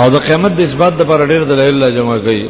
او 0.00 0.08
د 0.10 0.16
قیامت 0.26 0.52
د 0.56 0.60
اثبات 0.62 0.92
لپاره 1.00 1.24
ډېر 1.32 1.42
دلایل 1.44 1.76
لا 1.82 1.88
جمع 1.96 2.16
کړي 2.26 2.42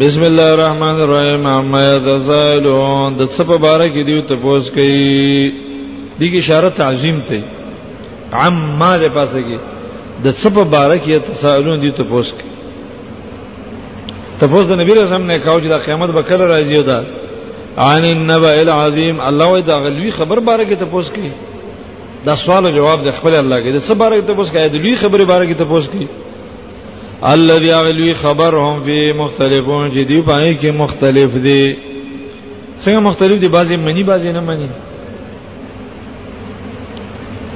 بسم 0.00 0.22
الله 0.22 0.48
الرحمن 0.56 0.98
الرحیم 1.06 1.46
اما 1.46 1.80
یتسائلون 1.82 3.14
د 3.20 3.28
څه 3.36 3.42
په 3.50 3.56
باره 3.64 3.86
کې 3.92 4.02
دیو 4.08 4.22
ته 4.30 4.34
پوښ 4.44 4.64
کړي 4.76 6.18
دغه 6.20 6.36
اشاره 6.40 6.68
تعظیم 6.80 7.20
ته 7.28 7.40
عما 8.40 8.90
د 9.02 9.14
پاسه 9.14 9.40
کې 9.42 9.58
د 10.24 10.36
څه 10.40 10.48
په 10.56 10.64
باره 10.74 10.96
کې 10.98 11.12
یتسائلون 11.16 11.80
دیو 11.82 11.92
ته 12.00 12.04
پوښ 12.14 12.28
کړي 12.38 12.50
تپوس 14.40 14.66
د 14.68 14.72
نبی 14.80 14.94
رسول 14.94 15.22
نه 15.22 15.38
کاوه 15.38 15.60
چې 15.60 15.68
د 15.72 15.80
قیامت 15.84 16.10
به 16.16 16.22
کله 16.32 16.44
راځي 16.52 16.76
او 16.76 16.82
دا 16.90 16.98
عن 17.86 18.04
النبأ 18.10 18.52
العظیم 18.66 19.20
الله 19.20 19.46
وې 19.52 19.66
دا 19.70 19.78
غلوی 19.86 20.10
خبر 20.18 20.38
باره 20.50 20.64
کې 20.64 20.76
تپوس 20.84 21.06
کړي 21.14 21.30
دا 22.26 22.34
سوال 22.44 22.66
او 22.66 22.74
جواب 22.76 23.08
د 23.08 23.16
خپل 23.18 23.34
الله 23.34 23.58
کې 23.62 23.72
د 23.72 23.80
څه 23.86 23.92
باره 24.02 24.14
کې 24.20 24.26
تپوس 24.32 24.48
کړي 24.52 24.68
د 24.74 24.84
لوی 24.84 24.94
خبره 25.04 25.24
باره 25.32 25.44
کې 25.50 25.58
تپوس 25.64 25.88
کړي 25.94 26.06
الذي 27.30 27.72
اغلوی 27.74 28.14
خبرهم 28.20 28.82
فی 28.84 29.00
مختلفون 29.16 29.90
چې 29.90 30.06
دی 30.06 30.20
پای 30.30 30.54
کې 30.58 30.66
مختلف 30.78 31.36
دي 31.44 31.74
څنګه 32.84 33.00
مختلف 33.08 33.40
دي 33.40 33.48
بعضی 33.56 33.76
منی 33.82 34.02
بعضی 34.08 34.32
نه 34.32 34.40
منی 34.46 34.66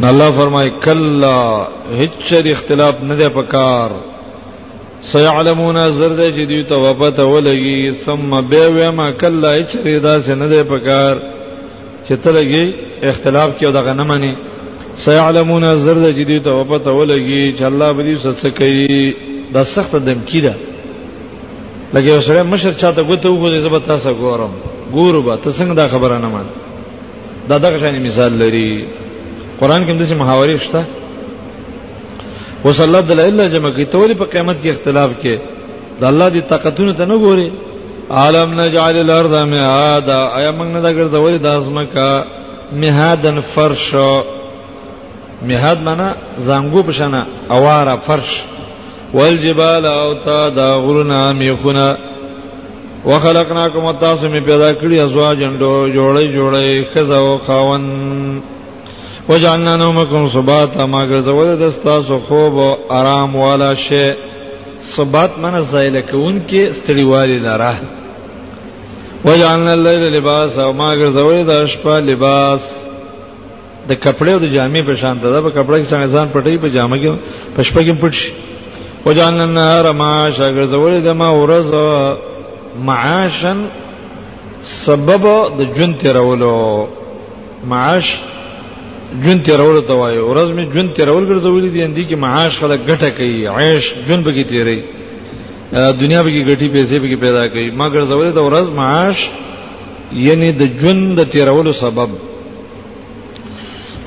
نو 0.00 0.09
الله 0.09 0.30
فرمای 0.38 0.70
کلا 0.82 1.38
هیڅ 1.98 2.46
اختلاف 2.52 3.02
نه 3.02 3.16
ده 3.16 3.28
پکار 3.40 3.90
سيعلمون 5.02 5.88
زرد 5.98 6.20
جدي 6.37 6.62
توبته 6.68 7.24
ولغي 7.24 7.90
ثم 8.06 8.40
بيوما 8.40 9.10
كلا 9.10 9.52
اچريدا 9.64 10.18
سن 10.20 10.48
ده 10.48 10.62
پکار 10.62 11.16
چتلګي 12.09 12.74
اختلاف 13.02 13.51
کې 13.59 13.64
دغه 13.66 13.92
نه 13.92 14.04
مانی 14.04 14.34
سيعلمون 14.96 15.74
زرد 15.76 16.10
جدي 16.16 16.40
توبته 16.40 16.92
ولغي 16.92 17.54
چې 17.59 17.62
الله 17.62 17.92
به 17.92 18.02
دې 18.14 18.18
سس 18.32 18.46
کوي 18.59 19.14
دا 19.55 19.62
سخت 19.74 19.92
دمکی 20.06 20.41
ده 20.46 20.52
لکه 21.95 22.09
یو 22.14 22.20
سره 22.28 22.42
مشر 22.42 22.73
چاته 22.73 23.02
غوته 23.09 23.29
وګورې 23.30 23.59
زبر 23.66 23.79
تاسو 23.80 24.10
ګورم 24.23 24.52
ګورو 24.93 25.20
به 25.26 25.37
تاسو 25.37 25.59
څنګه 25.59 25.74
دا 25.74 25.88
خبره 25.88 26.18
نه 26.18 26.29
مان 26.29 26.46
دا 27.48 27.59
دغه 27.59 27.79
شان 27.80 28.02
مثال 28.02 28.32
لري 28.32 28.87
قران 29.60 29.82
کې 29.82 29.98
داسې 30.01 30.15
محاورې 30.23 30.57
شته 30.65 30.80
وصلی 32.65 32.85
الله 32.98 33.26
الا 33.29 33.46
جمع 33.48 33.70
کی 33.76 33.85
تولی 33.85 34.15
په 34.15 34.24
قیامت 34.24 34.57
کې 34.65 34.68
اختلاف 34.70 35.10
کې 35.23 35.38
دا 36.01 36.09
الله 36.09 36.29
دی 36.29 36.40
طاقتونه 36.40 36.92
ته 36.92 37.04
نه 37.04 37.16
ګوري 37.24 37.51
عالم 38.10 38.54
نجعل 38.60 38.96
الارض 38.98 39.32
مهادا 39.52 40.18
ایا 40.38 40.51
موږ 40.52 40.66
نه 40.74 40.80
دا 40.80 40.90
ګرځولې 40.98 41.38
د 41.40 41.46
ازمکا 41.46 42.24
مهادن 42.82 43.40
فرش 43.54 43.95
مهاد 45.48 45.79
معنا 45.82 46.16
زنګو 46.38 46.82
بشنه 46.88 47.26
اواره 47.51 47.96
فرش 48.07 48.30
والجبال 49.15 49.87
او 49.87 50.15
تا 50.24 50.49
دا 50.49 50.74
غرنا 50.80 51.32
میخونه 51.32 51.96
وخلقناکم 53.04 53.93
تاسو 54.01 54.29
می 54.29 54.40
پیدا 54.40 54.71
کړی 54.74 54.98
ازواج 55.01 55.43
اندو 55.45 55.88
جوړی 55.95 56.26
جوړی 56.35 56.85
خزا 56.95 57.16
او 57.18 57.38
خاون 57.46 57.85
وجعلنا 59.29 59.76
نومکم 59.76 60.29
سباتا 60.35 60.87
ما 60.87 61.07
ګرځول 61.07 61.57
د 61.59 61.71
تاسو 61.85 62.18
خوب 62.26 62.59
او 62.59 62.74
آرام 62.98 63.37
والا 63.37 63.73
شی 63.74 64.10
سبات 64.97 65.31
من 65.38 65.60
زایل 65.70 66.00
کون 66.10 66.41
کې 66.50 66.72
ستړیوالی 66.72 67.38
لاره 67.47 67.75
وجعلنا 69.25 69.72
الليل 69.72 70.03
لباس 70.19 70.59
او 70.59 70.72
ما 70.72 70.94
ګرځول 70.97 71.44
د 71.47 71.66
شپه 71.66 72.00
لباس 72.00 72.60
د 73.88 73.93
کپړې 73.94 74.28
او 74.32 74.38
د 74.38 74.44
جامې 74.47 74.87
په 74.87 74.94
شان 74.94 75.16
ده 75.19 75.41
په 75.43 75.50
کپړې 75.50 75.81
کې 75.81 75.91
څنګه 75.93 76.06
ځان 76.15 76.28
پټي 76.34 76.59
په 76.60 76.69
جامه 76.69 76.97
کې 76.97 77.15
پښپګم 77.56 77.97
پټ 78.03 78.12
شي 78.12 78.32
وجعلنا 79.06 79.44
النهار 79.50 79.87
معاشا 80.03 80.47
ګرځولې 80.56 80.99
د 81.06 81.09
ما 81.21 81.28
ورځ 81.43 81.69
معاشن 82.88 83.59
سبب 84.84 85.22
د 85.59 85.60
جون 85.76 85.91
تیرولو 86.03 86.56
معاش 87.70 88.06
جون 89.25 89.38
تیرولو 89.47 89.82
ته 89.88 89.94
وایي 90.00 90.20
ورځ 90.30 90.48
می 90.56 90.62
جون 90.75 90.86
تیرول 90.98 91.25
ګرځولې 91.30 91.69
دي 91.75 91.80
اندې 91.88 92.03
کې 92.08 92.16
معاش 92.25 92.53
خلک 92.62 92.80
ګټه 92.91 93.08
کوي 93.16 93.38
عیش 93.58 93.84
جون 94.06 94.20
به 94.26 94.30
کې 94.36 94.44
تیري 94.50 94.78
دنیا 96.03 96.20
به 96.25 96.30
کې 96.34 96.42
ګټي 96.50 96.69
پیسې 96.76 96.97
به 97.03 97.06
کې 97.10 97.19
پیدا 97.25 97.42
کوي 97.53 97.69
ما 97.78 97.86
ګرځولې 97.97 98.30
د 98.34 98.41
ورځ 98.48 98.66
معاش 98.80 99.19
یعنی 100.26 100.48
د 100.60 100.62
جون 100.80 100.98
د 101.19 101.20
تیرولو 101.34 101.72
سبب 101.84 102.10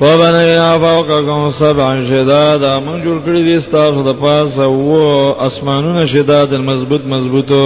و 0.02 0.06
بنینا 0.20 0.68
فوقکم 0.84 1.42
سبعا 1.62 1.92
شدادا 2.10 2.72
من 2.86 2.96
جوړ 3.04 3.16
کړی 3.26 3.40
دي 3.48 3.56
تاسو 3.76 4.00
د 4.08 4.12
پاسه 4.24 4.62
وو 4.88 5.02
اسمانونه 5.48 6.02
شداد 6.14 6.50
مضبوط 6.70 7.02
مضبوطو 7.14 7.60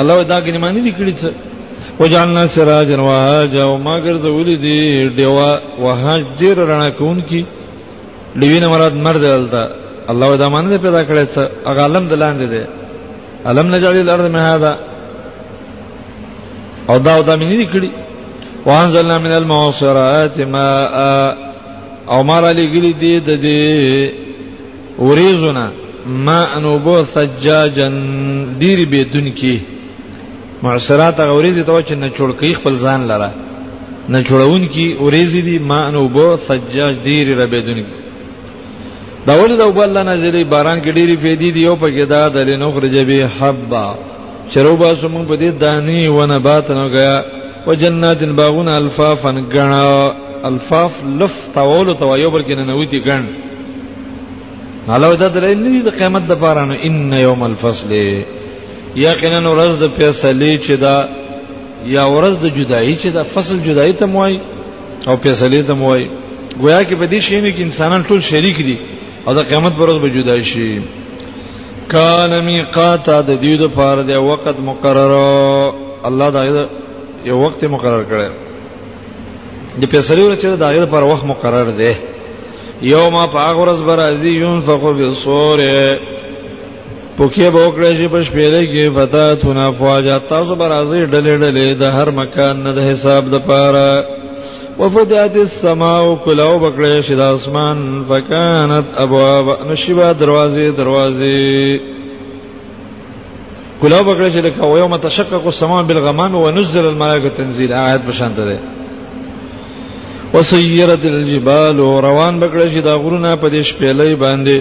الله 0.00 0.16
دا 0.30 0.38
کې 0.44 0.50
معنی 0.64 0.80
دي 0.86 0.92
کړی 0.98 1.14
څه 1.20 1.28
وجعلنا 2.00 2.42
سراجا 2.54 2.96
وهاجا 3.06 3.64
وما 3.68 3.94
ګرځولې 4.06 4.54
دي 4.64 4.78
دیوا 5.18 5.50
وهاجر 5.84 6.56
رڼا 6.68 6.88
کون 6.98 7.18
کی 7.28 7.42
لوینه 8.40 8.66
مراد 8.72 8.94
مرد 9.06 9.20
دلته 9.32 9.62
الله 10.10 10.28
دا 10.42 10.46
معنی 10.54 10.78
پیدا 10.84 11.02
کړی 11.08 11.24
څه 11.34 11.42
هغه 11.68 11.80
علم 11.86 12.04
دلاندې 12.12 12.46
دي 12.52 12.64
علم 13.48 13.66
نجعل 13.74 13.96
الارض 14.00 14.26
مهادا 14.36 14.72
او 16.90 16.96
دا 17.04 17.12
او 17.16 17.22
دا 17.28 17.32
مې 17.38 17.46
نه 17.50 17.66
کړی 17.72 17.90
وانزلنا 18.66 19.18
من 19.18 19.32
المعصرات 19.32 20.40
ماء 20.40 20.94
او 22.12 22.22
مر 22.28 22.44
لګلی 22.58 22.92
دی 23.02 23.14
د 23.28 23.30
دې 23.44 23.76
وریزونه 25.06 25.70
ما 26.06 26.38
انو 26.56 26.72
بو 26.86 26.96
سجاجن 27.14 27.94
ډیر 28.60 28.78
به 28.92 29.02
دن 29.14 29.30
کی 29.38 29.56
معصرات 30.62 31.20
غوریزه 31.20 31.62
ته 31.62 31.82
چې 31.88 31.92
نه 32.02 32.08
چړکی 32.16 32.54
خپل 32.58 32.74
ځان 32.84 33.00
لره 33.10 33.30
نه 34.08 34.22
چړون 34.24 34.62
کی 34.74 34.86
اوریزی 34.98 35.42
دی 35.42 35.58
ما 35.58 35.78
انو 35.88 36.08
بو 36.08 36.26
سجاج 36.48 36.94
ډیر 37.06 37.26
ربه 37.40 37.60
دن 37.66 37.78
کی 37.88 37.98
دا 39.26 39.32
ولې 39.42 39.56
د 39.58 39.62
وبل 39.66 39.92
نازلې 40.04 40.44
باران 40.52 40.78
کې 40.82 40.94
ډېری 40.98 41.16
فېدې 41.22 41.50
دی 41.56 41.66
او 41.66 41.76
په 41.76 41.86
کې 41.94 42.04
دا 42.12 42.28
د 42.28 42.36
لنخرج 42.48 42.96
به 43.08 43.28
حبا 43.38 43.84
شروبا 44.54 44.94
سمون 45.00 45.24
په 45.26 45.34
دې 45.36 45.50
دانی 45.60 46.08
و 46.08 46.26
نبات 46.26 46.70
نو 46.70 46.88
غیا 46.94 47.18
وجنات 47.68 48.22
باغون 48.40 48.68
الفافا 48.82 49.30
غنا 49.54 49.82
الفاف 50.48 50.92
لف 51.20 51.34
طول 51.54 51.88
تو 52.00 52.16
یو 52.22 52.30
بل 52.34 52.42
کې 52.48 52.54
ننوتی 52.58 52.98
غن 53.06 53.24
علاوه 54.94 55.14
دا 55.22 55.26
دلیل 55.34 55.58
دی 55.64 55.80
د 55.88 55.90
قیامت 55.98 56.22
د 56.28 56.32
پاره 56.44 56.62
نو 56.68 56.74
ان 56.88 57.12
یوم 57.26 57.42
الفصل 57.48 57.90
یقینا 59.06 59.40
ورځ 59.56 59.72
د 59.82 59.86
فیصلې 59.98 60.52
چې 60.66 60.70
دا 60.84 60.96
یا 61.96 62.04
ورځ 62.14 62.34
د 62.44 62.46
جدایی 62.58 62.94
چې 63.02 63.08
دا 63.16 63.22
فصل 63.34 63.56
جدایی 63.66 63.92
ته 64.00 64.06
موای 64.12 64.34
او 65.08 65.14
فیصلې 65.22 65.66
ته 65.68 65.74
موای 65.80 66.04
گویا 66.62 66.80
کې 66.84 66.94
په 67.00 67.06
دې 67.12 67.20
شی 67.26 67.40
نه 67.44 67.50
کې 67.56 67.60
انسانان 67.64 68.02
ټول 68.08 68.20
شریک 68.30 68.56
دي 68.68 68.76
او 69.26 69.30
د 69.38 69.40
قیامت 69.50 69.72
پر 69.78 69.88
ورځ 69.88 69.98
به 70.04 70.10
جدای 70.16 70.42
شي 70.44 70.80
کان 71.92 72.32
میقات 72.48 73.06
د 73.28 73.30
دې 73.44 73.54
د 73.62 73.66
پاره 73.78 74.02
د 74.10 74.12
وخت 74.30 74.56
مقرره 74.60 75.74
الله 76.08 76.28
دا 76.36 76.42
یو 77.24 77.36
وخت 77.42 77.64
مقرر 77.64 78.02
کړی 78.08 78.28
د 79.80 79.84
پیسري 79.92 80.22
ورچې 80.22 80.46
د 80.58 80.62
هغه 80.68 80.86
پر 80.94 81.02
وخت 81.10 81.24
مقرر 81.32 81.70
دی 81.80 81.92
یوم 82.94 83.16
فاغرز 83.32 83.80
برازی 83.88 84.32
ينفخ 84.42 84.80
في 84.98 85.04
الصور 85.10 85.58
پوکې 87.18 87.40
به 87.40 87.68
وکړې 87.68 87.92
چې 87.98 88.06
په 88.12 88.22
شپېلې 88.26 88.64
کې 88.72 88.88
فتا 88.96 89.26
ثنا 89.42 89.70
فواجا 89.78 90.18
تاسو 90.32 90.54
برازي 90.60 91.00
ډلې 91.12 91.34
ډلې 91.42 91.76
د 91.78 91.82
هر 91.96 92.10
مکان 92.10 92.62
نه 92.64 92.72
د 92.76 92.80
حساب 92.90 93.30
د 93.32 93.46
پاره 93.46 94.04
وفدات 94.78 95.36
السماء 95.36 96.14
کلاو 96.24 96.58
بکړې 96.60 97.02
چې 97.06 97.12
د 97.14 97.20
اسمان 97.36 98.04
فکانت 98.08 98.86
ابواب 99.04 99.44
نشيبه 99.70 100.12
دروازې 100.12 100.66
دروازې 100.80 101.96
کلا 103.82 103.98
وګړي 104.02 104.30
چې 104.34 104.40
لکه 104.46 104.60
یوم 104.82 104.96
تشقق 104.96 105.46
السماء 105.46 105.82
بالغمام 105.86 106.34
ونزل 106.34 106.86
الملائکه 106.86 107.28
تنزيل 107.36 107.72
آیات 107.72 108.02
بشانته 108.08 108.44
ده 108.48 108.58
وسيرت 110.34 111.04
الجبال 111.10 111.78
روان 111.80 112.40
بکړه 112.40 112.66
چې 112.72 112.78
دا 112.88 112.96
غرونه 113.02 113.36
په 113.36 113.48
دې 113.48 113.62
شپېلې 113.70 114.16
باندې 114.24 114.56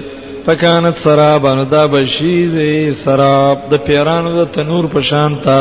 فکانت 0.46 0.98
سراب 1.04 1.46
ان 1.48 1.64
دا 1.72 1.86
بشیزه 1.94 2.68
سراب 3.06 3.58
د 3.72 3.78
پیرانو 3.88 4.36
د 4.46 4.52
تنور 4.58 4.86
په 4.94 5.02
شان 5.10 5.36
تا 5.44 5.58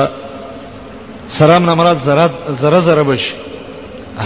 سراب 1.39 1.63
نه 1.63 1.75
مراد 1.75 1.97
ذره 2.05 2.29
ذره 2.61 2.81
ذره 2.89 3.03
بش 3.13 3.35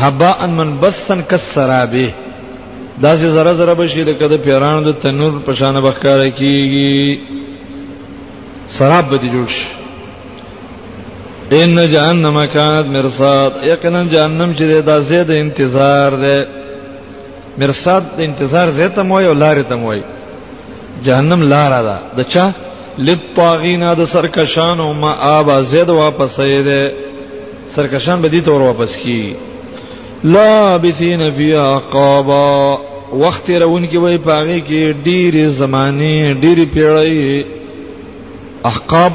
حبا 0.00 0.30
ان 0.44 0.50
منبسن 0.56 1.22
کسرابه 1.30 2.10
دا 3.02 3.14
چې 3.14 3.26
ذره 3.36 3.52
ذره 3.60 3.72
بشي 3.74 4.04
لکه 4.10 4.28
د 4.34 4.42
پیرانو 4.44 4.90
د 4.92 4.98
تنور 5.04 5.32
په 5.46 5.52
شان 5.62 5.80
بخکاره 5.80 6.30
کیږي 6.30 7.39
سراب 8.78 9.04
به 9.10 9.18
جوړ 9.18 9.46
شي 9.56 9.66
ان 11.62 11.70
جهنم 11.94 12.36
کانت 12.56 12.86
مرصاد 12.96 13.50
یقینا 13.72 14.02
جهنم 14.12 14.50
چې 14.58 14.64
دا 14.88 14.98
زید 15.10 15.30
انتظار 15.36 16.10
ده 16.24 16.46
مرصاد 17.62 18.02
د 18.16 18.20
انتظار 18.28 18.70
زیته 18.78 19.02
موي 19.10 19.26
او 19.28 19.34
لارې 19.34 19.64
ته 19.68 19.74
موي 19.82 20.02
جهنم 21.06 21.42
لار 21.54 21.72
ده 21.88 21.96
د 22.18 22.30
چا 22.34 22.46
للطاغینا 23.06 23.94
د 24.00 24.04
سرکشان 24.14 24.80
او 24.80 24.92
ما 25.02 25.12
ابا 25.38 25.60
زید 25.74 25.88
واپس 26.00 26.40
ده 26.68 26.80
سرکشان 27.76 28.22
به 28.22 28.28
دي 28.36 28.40
تور 28.50 28.62
واپس 28.70 28.96
کی 29.04 29.22
لا 30.24 30.76
بثین 30.82 31.30
فی 31.36 31.52
عقابا 31.66 32.48
وخت 33.20 33.50
رون 33.50 33.84
کې 33.90 33.94
وای 33.94 34.18
پاغي 34.18 34.62
کې 34.62 34.96
ډېری 35.06 35.48
زمانه 35.58 36.34
ډېری 36.42 36.66
پیړۍ 36.74 37.44
احقاب 38.64 39.12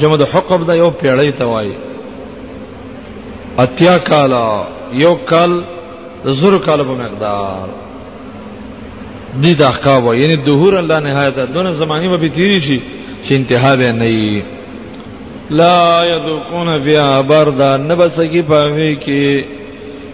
جمع 0.00 0.16
د 0.16 0.24
حقب 0.34 0.66
دا 0.68 0.74
یو 0.74 0.90
پیړی 1.00 1.32
ته 1.38 1.44
وایي 1.50 1.72
اتیا 3.64 3.96
کالا 4.08 4.46
یو 5.02 5.14
کال 5.28 5.52
زر 6.40 6.56
کال 6.64 6.82
په 6.84 6.94
مقدار 7.02 7.68
دي 9.42 9.54
د 9.60 9.62
احقاب 9.72 10.04
یعنی 10.18 10.36
دهور 10.48 10.74
الله 10.80 11.00
نهایت 11.06 11.38
دونه 11.54 11.72
زمانی 11.82 12.08
به 12.16 12.28
تیری 12.38 12.60
شي 12.60 12.80
چې 13.28 13.32
انتها 13.32 13.74
به 13.76 13.92
نه 13.92 14.42
لا 15.50 16.04
یذقون 16.06 16.68
فیها 16.84 17.20
بردا 17.22 17.76
نبسکی 17.76 18.42
پاوی 18.42 18.94
کی 19.04 19.42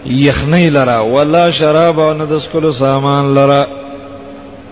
یخنی 0.07 0.71
لرا 0.71 1.01
ولا 1.15 1.45
شراب 1.59 1.99
او 2.01 2.13
ندس 2.15 2.49
کول 2.53 2.73
سامان 2.79 3.35
لرا 3.35 3.65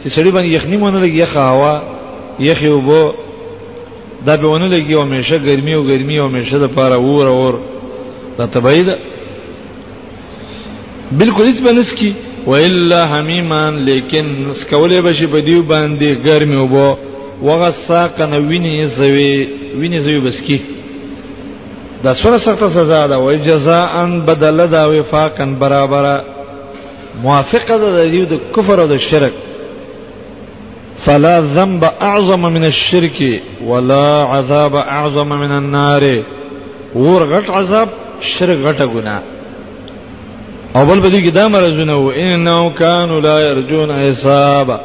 چې 0.05 0.09
سړي 0.09 0.33
باندې 0.35 0.51
یخنی 0.51 0.79
مونږ 0.79 1.03
لګي 1.03 1.21
یخ 1.21 1.37
هوا 1.37 1.83
یخ 2.51 2.63
یو 2.63 2.81
بو 2.81 3.03
دا 4.26 4.37
به 4.37 4.49
ونه 4.49 4.69
لګي 4.69 4.94
او 4.94 5.02
همیشه 5.02 5.38
ګرمي 5.49 5.75
او 5.75 5.82
ګرمي 5.82 6.19
او 6.19 6.28
همیشه 6.28 6.58
د 6.58 6.67
پاره 6.75 6.96
اور 6.96 7.26
اور 7.28 7.55
دا 8.38 8.46
تبعید 8.55 8.88
بالکل 11.19 11.44
هیڅ 11.49 11.58
بنس 11.67 11.90
کی 11.99 12.12
و 12.46 12.52
الا 12.55 13.00
حمیمان 13.12 13.75
لیکن 13.88 14.26
سکولې 14.61 15.00
بشي 15.05 15.26
په 15.26 15.40
دیو 15.46 15.62
باندې 15.62 16.20
ګرمي 16.25 16.56
او 16.61 16.67
بو 16.67 16.87
وغساق 17.46 18.20
نوینی 18.20 18.75
زوی 18.99 19.32
وینی 19.81 19.99
زوی 20.05 20.20
بسکی 20.26 20.58
دا 22.05 22.14
سره 22.14 22.37
سخته 22.46 22.69
سزا 22.69 23.06
ده 23.06 23.17
او 23.17 23.32
جزاء 23.32 23.93
بدل 24.26 24.67
ده 24.67 24.88
وفاقا 24.88 25.44
برابر 25.61 26.05
موافقه 27.22 27.75
ده 27.82 27.88
د 27.96 28.11
دیو 28.12 28.25
د 28.32 28.34
کفر 28.56 28.78
او 28.81 28.87
د 28.93 28.96
شرک 28.96 29.32
فلا 31.05 31.41
ذنب 31.56 31.85
اعظم 31.85 32.41
من 32.43 32.64
الشرك 32.64 33.19
ولا 33.67 34.06
عذاب 34.32 34.75
اعظم 34.76 35.29
من 35.29 35.52
النار 35.61 36.05
ور 36.94 37.23
غټ 37.35 37.50
عذاب 37.50 37.88
شرک 38.38 38.58
غټه 38.67 38.87
ګناه 38.94 39.23
او 40.76 40.82
بل 40.91 41.00
بدی 41.05 41.23
کې 41.31 41.35
دا 41.35 41.44
مرزونه 41.56 41.97
و 41.97 42.11
انه 42.11 42.75
كانوا 42.75 43.20
لا 43.20 43.37
يرجون 43.49 43.91
حسابا 44.00 44.76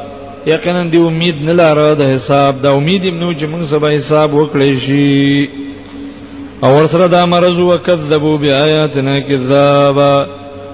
یقینا 0.47 0.83
دی 0.93 0.97
امید 0.97 1.35
نه 1.45 1.53
لاره 1.59 1.93
د 1.99 2.13
حساب 2.13 2.61
دا 2.63 2.71
امید 2.79 3.05
نو 3.07 3.33
چې 3.33 3.43
موږ 3.51 3.63
سبا 3.73 3.89
حساب 3.97 4.29
وکړی 4.31 4.85
شي 4.85 5.49
او 6.63 6.71
ورسره 6.77 7.07
دا 7.07 7.25
مرز 7.25 7.59
وکذبوا 7.59 8.35
بیااتنا 8.37 9.19
کذابا 9.19 10.11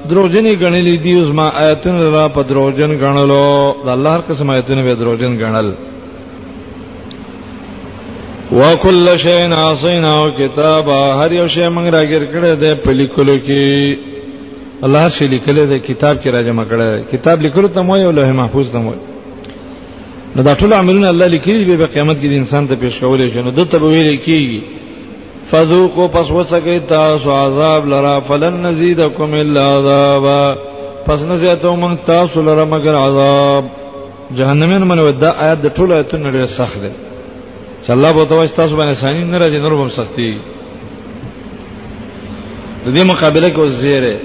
دروجنې 0.09 0.53
غنلې 0.61 0.97
دي 1.03 1.13
اوس 1.19 1.27
ما 1.35 1.47
آیتونه 1.67 2.09
را 2.09 2.27
په 2.29 2.41
دروجن 2.49 2.91
غنلو 3.01 3.73
د 3.85 3.87
الله 3.87 4.09
هر 4.15 4.21
قسم 4.29 4.49
آیتونه 4.49 4.83
به 4.83 4.93
دروجن 4.95 5.33
غنل 5.41 5.69
وکل 8.51 9.17
شی 9.17 9.47
ناصینا 9.47 10.11
او 10.19 10.25
کتابا 10.37 10.99
هر 11.19 11.31
یو 11.39 11.47
شی 11.47 11.61
موږ 11.69 11.87
راګر 11.95 12.23
کړی 12.33 12.51
دی 12.61 12.71
په 12.85 12.91
لیکلو 13.01 13.35
کې 13.47 13.97
الله 14.85 15.09
شی 15.15 15.27
لیکل 15.35 15.57
دی 15.69 15.79
کتاب 15.79 16.17
کې 16.23 16.27
راجمع 16.35 16.63
کړی 16.63 17.11
کتاب 17.11 17.41
لیکلو 17.41 17.67
ته 17.67 17.81
مو 17.81 17.97
یو 17.97 18.11
لوح 18.11 18.31
محفوظ 18.41 18.71
ته 18.71 18.77
مو 18.83 18.93
نو 20.35 20.43
دا 20.43 20.55
ټول 20.55 20.73
عملونه 20.73 21.09
الله 21.09 21.27
لیکلي 21.27 21.63
به 21.77 21.85
قیامت 21.87 22.17
کې 22.21 22.25
د 22.27 22.33
انسان 22.37 22.67
ته 22.67 22.75
پیښ 22.75 22.93
کولې 23.01 23.33
شنو 23.33 23.51
د 23.51 23.69
تبویل 23.73 24.17
کېږي 24.27 24.80
فذوقوا 25.51 26.07
پس 26.11 26.29
وسکی 26.31 26.79
تاسو 26.89 27.31
عذاب 27.31 27.87
لرا 27.87 28.19
فلن 28.19 28.67
نزيدكم 28.67 29.35
الا 29.35 29.61
عذابا 29.67 30.53
پس 31.07 31.19
نه 31.21 31.35
زیاتو 31.35 31.75
مون 31.75 31.97
تاسو 32.07 32.41
لره 32.41 32.63
مگر 32.65 32.95
عذاب 32.95 33.63
جهنمین 34.35 34.77
من 34.87 34.99
ودا 34.99 35.29
آیات 35.37 35.57
د 35.61 35.71
ټولو 35.77 35.91
آیاتونو 35.91 36.29
ډېر 36.31 36.45
سخت 36.45 36.77
دی 36.81 36.89
چې 37.85 37.89
الله 37.89 38.11
به 38.11 38.23
تاسو 38.29 38.55
تاسو 38.55 38.75
باندې 38.77 38.95
سانین 39.01 39.31
نه 39.31 39.37
راځي 39.39 39.57
نور 39.65 39.73
هم 39.73 39.89
سختي 39.97 40.31
د 42.85 42.95
دې 42.99 43.03
مقابله 43.11 43.49
کې 43.53 43.57
وزیره 43.59 44.17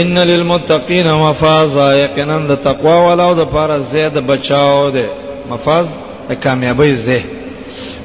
ان 0.00 0.18
للمتقین 0.30 1.12
مفازا 1.26 1.86
یقینا 1.98 2.38
د 2.48 2.54
تقوا 2.66 2.98
ولو 3.08 3.30
د 3.34 3.44
پاره 3.56 3.78
زید 3.78 4.20
بچاو 4.26 4.90
دی 4.90 5.06
مفاز 5.50 5.86
د 6.28 6.32
کامیابی 6.44 6.94
زه 7.06 7.20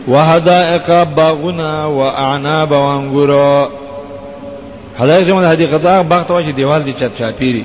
وحدائق 0.07 0.89
باغونه 1.03 1.87
واعناب 1.97 2.71
وانګورو 2.71 3.67
حدائق 4.99 5.27
جمع 5.27 5.49
حدیقتا 5.53 6.01
باغ 6.01 6.23
ته 6.23 6.43
چې 6.43 6.55
دیوال 6.55 6.83
دي 6.85 6.93
چت 6.99 7.13
چاپیری 7.19 7.63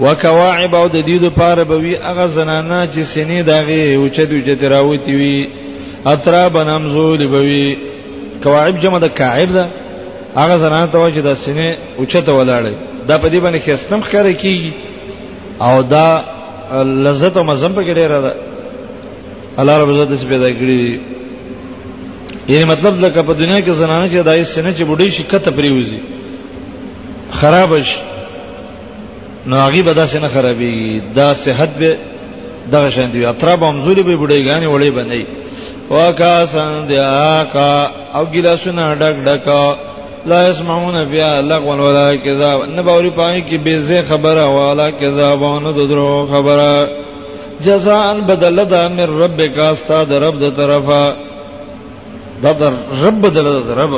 وکواعب 0.00 0.74
او 0.74 0.86
د 0.88 0.92
دې 1.06 1.16
د 1.22 1.26
پاره 1.38 1.64
به 1.70 1.76
وی 1.82 1.94
هغه 1.96 2.26
زنانه 2.26 2.86
چې 2.92 2.98
سینې 3.14 3.40
داغه 3.46 3.94
او 3.96 4.08
چې 4.08 4.20
د 4.30 4.32
جتراوتی 4.50 5.14
وی 5.16 5.36
اطراب 6.06 6.58
نمزول 6.62 7.26
به 7.30 7.40
وی 7.48 7.66
کواعب 8.44 8.80
جمع 8.82 8.98
د 8.98 9.06
کاعب 9.18 9.50
ده 9.58 9.64
هغه 10.36 10.56
زنانه 10.58 10.86
ته 10.86 11.12
چې 11.14 11.18
د 11.28 11.34
سینې 11.44 11.70
او 11.98 12.04
چې 12.10 12.20
ته 12.26 12.32
ولاړې 12.38 12.74
دا 13.08 13.18
په 13.18 13.28
دې 13.32 13.38
باندې 13.42 13.70
خستم 13.70 14.00
خره 14.00 14.32
کیږي 14.38 14.70
او 15.60 15.82
دا 15.82 16.06
لذت 17.04 17.36
او 17.36 17.44
مزم 17.44 17.72
په 17.72 17.80
کې 17.82 17.92
ډیره 18.00 18.20
ده 18.26 18.34
الله 19.58 19.74
رب 19.82 19.88
عزت 19.90 20.28
پیدا 20.28 20.50
کړی 20.58 20.98
یعنی 22.52 22.64
مطلب 22.64 22.94
لکه 23.00 23.22
په 23.22 23.32
دنیا 23.32 23.58
کې 23.64 23.70
زنانه 23.70 24.06
چې 24.12 24.24
دای 24.28 24.44
سینه 24.44 24.70
چې 24.74 24.84
بډې 24.90 25.08
شي 25.16 25.22
کته 25.22 25.50
پریوزي 25.50 26.00
خراب 27.40 27.82
شي 27.82 27.98
نو 29.46 29.56
هغه 29.56 29.82
به 29.88 29.92
دا 29.98 30.06
سینه 30.06 30.28
خرابي 30.28 31.00
دا 31.18 31.34
صحت 31.34 31.76
به 31.82 31.96
دغه 32.72 32.88
شان 32.96 33.10
دی 33.12 33.24
اطراب 33.26 33.62
امزوري 33.64 34.02
به 34.02 34.16
بډې 34.16 34.48
غاني 34.48 34.66
وړې 34.66 34.92
باندې 34.92 35.28
وکاسن 35.92 36.82
دیا 36.88 37.44
کا 37.52 37.90
او 38.14 38.26
ګلاسونه 38.32 38.84
ډک 39.00 39.16
ډک 39.24 39.76
لا 40.26 40.48
يسمعون 40.48 41.06
فيها 41.06 41.40
لغوا 41.42 41.74
ولا 41.74 42.16
كذاب 42.24 42.58
نبوري 42.78 43.10
پای 43.10 43.40
کی 43.42 43.58
بیزه 43.58 44.02
خبره 44.02 44.46
والا 44.46 44.90
کذابون 44.90 45.62
درو 45.88 46.26
خبره 46.32 46.88
جزاء 47.64 48.20
بدل 48.28 48.64
دا 48.64 48.88
من 48.88 49.06
ربک 49.22 49.58
استاد 49.58 50.10
رب 50.12 50.38
د 50.40 50.56
طرفه 50.56 51.14
دا 52.42 52.52
در 52.52 52.70
رب 53.04 53.22
دل 53.34 53.48
در 53.68 53.74
رب 53.82 53.94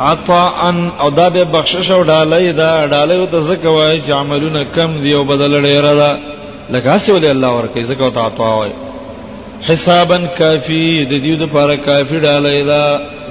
عطاء 0.00 0.72
او 1.00 1.10
دا 1.10 1.30
به 1.30 1.44
بخشش 1.44 1.90
او 1.90 2.02
ډالۍ 2.04 2.46
دا 2.60 2.70
ډالۍ 2.92 3.26
ته 3.30 3.40
ځکه 3.48 3.66
وای 3.68 4.00
چې 4.06 4.10
عملونه 4.10 4.62
کم 4.76 4.90
دی 5.02 5.12
او 5.12 5.24
بدل 5.24 5.52
ډیر 5.66 5.82
دا 6.02 6.12
لکه 6.72 6.98
څه 6.98 7.10
ولې 7.10 7.30
الله 7.30 7.48
ورکه 7.54 7.82
ځکه 7.90 8.02
او 8.02 8.26
عطاء 8.26 8.54
وای 8.58 8.70
حسابا 9.68 10.16
کافی 10.38 11.04
د 11.10 11.12
دې 11.24 11.42
لپاره 11.42 11.76
کافی 11.76 12.16
ډالۍ 12.26 12.58
دا 12.70 12.82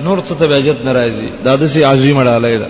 نور 0.06 0.18
څه 0.28 0.34
ته 0.40 0.46
بجت 0.48 0.80
ناراضي 0.86 1.30
دا 1.46 1.56
د 1.56 1.66
سي 1.66 1.84
عظیم 1.84 2.24
ډالۍ 2.24 2.56
دا 2.62 2.68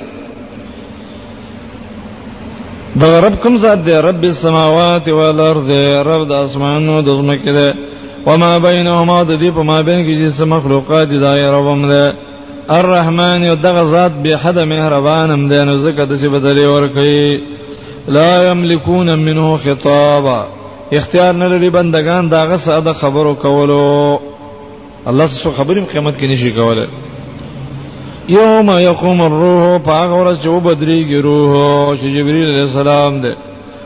دا 2.99 3.19
رب 3.25 3.35
کوم 3.43 3.57
ذات 3.57 3.79
دی 3.85 3.93
رب 3.93 4.23
السماوات 4.23 5.07
والارض 5.09 5.69
رب 6.11 6.21
د 6.27 6.31
اسمانو 6.45 7.01
د 7.01 7.09
زمکه 7.19 7.51
دی 7.57 7.69
وما 8.25 8.57
بينهما 8.57 9.17
د 9.29 9.31
دې 9.41 9.49
په 9.57 9.61
ما 9.69 9.81
بین 9.87 10.01
کې 10.05 10.13
چې 10.37 10.43
مخلوقات 10.55 11.07
د 11.07 11.23
ربم 11.55 11.81
ده 11.91 12.13
الرحمن 12.79 13.43
یو 13.43 13.55
دغه 13.55 13.83
ذات 13.93 14.11
به 14.23 14.37
حد 14.37 14.57
مهربانم 14.59 15.47
ده 15.47 15.63
نو 15.65 15.77
زکه 15.77 16.03
د 16.05 16.17
څه 16.21 16.27
بدلې 16.33 16.65
ورکړي 16.65 17.41
لا 18.15 18.31
یملکون 18.51 19.09
منه 19.27 19.57
خطابا 19.57 20.39
اختیار 20.91 21.35
نه 21.35 21.47
لري 21.47 21.69
بندگان 21.69 22.29
داغه 22.29 22.57
ساده 22.57 22.93
خبرو 22.93 23.35
کولو 23.35 24.19
الله 25.07 25.25
سو 25.27 25.51
خبرې 25.51 25.85
قیامت 25.93 26.15
کې 26.17 26.23
نشي 26.25 26.51
کوله 26.51 26.87
یوم 28.29 28.69
یقوم 28.79 29.21
الروح 29.21 29.77
فاغور 29.85 30.33
جو 30.43 30.59
بدریږي 30.61 31.21
روح 31.23 31.95
چې 31.99 32.05
جبرئیل 32.15 32.49
علیہ 32.53 32.67
السلام 32.69 33.21
ده 33.21 33.33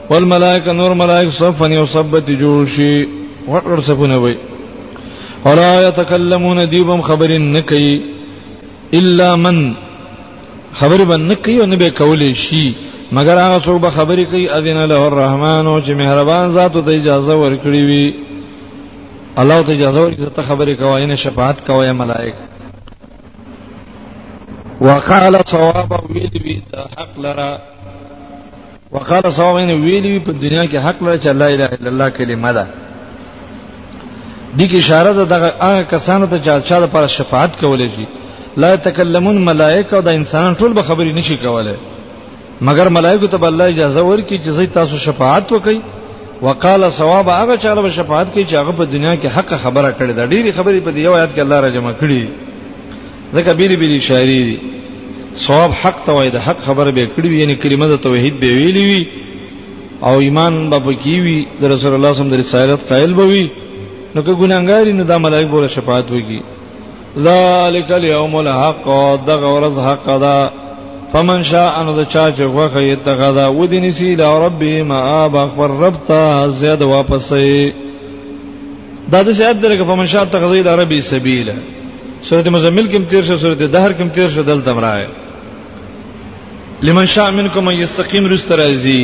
والملائکه 0.09 0.73
نور 0.73 0.91
ملائک 0.93 1.29
صفن 1.39 1.71
یصبت 1.73 2.27
جوشی 2.39 3.18
ورور 3.51 3.79
سبونه 3.89 4.17
وي 4.23 4.37
ولا 5.45 5.71
يتكلمون 5.87 6.59
ديبم 6.71 7.01
خبر 7.09 7.31
نکي 7.55 7.89
الا 8.99 9.29
من 9.45 9.57
خبر 10.79 10.99
بن 11.09 11.21
نکي 11.31 11.55
او 11.61 11.65
نبي 11.73 11.91
کولې 11.99 12.31
شي 12.43 12.67
مگر 13.17 13.35
هغه 13.45 13.57
څوک 13.65 13.77
به 13.83 13.89
خبرې 13.99 14.25
کوي 14.31 14.45
اذن 14.57 14.79
له 14.91 14.99
الرحمن 15.07 15.65
او 15.67 15.81
چې 15.85 15.89
مهربان 16.01 16.45
ذات 16.57 16.71
ته 16.85 16.89
اجازه 16.99 17.33
ورکړي 17.43 17.81
وي 17.89 18.05
الله 19.41 19.57
ته 19.61 19.71
اجازه 19.73 19.99
ورکړي 20.11 20.29
ته 20.35 20.41
خبرې 20.49 20.73
کوي 20.81 21.05
نه 21.05 21.15
شفاعت 21.15 21.57
کوي 21.67 21.91
ملائک 22.01 22.35
وقال 24.87 25.35
صواب 25.53 25.91
ویل 26.11 26.35
وی 26.45 26.55
دا 26.73 26.81
حق 26.97 27.13
لرا 27.23 27.49
وقال 28.93 29.23
صواب 29.37 29.55
ویل 29.55 30.05
وی 30.05 30.19
په 30.27 30.31
دنیا 30.45 30.63
کې 30.71 30.77
حق 30.85 31.03
لري 31.03 31.17
چې 31.23 31.27
لا 31.41 31.47
اله 31.55 31.65
الا 31.77 31.89
الله 31.91 32.09
کلمه 32.19 32.51
ده 32.59 32.88
دغه 34.57 34.77
اشاره 34.77 35.13
ده 35.13 35.23
دغه 35.25 35.49
هغه 35.61 35.83
کسانو 35.91 36.25
ته 36.25 36.37
چې 36.39 36.69
چا 36.69 36.77
لپاره 36.79 37.07
شفاعت 37.07 37.57
کولای 37.59 37.89
شي 37.95 38.05
لا 38.57 38.75
تکلمون 38.75 39.35
ملائکه 39.45 39.93
او 39.95 40.01
د 40.01 40.07
انسانان 40.07 40.53
ټول 40.55 40.73
به 40.73 40.81
خبرې 40.81 41.17
نشي 41.17 41.37
کولای 41.37 41.75
مگر 42.61 42.89
ملائکه 42.89 43.27
ته 43.33 43.43
الله 43.49 43.63
اجازه 43.73 44.01
ورکړي 44.01 44.45
چې 44.45 44.49
زی 44.57 44.67
تاسو 44.79 44.97
شفاعت 44.97 45.51
وکړي 45.53 45.81
وقال 46.41 46.91
ثواب 46.91 47.29
هغه 47.29 47.55
چا 47.55 47.73
لپاره 47.73 47.89
شفاعت 47.99 48.33
کوي 48.33 48.45
چې 48.45 48.53
هغه 48.61 48.71
په 48.81 48.91
دنیا 48.95 49.13
کې 49.15 49.25
حق 49.25 49.53
خبره 49.63 49.93
کړي 49.99 50.11
دا 50.19 50.25
ډیری 50.33 50.51
خبرې 50.57 50.85
په 50.87 50.97
یو 51.05 51.13
آیات 51.19 51.31
کې 51.35 51.39
الله 51.39 51.59
را 51.65 51.69
جمع 51.77 51.93
کړي 52.01 53.37
ځکه 53.37 53.53
بیری 53.61 53.77
بیری 53.85 53.97
اشاره 54.03 54.43
دي 54.49 54.57
ثواب 55.45 55.71
حق 55.83 56.03
ته 56.05 56.11
وای 56.19 56.29
د 56.31 56.37
حق 56.49 56.61
خبره 56.67 56.91
به 56.91 57.07
کړی 57.15 57.43
یعنی 57.43 57.55
کلمه 57.63 57.87
د 57.95 58.01
توحید 58.09 58.39
به 58.43 58.47
ویلی 58.59 58.85
وی 58.91 59.01
او 60.09 60.17
ایمان 60.27 60.61
به 60.69 60.79
پکې 60.85 61.17
وی 61.25 61.39
د 61.61 61.63
رسول 61.63 61.93
الله 61.95 61.97
صلی 61.97 61.97
الله 61.97 62.11
علیه 62.11 62.19
وسلم 62.19 62.37
د 62.37 62.39
رسالت 62.45 62.87
قائل 62.91 63.13
به 63.19 63.25
وی 63.31 63.47
نو 64.15 64.19
که 64.21 64.33
ګناګاری 64.41 64.91
نو 64.93 65.03
د 65.03 65.11
ملائکه 65.25 65.49
بوله 65.51 65.67
شفاعت 65.75 66.07
وکي 66.15 66.39
ذالک 67.27 67.89
الیوم 67.97 68.33
الحق 68.43 68.85
دغه 69.29 69.49
ورځ 69.55 69.75
حق 69.87 70.05
ده 70.23 70.33
فمن 71.11 71.39
شاء 71.49 71.69
ان 71.81 71.87
د 71.97 71.99
چا 72.13 72.25
چې 72.31 72.41
غوخه 72.55 72.81
یتغدا 72.93 73.45
ودینی 73.59 73.91
سی 73.99 74.09
لا 74.15 74.29
ربی 74.47 74.73
ما 74.89 74.99
اب 75.23 75.35
اخبر 75.37 75.69
ربتا 75.85 76.21
زیاد 76.59 76.81
واپسې 76.81 77.73
دا 79.11 79.19
د 79.23 79.29
سیادت 79.41 79.59
دغه 79.63 79.83
فمن 79.93 80.05
شاء 80.11 80.23
تغزید 80.35 80.67
عربی 80.67 80.99
سبیله 81.11 81.55
سورته 82.29 82.49
مزمل 82.51 82.85
کې 82.91 82.97
تیر 83.09 83.21
شه 83.31 83.35
سورته 83.45 83.63
دهر 83.77 83.91
کې 83.97 84.03
تیر 84.19 84.29
شه 84.35 84.41
دل 84.51 84.61
تمراه 84.61 85.01
لمن 86.87 87.05
شاء 87.13 87.29
منکم 87.37 87.63
یستقیم 87.71 88.23
رسترازی 88.33 89.03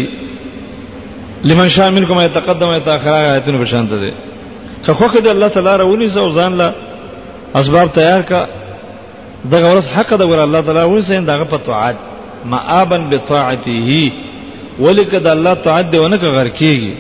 لمن 1.50 1.68
شاء 1.70 1.90
منکم 1.98 2.18
یتقدم 2.22 2.70
یتاخر 2.78 3.14
آیاتونه 3.16 3.58
بشانت 3.64 3.90
ده 3.90 4.12
که 4.86 4.94
خوخه 4.94 5.20
دې 5.24 5.28
الله 5.30 5.48
تعالی 5.50 5.78
راونی 5.82 6.08
زو 6.16 6.30
ځان 6.38 6.52
لا 6.60 6.70
اسباب 7.60 7.88
تیار 7.94 8.22
کا 8.30 8.40
دغه 9.52 9.68
ورځ 9.74 9.86
حق 9.96 10.14
د 10.22 10.30
ور 10.32 10.40
الله 10.46 10.62
تعالی 10.68 10.84
ونسین 10.94 11.26
دغه 11.32 11.44
په 11.54 11.58
طاعت 11.68 11.96
مآبن 12.52 13.08
بطاعته 13.14 13.98
ولکد 14.80 15.28
الله 15.34 15.54
طاعت 15.68 15.86
دی 15.92 16.00
ونه 16.04 16.18
غر 16.38 16.50
کیږي 16.60 16.94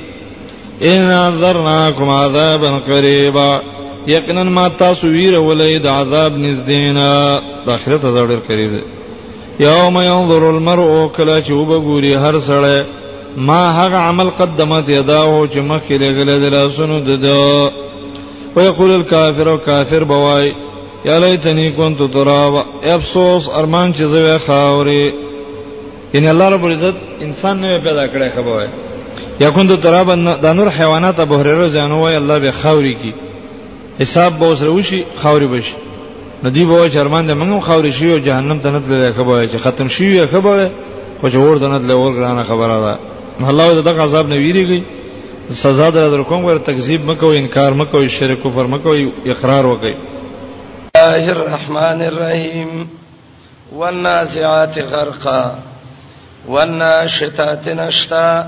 ان 0.91 1.11
انذرناکم 1.11 2.09
عذابا 2.21 2.71
قریبا 2.87 3.49
یقینا 4.07 4.43
ما 4.57 4.67
تاسو 4.83 5.07
ویره 5.07 5.39
ولې 5.49 5.83
د 5.83 5.87
عذاب 5.87 6.31
نږدېنا 6.31 7.39
د 7.65 7.69
آخرت 7.77 8.05
عذاب 8.05 8.27
ډېر 8.27 8.39
قریب 8.47 8.71
دی 8.75 8.81
یوم 9.63 9.95
ينظر 10.01 10.49
المرء 10.49 11.07
کلا 11.17 11.41
چې 11.41 11.49
وبګوري 11.49 12.13
هر 12.25 12.35
سړی 12.51 13.04
ما 13.37 13.71
هغه 13.83 13.95
عمل 13.97 14.29
قدمت 14.29 14.89
یداه 14.89 15.47
چې 15.49 15.57
مخکې 15.57 15.91
لګل 15.91 16.27
د 16.39 16.51
لاسونو 16.53 16.99
د 16.99 17.21
ده 17.21 17.71
ويقول 18.55 18.91
الكافر 18.91 19.47
او 19.49 19.57
کافر 19.57 20.03
بوای 20.03 20.53
یا 21.05 21.19
لیتنی 21.19 21.71
كنت 21.71 22.13
ترابا 22.13 22.65
افسوس 22.85 23.49
ارمان 23.49 23.93
چې 23.93 23.97
زوی 24.03 24.37
خاوري 24.37 25.13
یعنی 26.13 26.27
الله 26.29 26.49
رب 26.49 26.65
العزت 26.65 26.95
انسان 27.21 27.59
نه 27.61 27.81
پیدا 27.83 28.07
کړی 28.07 28.35
خبره 28.35 28.69
یا 29.41 29.49
كنت 29.49 29.71
ترابا 29.83 30.15
د 30.41 30.45
نور 30.45 30.69
حیوانات 30.69 31.19
ابو 31.19 31.35
هريره 31.35 31.69
ځانو 31.71 32.01
وای 32.03 32.17
الله 32.17 32.39
به 32.39 32.51
خاوري 32.51 32.93
کی 32.95 33.13
حساب 33.99 34.39
به 34.39 34.47
وسره 34.47 34.69
وشي 34.69 35.03
خاوري 35.23 35.47
بشي 35.47 35.73
ندی 36.43 36.65
به 36.65 36.89
شرمان 36.89 37.27
دې 37.27 37.41
موږ 37.41 37.63
خاوري 37.65 37.91
شي 37.91 38.13
او 38.13 38.17
جهنم 38.19 38.59
ته 38.59 38.69
نه 38.71 38.79
تللی 38.79 39.13
خبره 39.13 39.47
چې 39.47 39.55
ختم 39.55 39.87
شي 39.89 40.27
خبره 40.27 40.71
خو 41.21 41.27
چې 41.29 41.35
ور 41.35 41.57
دنه 41.57 41.77
تللی 41.79 41.93
ور 41.93 42.13
غرانه 42.13 42.43
خبره 42.43 42.79
ده 42.81 43.14
الله 43.39 43.81
دغه 43.81 44.01
عذاب 44.01 44.25
نه 44.27 44.35
ویریږي 44.35 44.83
سزا 45.61 45.89
در 45.91 46.21
کوم 46.23 46.45
ور 46.45 46.57
تکذیب 46.57 47.09
مکو 47.11 47.25
انکار 47.29 47.71
مکو 47.73 48.05
شرک 48.17 48.37
کفر 48.43 48.63
مکو 48.73 48.93
اقرار 49.31 49.65
وکي 49.65 49.93
الله 50.97 51.29
الرحمن 51.35 52.01
الرحیم 52.05 52.87
والنازعات 53.73 54.77
غرقا 54.79 55.55
والناشطات 56.47 57.67
نشتا 57.67 58.45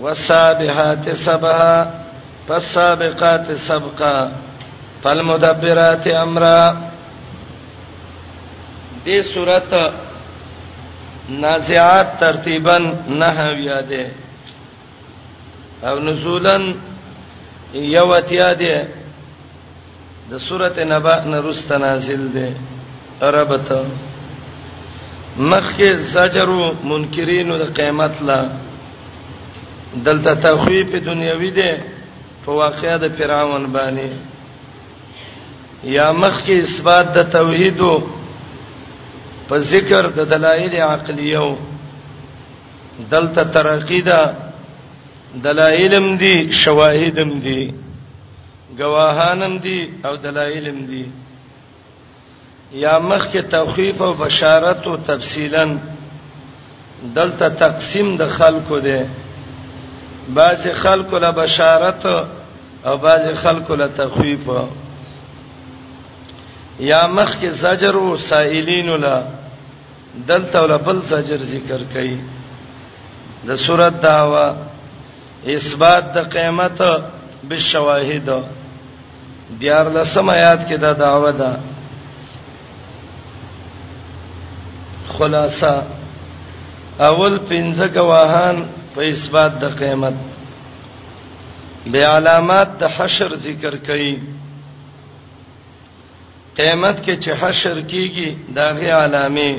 والسابحات 0.00 1.14
سبها 1.24 1.90
فالسابقات 2.48 3.54
سبقا 3.66 4.28
فالمدبرات 5.02 6.06
امرا 6.24 6.74
دې 9.06 9.22
سورته 9.34 10.09
نازعات 11.28 12.08
ترتیبا 12.20 12.76
نه 13.20 13.32
بیا 13.58 13.80
ده 13.90 14.02
او 15.88 15.96
نزولن 16.04 16.64
یوتیا 17.74 18.52
ده 18.60 18.76
د 20.30 20.36
سورته 20.46 20.84
نبا 20.90 21.14
نرست 21.30 21.70
نازل 21.82 22.24
ده 22.34 22.46
ربته 23.22 23.78
مخک 25.50 25.78
زجر 26.14 26.48
منکرین 26.88 27.48
د 27.60 27.64
قیامت 27.76 28.16
لا 28.26 28.38
دلته 30.04 30.34
تخویف 30.42 30.90
دنیوی 31.06 31.50
ده 31.56 31.70
په 32.46 32.50
واقعیا 32.52 32.96
د 32.96 33.04
فرعون 33.16 33.66
باندې 33.72 34.10
یا 35.84 36.12
مخک 36.12 36.46
اثبات 36.50 37.06
د 37.14 37.18
توحید 37.32 37.80
او 37.80 38.19
په 39.50 39.58
ذکر 39.72 40.02
د 40.18 40.30
دلایل 40.32 40.74
عقلیو 40.94 41.48
دلته 43.12 43.44
ترقیدا 43.54 44.20
دلایلم 45.44 46.06
دي 46.22 46.34
شواهدم 46.62 47.30
دي 47.46 47.60
گواهانم 48.80 49.54
دي 49.64 49.78
او 50.06 50.14
دلایلم 50.26 50.78
دي 50.90 51.04
یا 52.84 52.98
مخ 52.98 53.26
کې 53.32 53.42
توخیف 53.56 54.02
او 54.02 54.12
بشارت 54.14 54.86
او 54.86 54.96
تفصیلا 55.10 55.64
دلته 57.14 57.48
تقسیم 57.48 58.16
د 58.16 58.28
خلکو 58.38 58.78
ده 58.78 59.08
بعض 60.34 60.62
خلکو 60.82 61.18
له 61.18 61.30
بشارت 61.32 62.02
او 62.86 62.94
بعض 63.06 63.34
خلکو 63.42 63.74
له 63.74 63.86
تخویف 63.96 64.48
یا 66.80 67.02
مخ 67.06 67.36
کې 67.42 67.46
زجر 67.50 67.94
او 67.96 68.16
سائلین 68.30 68.94
له 69.04 69.16
دلته 70.28 70.58
ول 70.62 70.72
بل 70.86 70.98
سجر 71.10 71.40
ذکر 71.52 71.82
کړي 71.94 72.16
د 73.48 73.50
سورۃ 73.64 73.94
داوا 74.06 74.46
اثبات 75.56 76.04
د 76.14 76.18
قیامت 76.34 76.78
بالشواهد 77.48 78.28
دیار 79.60 79.86
لسم 79.94 80.26
آیات 80.36 80.60
کې 80.68 80.74
دا 80.84 80.92
داوا 81.04 81.30
ده 81.42 81.52
خلاصہ 85.14 85.74
اول 87.08 87.34
پنځه 87.50 87.86
گواهان 87.98 88.56
په 88.94 89.00
اثبات 89.12 89.52
د 89.62 89.64
قیامت 89.80 90.14
به 91.90 92.02
علامات 92.14 92.68
د 92.80 92.82
حشر 92.96 93.30
ذکر 93.46 93.74
کړي 93.88 94.14
قیامت 96.58 96.96
کې 97.04 97.14
چې 97.24 97.30
حشر 97.42 97.76
کیږي 97.90 98.28
داغه 98.58 98.88
علامه 99.02 99.52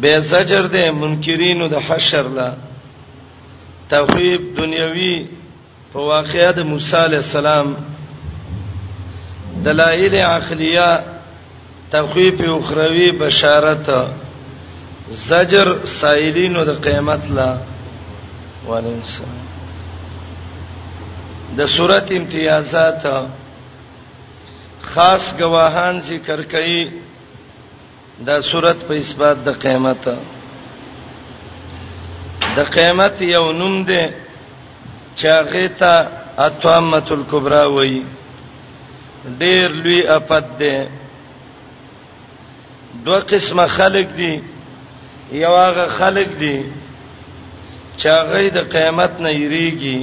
به 0.00 0.20
زجر 0.20 0.62
ده 0.62 0.90
منکرینو 0.90 1.68
د 1.68 1.74
حشر 1.74 2.22
لا 2.28 2.50
تخویب 3.90 4.56
دنیوي 4.56 5.28
په 5.92 5.98
واقعې 6.00 6.52
د 6.52 6.58
موسی 6.58 6.96
عليه 6.96 7.16
السلام 7.16 7.76
دلایل 9.64 10.14
عقلیه 10.14 10.98
تخویب 11.90 12.42
اخروی 12.52 13.10
بشارت 13.12 13.90
زجر 15.08 15.74
سائلینو 16.00 16.64
د 16.64 16.70
قیامت 16.82 17.30
لا 17.30 17.50
والانس 18.66 19.20
د 21.58 21.66
صورت 21.66 22.12
امتیازات 22.12 23.02
خاص 24.82 25.24
گواهان 25.40 26.00
ذکر 26.00 26.42
کړي 26.52 26.80
دا 28.26 28.36
صورت 28.40 28.76
په 28.88 28.94
اثبات 29.02 29.36
د 29.46 29.48
قیامت 29.62 30.04
د 32.56 32.58
قیامت 32.74 33.14
یو 33.22 33.46
نوم 33.60 33.74
دی 33.88 34.02
چې 35.18 35.26
هغه 35.38 35.66
ته 35.80 35.92
اتمه 36.48 37.02
الکبرى 37.16 37.62
وایي 37.76 38.02
ډېر 39.40 39.66
لوی 39.84 40.00
افات 40.18 40.46
دی 40.60 40.76
دوه 43.04 43.20
قسمه 43.32 43.66
خلق 43.78 44.08
دي 44.20 44.32
یو 45.42 45.54
هغه 45.56 45.86
خلق 45.98 46.28
دي 46.44 46.56
چې 47.96 48.06
هغه 48.06 48.38
د 48.60 48.62
قیامت 48.76 49.12
نه 49.20 49.30
یریږي 49.44 50.00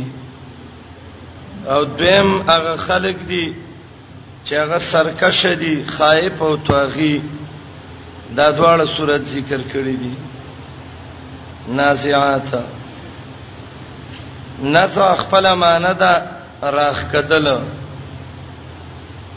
او 1.74 1.82
دویم 1.86 2.30
هغه 2.54 2.74
خلق 2.78 3.18
دي 3.34 3.48
چې 4.46 4.54
هغه 4.54 4.78
سرکشه 4.92 5.54
دي 5.66 5.76
خائف 5.98 6.36
او 6.44 6.54
توغي 6.58 7.18
دا 8.36 8.52
دواړه 8.52 8.86
صورت 8.96 9.22
ذکر 9.24 9.62
کړی 9.74 9.96
دي 9.98 10.14
نازعات 11.68 12.54
نزع 14.64 15.14
خپل 15.16 15.54
معنی 15.56 15.94
دا 16.00 16.14
راخ 16.76 17.04
کدل 17.12 17.48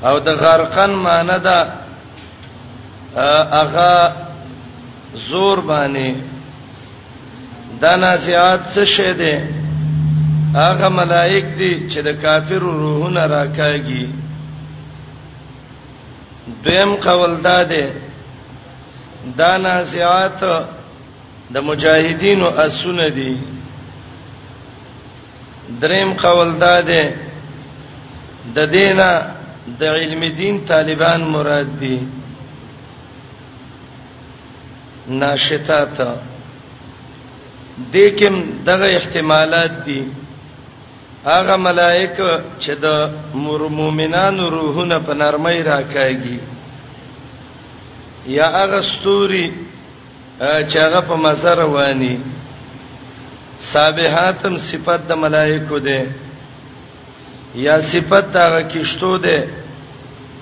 او 0.05 0.19
د 0.19 0.29
غرقن 0.43 0.91
معنی 1.07 1.39
دا 1.43 1.59
اغه 3.63 4.13
زور 5.29 5.59
باندې 5.61 6.15
دا 7.81 7.97
نازعات 7.97 8.61
څه 8.75 8.85
شه 8.85 9.13
ده 9.13 9.49
هغه 10.55 10.89
ملائک 10.89 11.45
دي 11.59 11.89
چې 11.91 11.99
د 12.05 12.09
کافر 12.23 12.55
روحونه 12.59 13.27
راکاږي 13.27 14.07
دویم 16.65 16.95
قول 16.95 17.37
دا 17.43 17.65
ده 17.65 18.12
دا 19.38 19.50
نازعات 19.62 20.41
د 21.55 21.57
مجاهدینو 21.69 22.47
اسونه 22.67 23.09
دي 23.19 23.33
دریم 25.81 26.12
قول 26.23 26.49
دا 26.64 26.81
ده 26.81 27.02
د 28.57 28.59
دینه 28.76 29.11
د 29.79 29.83
علم 29.99 30.21
دین 30.41 30.57
طالبان 30.73 31.21
مراد 31.35 31.69
دي 31.81 31.99
ناشطات 35.23 35.97
دیکم 37.93 38.35
دغه 38.67 38.87
احتمالات 38.99 39.73
دي 39.87 40.00
هغه 41.33 41.57
ملائکه 41.67 42.33
چې 42.62 42.73
د 42.85 42.87
مؤمنانو 43.81 44.45
روحونه 44.57 44.99
په 45.07 45.12
نرمۍ 45.21 45.59
راکاږي 45.71 46.38
یا 48.26 48.47
هغه 48.49 48.81
ستوري 48.83 49.52
چې 50.69 50.76
هغه 50.79 51.00
په 51.00 51.14
مزه 51.17 51.55
رواني 51.55 52.14
سابحاتم 53.73 54.55
صفات 54.59 55.00
د 55.09 55.12
ملائکو 55.12 55.79
ده 55.79 56.00
یا 57.55 57.81
صفات 57.81 58.37
هغه 58.37 58.62
کشتو 58.62 59.17
ده 59.19 59.47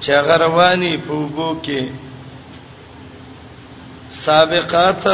چې 0.03 0.11
هغه 0.19 0.37
رواني 0.37 0.99
په 1.07 1.13
وبو 1.15 1.49
کې 1.65 1.83
سابقات 4.11 5.05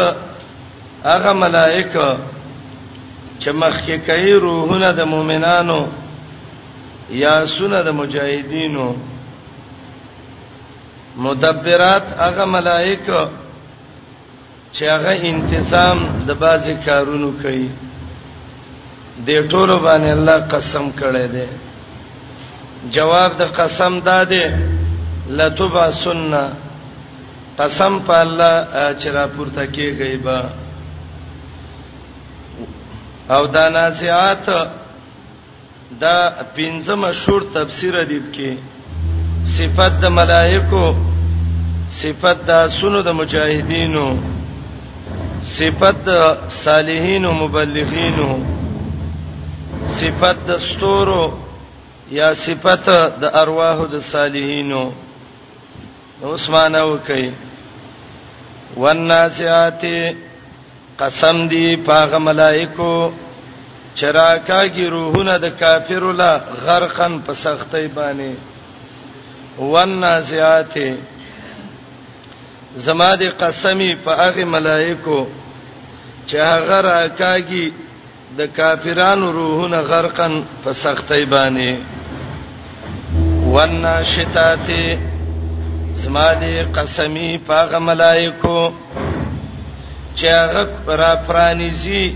هغه 1.11 1.33
ملائکه 1.33 2.09
چې 3.43 3.51
مخکې 3.61 3.95
کوي 4.07 4.33
روحونه 4.35 4.93
د 4.93 5.01
مؤمنانو 5.07 5.81
یا 7.11 7.47
سونه 7.47 7.83
د 7.83 7.89
مجاهدینو 7.93 8.89
مدبرات 11.17 12.07
هغه 12.19 12.45
ملائکه 12.45 13.29
چې 14.73 14.83
هغه 14.97 15.13
انتظام 15.33 15.99
د 16.27 16.31
بازي 16.45 16.75
کارونو 16.87 17.31
کوي 17.43 17.69
د 19.27 19.29
ټولو 19.53 19.77
باندې 19.87 20.11
الله 20.17 20.39
قسم 20.55 20.85
کړی 21.01 21.27
دی 21.35 21.47
جواب 22.97 23.31
د 23.41 23.55
قسم 23.61 24.01
داده 24.11 24.45
لتبا 25.39 25.87
سنه 26.03 26.45
قسم 27.59 27.95
په 28.09 28.15
الله 28.25 28.57
چې 29.01 29.09
را 29.17 29.27
پورته 29.37 29.67
کیږي 29.75 30.17
با 30.25 30.39
او 33.37 33.43
دا 33.47 33.69
نازعات 33.69 34.47
دا 36.01 36.19
پنځم 36.57 36.99
مشهور 37.09 37.43
تفسیر 37.55 37.95
دی 38.11 38.21
کې 38.35 38.51
صفات 39.55 39.93
د 40.03 40.11
ملائکو 40.19 40.87
صفات 42.01 42.39
د 42.49 42.69
سونو 42.77 42.99
د 43.09 43.11
مجاهدینو 43.21 44.07
صفات 45.59 45.97
د 46.09 46.11
صالحین 46.65 47.25
او 47.29 47.33
مبلغینو 47.43 48.31
صفات 49.99 50.39
د 50.49 50.59
ستورو 50.69 51.25
یا 52.19 52.29
صفات 52.47 52.87
د 53.23 53.25
ارواح 53.43 53.79
د 53.93 54.03
صالحینو 54.13 54.83
عثمانه 56.33 56.81
وکي 56.91 57.25
والناسیات 58.83 59.83
قسم 61.03 61.37
دی 61.53 61.67
پاغه 61.87 62.19
ملائکو 62.31 62.93
چراکاږي 63.99 64.87
روحونه 64.95 65.35
د 65.45 65.47
کافرو 65.61 66.11
لا 66.21 66.31
غرقن 66.67 67.13
په 67.27 67.33
سختۍ 67.45 67.87
باندې 67.97 68.33
والنازعات 69.59 70.75
زما 72.85 73.11
د 73.21 73.23
قسمی 73.43 73.91
په 74.05 74.11
هغه 74.23 74.45
ملائکو 74.57 75.19
چې 76.29 76.37
هغه 76.53 76.77
راکاږي 76.89 77.67
د 78.39 78.49
کافرانو 78.59 79.27
روحونه 79.33 79.79
غرقن 79.91 80.35
په 80.63 80.71
سختۍ 80.83 81.23
باندې 81.33 81.71
والناشطات 83.53 84.69
زما 86.03 86.29
د 86.41 86.45
قسمی 86.77 87.29
په 87.47 87.53
هغه 87.61 87.79
ملائکو 87.79 88.61
چې 90.19 90.27
هغه 90.41 90.63
را 91.01 91.13
پرانیزي 91.27 92.15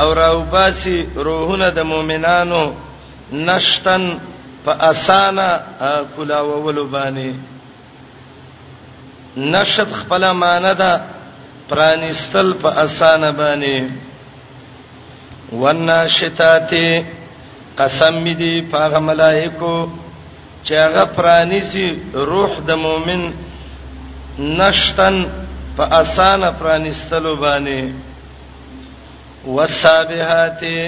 او 0.00 0.12
راوباسي 0.12 0.98
روحونه 1.16 1.68
د 1.76 1.84
مؤمنانو 1.84 2.62
نشتن 3.32 4.02
په 4.66 4.72
اسانه 4.92 5.48
کلاوولو 6.14 6.84
باندې 6.94 7.28
نشد 9.52 9.88
خپل 10.00 10.22
معنی 10.42 10.72
ده 10.80 10.92
پرانستل 11.72 12.48
په 12.64 12.70
اسانه 12.84 13.30
باندې 13.42 13.76
وناشتاته 15.62 16.86
قسم 17.82 18.14
می 18.26 18.34
دي 18.42 18.54
په 18.72 18.92
ملائکو 19.10 19.76
چې 20.66 20.72
هغه 20.84 21.04
پرانیسی 21.20 21.86
روح 22.32 22.50
د 22.68 22.70
مؤمن 22.86 23.22
نشتن 24.60 25.16
په 25.76 25.84
اسانه 26.02 26.48
پرانستلو 26.60 27.32
باندې 27.46 27.80
وسابهاته 29.56 30.78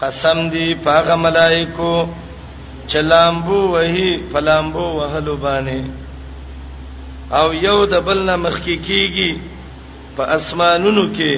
قسم 0.00 0.38
دی 0.54 0.66
پاغه 0.88 1.14
ملائکو 1.26 1.92
چلامبو 2.92 3.58
وهي 3.72 4.08
فلامبو 4.32 4.84
وهلو 4.98 5.34
باندې 5.44 5.80
او 7.40 7.46
یو 7.66 7.78
د 7.92 8.04
بل 8.08 8.18
نه 8.30 8.36
مخکی 8.44 8.76
کیږي 8.88 9.30
په 10.16 10.22
اسمانونو 10.36 11.04
کې 11.16 11.34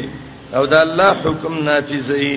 او 0.57 0.63
د 0.75 0.83
الله 0.87 1.11
حکم 1.25 1.55
نافذي 1.69 2.33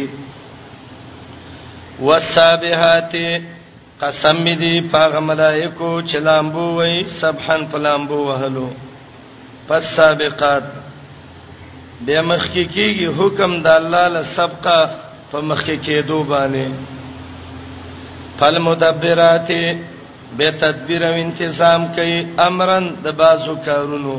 والسابحات 2.06 3.14
قسم 4.02 4.42
دې 4.62 4.76
پاغه 4.96 5.20
ملائکو 5.30 5.92
چلامبو 6.14 6.66
وای 6.80 6.98
سبحان 7.22 7.62
فلامبو 7.76 8.18
وهلو 8.30 8.66
پس 9.68 9.84
سابقات 10.00 10.66
به 12.06 12.22
مخکی 12.32 12.64
کیږي 12.76 13.08
حکم 13.20 13.52
د 13.70 13.80
الله 13.80 14.04
له 14.18 14.24
سبقه 14.38 14.80
په 15.32 15.38
مخکی 15.54 15.78
کېدو 15.86 16.18
باندې 16.34 16.66
فالمدبرات 18.40 19.48
به 20.40 20.50
تدبیر 20.62 21.04
او 21.12 21.24
تنظیم 21.40 21.84
کوي 21.98 22.18
امرن 22.48 22.86
د 23.04 23.08
بازو 23.22 23.56
کارونو 23.66 24.18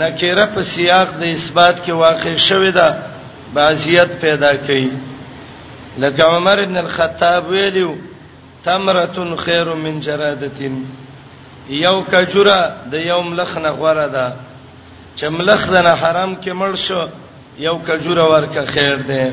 نکره 0.00 0.46
په 0.54 0.62
سیاق 0.62 1.08
د 1.20 1.22
اثبات 1.36 1.76
کې 1.84 1.90
واقع 1.90 2.36
شوې 2.48 2.72
ده 2.78 2.88
بازیت 3.54 4.12
پیدا 4.22 4.52
کوي 4.66 4.90
لکه 6.02 6.22
عمر 6.34 6.58
ابن 6.64 6.76
الخطاب 6.76 7.42
ویلو 7.50 7.90
تمره 8.64 9.36
خیر 9.44 9.68
من 9.84 9.96
جرادتين 10.00 10.76
یو 11.68 11.96
کجره 12.12 12.60
د 12.92 12.94
یوم 12.94 13.28
لخنه 13.40 13.70
غوړه 13.78 14.06
ده 14.16 14.26
چملخ 15.16 15.68
د 15.70 15.76
حرام 16.02 16.32
کې 16.42 16.52
مړ 16.60 16.72
شو 16.86 17.04
یو 17.58 17.78
کجوره 17.78 18.24
ورکه 18.32 18.62
خیر 18.74 18.96
ده 18.96 19.32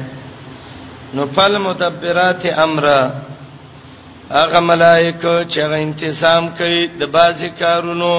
نو 1.13 1.25
پل 1.25 1.57
مدبرات 1.57 2.45
امره 2.45 3.28
هغه 4.37 4.59
ملائکه 4.59 5.45
چې 5.51 5.57
هغه 5.65 5.77
انتظام 5.87 6.43
کوي 6.57 6.81
د 7.01 7.05
بازي 7.17 7.49
کارونو 7.61 8.11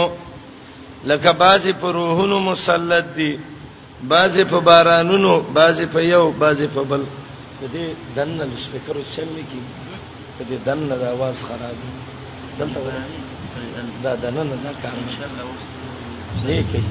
لکه 1.08 1.30
بازي 1.42 1.72
په 1.82 1.86
روحونو 1.98 2.38
مسلط 2.50 3.06
دي 3.16 3.30
بازي 4.12 4.44
په 4.50 4.58
بارانونو 4.68 5.34
بازي 5.58 5.86
په 5.92 6.00
یو 6.14 6.24
بازي 6.42 6.66
په 6.76 6.82
بل 6.92 7.02
دې 7.72 7.86
دنه 8.16 8.44
لسپیکر 8.52 8.96
چلني 9.14 9.42
کی 9.50 9.60
دې 10.48 10.58
دنه 10.66 10.94
د 11.02 11.04
आवाज 11.14 11.36
خراب 11.46 11.78
دلته 12.58 12.80
دا 14.04 14.12
دنه 14.22 14.42
نه 14.50 14.56
دا 14.64 14.72
کار 14.82 14.94
ان 15.02 15.10
شاء 15.18 15.28
الله 15.28 16.46
لیکي 16.46 16.82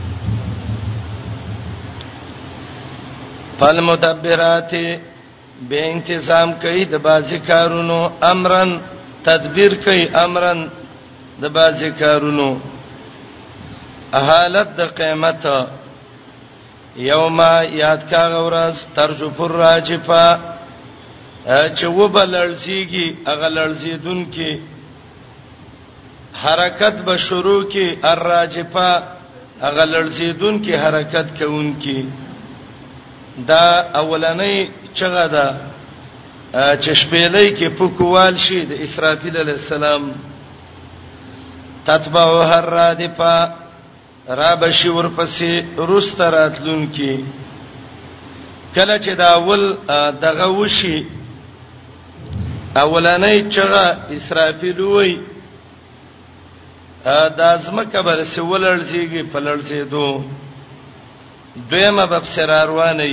فالمدبرات 3.59 4.73
به 5.69 5.79
انتظام 5.95 6.49
کوي 6.61 6.85
د 6.93 7.03
بازي 7.09 7.39
کارونو 7.51 7.99
امرن 8.31 8.71
تدبیر 9.23 9.73
کوي 9.83 10.05
امرن 10.25 10.61
د 11.41 11.51
بازي 11.55 11.89
کارونو 11.99 12.47
حالت 14.27 14.69
د 14.79 14.91
قیامت 14.99 15.43
یوم 17.11 17.39
یاد 17.83 18.01
کا 18.11 18.23
غورز 18.31 18.77
ترجف 18.95 19.37
الراجفه 19.47 20.23
چې 21.77 21.85
وبلړسیږي 21.99 23.07
هغه 23.29 23.49
لړسیدون 23.57 24.19
کې 24.33 24.51
حرکت 26.43 26.97
به 27.07 27.15
شروع 27.27 27.61
کې 27.71 27.85
الراجفه 28.11 28.91
هغه 29.65 29.85
لړسیدون 29.95 30.55
کې 30.63 30.73
حرکت 30.83 31.27
کوون 31.39 31.67
کې 31.85 31.97
دا 33.51 33.65
اولنې 34.01 34.53
چغه 34.99 35.25
ده 35.35 35.47
چشپېلې 36.53 37.45
کې 37.57 37.69
پکوال 37.77 38.37
شي 38.37 38.65
د 38.65 38.71
اسرافیل 38.85 39.37
علی 39.37 39.51
السلام 39.51 40.11
تتبعو 41.85 42.41
هر 42.41 42.65
رادفه 42.65 43.53
را 44.27 44.55
بشي 44.55 44.89
ورپسې 44.89 45.51
رست 45.77 46.21
راتلون 46.21 46.89
کې 46.95 47.17
کله 48.75 48.97
چې 48.99 49.09
دا 49.15 49.33
اول 49.33 49.77
دغه 50.21 50.47
وشي 50.49 51.05
اولنې 52.75 53.51
چغه 53.53 53.85
اسرافیل 54.17 54.79
وای 54.81 55.21
دا 57.37 57.47
ازمکه 57.53 58.01
بر 58.01 58.23
سولړځيږي 58.23 59.21
پلړځي 59.33 59.81
دو 59.91 60.21
دویمه 61.69 62.05
بب 62.05 62.23
سر 62.35 62.67
روانه 62.67 63.05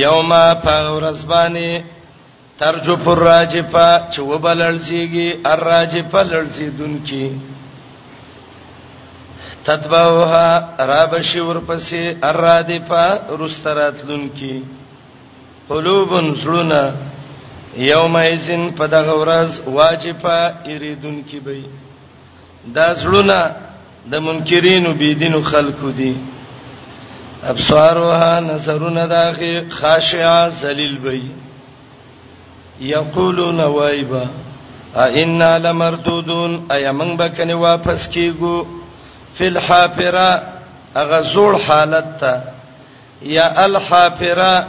یوما 0.00 0.54
فورزبانی 0.64 1.82
ترجف 2.60 3.08
الراجفه 3.08 3.88
چې 4.12 4.18
وبللسیږي 4.20 5.28
الراجفه 5.54 6.20
لړسیدونکي 6.32 7.24
تتبعها 9.64 10.46
رابشی 10.92 11.40
ورپسې 11.40 12.02
الرادفه 12.30 13.04
رستراتلونکي 13.42 14.54
قلوب 15.68 16.10
زړونه 16.42 16.82
یومئذین 17.90 18.62
پدغه 18.78 19.14
ورځ 19.22 19.50
واجبه 19.68 20.38
یریدونکي 20.66 21.40
به 21.40 21.56
دا 22.74 22.94
زړونه 22.94 23.40
د 24.12 24.20
منکرینو 24.20 24.92
بيدینو 24.94 25.42
خلقو 25.42 25.90
دي 25.90 25.96
دی 26.12 26.14
ابصارها 27.44 28.40
نظرون 28.40 29.06
داخی 29.06 29.68
خاشعه 29.70 30.48
ذلیل 30.50 30.98
بی 31.04 31.20
یقولون 32.80 33.60
وایبا 33.60 34.24
ائنا 34.96 35.52
لمردودون 35.58 36.70
ایمن 36.70 37.16
بکنی 37.16 37.52
واپس 37.52 38.08
کیګو 38.10 38.66
فل 39.38 39.58
حافره 39.58 40.42
اغه 40.96 41.22
زوړ 41.32 41.52
حالت 41.66 42.20
ته 42.20 42.42
یا 43.22 43.64
الحافره 43.64 44.66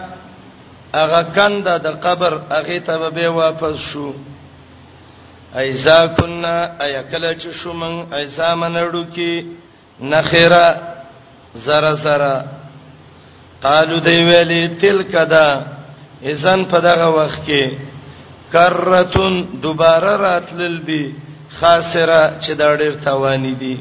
اغه 0.93 1.23
کنده 1.35 1.77
د 1.77 1.87
قبر 1.87 2.33
اغه 2.51 2.79
ته 2.79 3.09
به 3.09 3.29
واپس 3.29 3.75
شو 3.77 4.13
ایزا 5.57 6.05
کننا 6.07 6.53
ایکل 6.85 7.33
چ 7.33 7.47
شومن 7.61 8.13
ایزا 8.13 8.55
منړو 8.55 9.03
کی 9.15 9.45
نخره 10.01 10.65
زرا 11.53 11.93
زرا 12.03 12.43
قالو 13.63 13.97
دی 14.07 14.23
ویلی 14.27 14.61
تلک 14.81 15.11
دا 15.33 15.47
اذن 16.31 16.63
په 16.71 16.79
دغه 16.87 17.07
وخت 17.17 17.39
کې 17.47 17.77
کرتون 18.53 19.35
دوباره 19.65 20.15
راتلل 20.21 20.75
دی 20.87 21.03
خاسره 21.59 22.19
چې 22.41 22.51
دا 22.63 22.67
ډیر 22.81 22.93
تاوانی 23.05 23.53
دی 23.61 23.77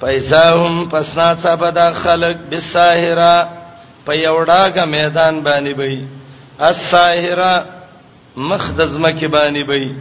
پیساهم 0.00 0.88
پسنا 0.90 1.28
صبدا 1.46 1.92
خلق 2.02 2.36
بالساهره 2.50 3.48
په 4.06 4.12
یوډاګه 4.12 4.84
میدان 4.96 5.42
باندې 5.44 5.78
وي 5.78 6.04
الساهره 6.60 7.66
مخدزمه 8.36 9.10
کې 9.18 9.24
باندې 9.34 9.62
وي 9.68 9.94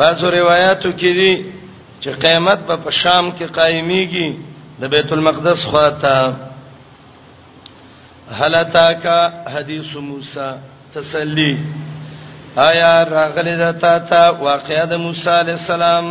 بعضو 0.00 0.26
روایتو 0.30 0.90
کې 0.92 1.12
دي 1.18 1.34
چې 2.00 2.08
قیامت 2.22 2.58
به 2.68 2.76
په 2.84 2.90
شام 3.00 3.24
کې 3.36 3.44
قائميږي 3.58 4.28
د 4.80 4.82
بیت 4.94 5.08
المقدس 5.14 5.60
خواته 5.70 6.16
هلتا 8.40 8.88
کا 9.02 9.18
حدیث 9.54 9.90
موسی 10.08 10.48
تسلی 10.94 11.52
آیا 12.68 12.92
راغلی 13.10 13.56
د 13.62 13.64
تا 13.84 13.96
ته 14.10 14.22
واقعیا 14.40 14.84
د 14.92 14.94
موسی 15.06 15.30
علی 15.40 15.50
السلام 15.54 16.06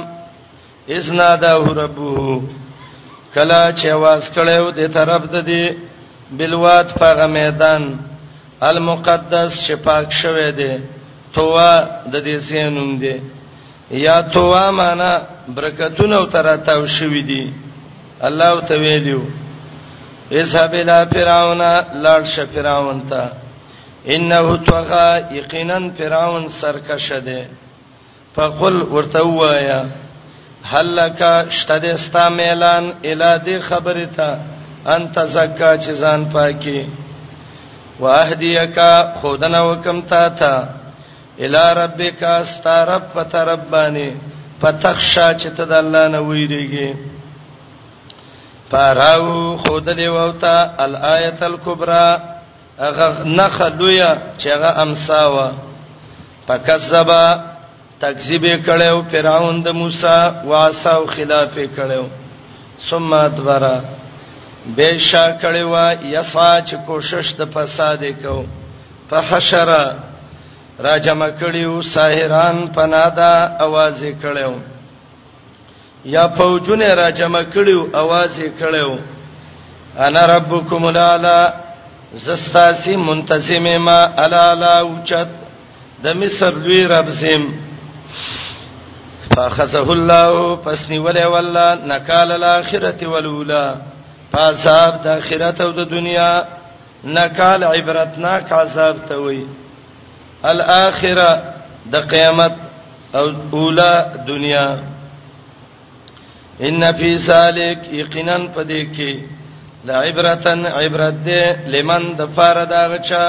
اذنا 0.98 1.30
دا 1.42 1.54
ربو 1.82 2.18
کلا 3.34 3.64
چې 3.74 3.88
واس 3.88 4.32
کړو 4.36 4.66
د 4.80 4.82
طرف 4.98 5.24
ته 5.36 5.42
دی 5.52 5.66
بلوات 6.38 6.90
په 7.00 7.24
میدان 7.38 7.84
المقدس 8.72 9.52
شپاک 9.68 10.08
شوه 10.24 10.48
دی 10.58 10.74
توا 11.34 11.74
د 12.12 12.14
دې 12.26 12.36
سینوم 12.50 12.92
دی 13.02 13.14
یا 13.92 14.22
توا 14.34 14.72
معنا 14.72 15.22
برکتونه 15.56 16.16
او 16.16 16.26
تراتاو 16.26 16.86
شوې 16.88 17.24
دي 17.28 17.54
الله 18.24 18.62
ته 18.66 18.78
ویلو 18.78 19.22
اذهب 20.32 20.74
الى 20.74 21.08
فرعون 21.12 21.62
لاړ 22.04 22.22
شه 22.34 22.46
فرعون 22.46 23.02
ته 23.10 23.30
انه 24.14 24.58
توغا 24.58 25.18
یقینا 25.32 25.80
فرعون 25.98 26.48
سرکشه 26.48 27.20
ده 27.20 27.48
فقل 28.36 28.76
ورته 28.96 29.22
وایا 29.24 29.86
هلکا 30.72 31.50
شتد 31.50 31.86
استا 31.86 32.30
ميلان 32.30 32.94
اله 33.04 33.38
دې 33.38 33.60
خبره 33.70 34.06
ته 34.06 34.30
انت 34.96 35.20
زکا 35.26 35.78
چې 35.78 35.92
ځان 36.02 36.26
پاکي 36.34 36.86
واهديک 38.00 38.80
خودنه 39.22 39.64
وکم 39.70 40.02
تا 40.02 40.30
ته 40.30 40.70
الی 41.40 41.64
ربک 41.84 42.24
استرب 42.24 43.04
فتربانی 43.16 44.10
فتخشا 44.60 45.28
چې 45.34 45.48
ته 45.58 45.66
د 45.72 45.74
الله 45.84 46.08
نه 46.08 46.20
ویریږي 46.20 46.96
فاراو 48.72 49.58
خود 49.64 49.90
دی 49.98 50.08
ووتا 50.08 50.70
الایت 50.84 51.44
الکبرى 51.44 52.08
اغه 52.88 53.08
نخلویا 53.26 54.16
چې 54.38 54.48
هغه 54.48 54.82
امساوا 54.84 55.50
فکذبا 56.48 57.36
تکذیب 58.00 58.46
کړو 58.66 59.02
فرعون 59.12 59.62
د 59.68 59.78
موسی 59.82 60.16
واساو 60.46 61.06
خلاف 61.16 61.58
کړو 61.58 62.06
ثم 62.90 63.14
ادبر 63.14 63.70
بشا 64.78 65.28
کړو 65.44 66.04
یا 66.16 66.22
ساج 66.32 66.76
کوشش 66.88 67.34
د 67.38 67.46
فساد 67.56 68.04
کو 68.24 68.42
فحشر 69.10 69.72
را 70.80 70.98
جمع 71.00 71.30
کړیو 71.40 71.82
ساحران 71.82 72.58
پنادا 72.68 73.58
आवाज 73.60 74.02
یې 74.04 74.12
کړو 74.22 74.54
یا 76.06 76.28
فوجونه 76.28 76.88
را 76.96 77.10
جمع 77.12 77.42
کړیو 77.54 77.82
आवाज 77.94 78.40
یې 78.40 78.50
کړو 78.60 79.00
انا 79.98 80.26
ربکم 80.38 80.86
الاعلى 80.86 81.52
زستاسی 82.14 82.96
منتظم 82.96 83.64
ما 83.84 84.12
الاعلى 84.18 84.80
اوچت 84.80 85.28
د 86.04 86.08
مصر 86.16 86.52
لوی 86.56 86.84
رب 86.88 87.10
زم 87.10 87.44
فاخذه 89.36 89.90
الله 89.92 90.56
فسني 90.56 90.98
ولا 91.00 91.28
ولا 91.28 91.76
نکال 91.76 92.32
الاخرته 92.32 93.08
والاولى 93.08 93.76
فصاب 94.34 95.02
د 95.04 95.08
اخرت 95.08 95.62
او 95.62 95.72
د 95.72 95.90
دنیا 95.90 96.44
نکال 97.04 97.64
عبرتناک 97.64 98.52
عذاب 98.54 98.96
ته 99.08 99.16
وایي 99.18 99.46
الاخره 100.52 101.30
د 101.94 101.96
قیامت 102.12 102.54
او 103.18 103.26
اوله 103.54 103.92
دنیا 104.28 104.68
ان 106.68 106.82
فی 107.00 107.12
سالک 107.30 107.80
یقینا 108.02 108.38
پدې 108.56 108.82
کې 108.96 109.14
لا 109.88 109.98
عبرتن 110.06 110.66
عبرت 110.80 111.16
دې 111.26 111.70
لمن 111.74 112.04
د 112.20 112.26
فار 112.36 112.58
دا 112.72 112.82
غچا 112.94 113.26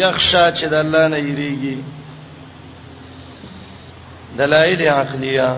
یخشا 0.00 0.44
چې 0.56 0.64
د 0.72 0.74
الله 0.74 1.04
نه 1.08 1.18
یریږي 1.28 1.76
دلایل 4.38 4.80
عقلیه 4.88 5.50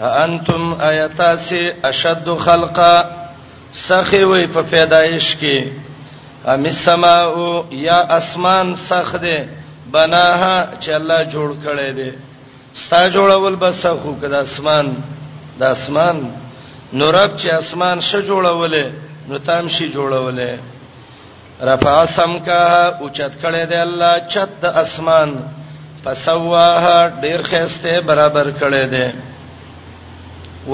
انتم 0.00 0.62
آیاتاس 0.90 1.52
اشد 1.90 2.26
خلقا 2.46 2.96
سخی 3.88 4.22
وی 4.30 4.46
په 4.46 4.62
پیدایش 4.72 5.36
کې 5.40 5.68
ام 6.46 6.64
السماء 6.64 7.64
یا 7.86 7.98
اسمان 8.18 8.74
سخ 8.88 9.12
دې 9.22 9.38
بناها 9.96 10.56
چې 10.82 10.88
الله 10.98 11.20
جوړ 11.34 11.48
کړي 11.64 11.90
دي 11.98 12.10
ستا 12.82 13.00
جوړول 13.14 13.56
بس 13.62 13.86
خو 14.00 14.10
کد 14.22 14.32
اسمان 14.44 14.86
د 15.60 15.62
اسمان 15.74 16.16
نورب 16.98 17.30
چې 17.40 17.48
اسمان 17.60 17.96
ش 18.08 18.10
جوړولې 18.28 18.86
نو 19.28 19.34
تام 19.46 19.68
شي 19.74 19.86
جوړولې 19.94 20.52
رفع 21.70 21.96
سمکا 22.16 22.64
اوچت 23.02 23.32
کړي 23.42 23.62
دی 23.70 23.76
الله 23.84 24.12
چت 24.32 24.50
د 24.64 24.76
اسمان 24.82 25.30
فسواها 26.04 26.98
ډیر 27.22 27.40
خسته 27.48 27.96
برابر 28.08 28.46
کړي 28.60 28.84
دی 28.92 29.08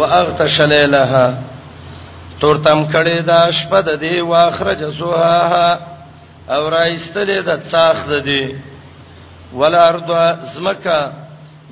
واغتش 0.01 0.59
لیلها 0.73 1.27
تورتم 2.41 2.83
کړي 2.95 3.19
دا 3.33 3.41
شپه 3.61 3.81
د 3.89 4.03
دی 4.03 4.15
واخرج 4.31 4.85
زوها 5.01 5.65
او 6.55 6.63
را 6.75 6.83
ایستلې 6.97 7.41
د 7.49 7.51
څاخ 7.73 7.97
د 8.11 8.23
دی 8.29 8.45
ولا 9.59 9.89
ارض 9.89 10.11
زمکا 10.55 10.99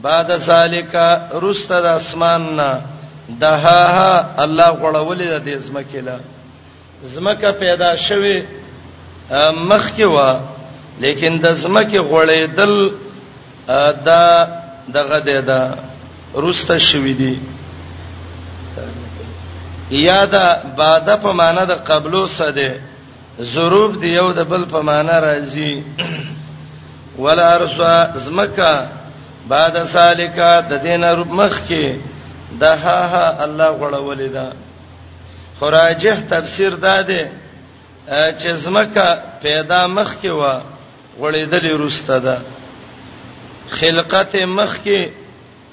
بعد 0.03 0.31
ذالک 0.47 0.97
رست 1.43 1.71
د 1.71 1.87
اسمان 1.99 2.43
نه 2.59 2.71
دها 3.41 3.81
الله 4.45 4.71
غړولې 4.83 5.31
د 5.47 5.49
زمکه 5.67 6.01
له 6.07 6.17
زمکه 7.15 7.51
پیدا 7.65 7.91
شوه 7.97 8.35
مخ 9.71 9.85
کې 9.97 10.07
وا 10.17 10.31
لیکن 11.05 11.35
د 11.45 11.53
زمکه 11.63 12.01
غړېدل 12.11 12.75
دا 14.11 14.25
دغه 14.97 15.19
دی 15.31 15.41
دا 15.51 15.61
رست 16.47 16.71
شوې 16.89 17.15
دي 17.23 17.35
یا 20.07 20.25
دا 20.25 20.47
باده 20.79 21.17
په 21.17 21.33
معنا 21.43 21.65
د 21.65 21.73
قبلو 21.91 22.27
سده 22.27 22.71
ضروب 23.53 24.01
دی 24.01 24.09
یو 24.09 24.33
د 24.33 24.41
بل 24.51 24.65
په 24.73 24.81
معنا 24.83 25.17
راځي 25.27 25.73
ولا 27.19 27.55
ارسا 27.55 27.95
زمکا 28.25 28.85
بعد 29.49 29.77
سالکا 29.93 30.51
د 30.71 30.83
دینه 30.83 31.07
رب 31.21 31.33
مخ 31.41 31.55
کې 31.69 31.97
د 32.61 32.65
ها 32.83 33.01
ها 33.13 33.45
الله 33.45 33.71
غړولې 33.83 34.29
ده 34.35 34.53
خراجه 35.61 36.17
تفسیر 36.35 36.75
داده 36.87 37.23
چې 38.11 38.53
زمکا 38.65 39.09
پیدا 39.43 39.87
مخ 39.87 40.15
کې 40.23 40.29
و 40.29 40.61
غړېدلې 41.21 41.73
روسته 41.83 42.19
ده 42.19 42.37
خلقت 43.79 44.37
مخ 44.59 44.77
کې 44.85 45.03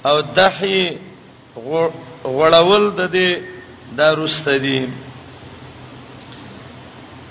او 0.06 0.20
دحی 0.22 0.82
غړول 2.34 2.84
د 2.98 3.10
دې 3.12 3.36
د 3.96 4.00
روسته 4.20 4.58
دي 4.64 4.80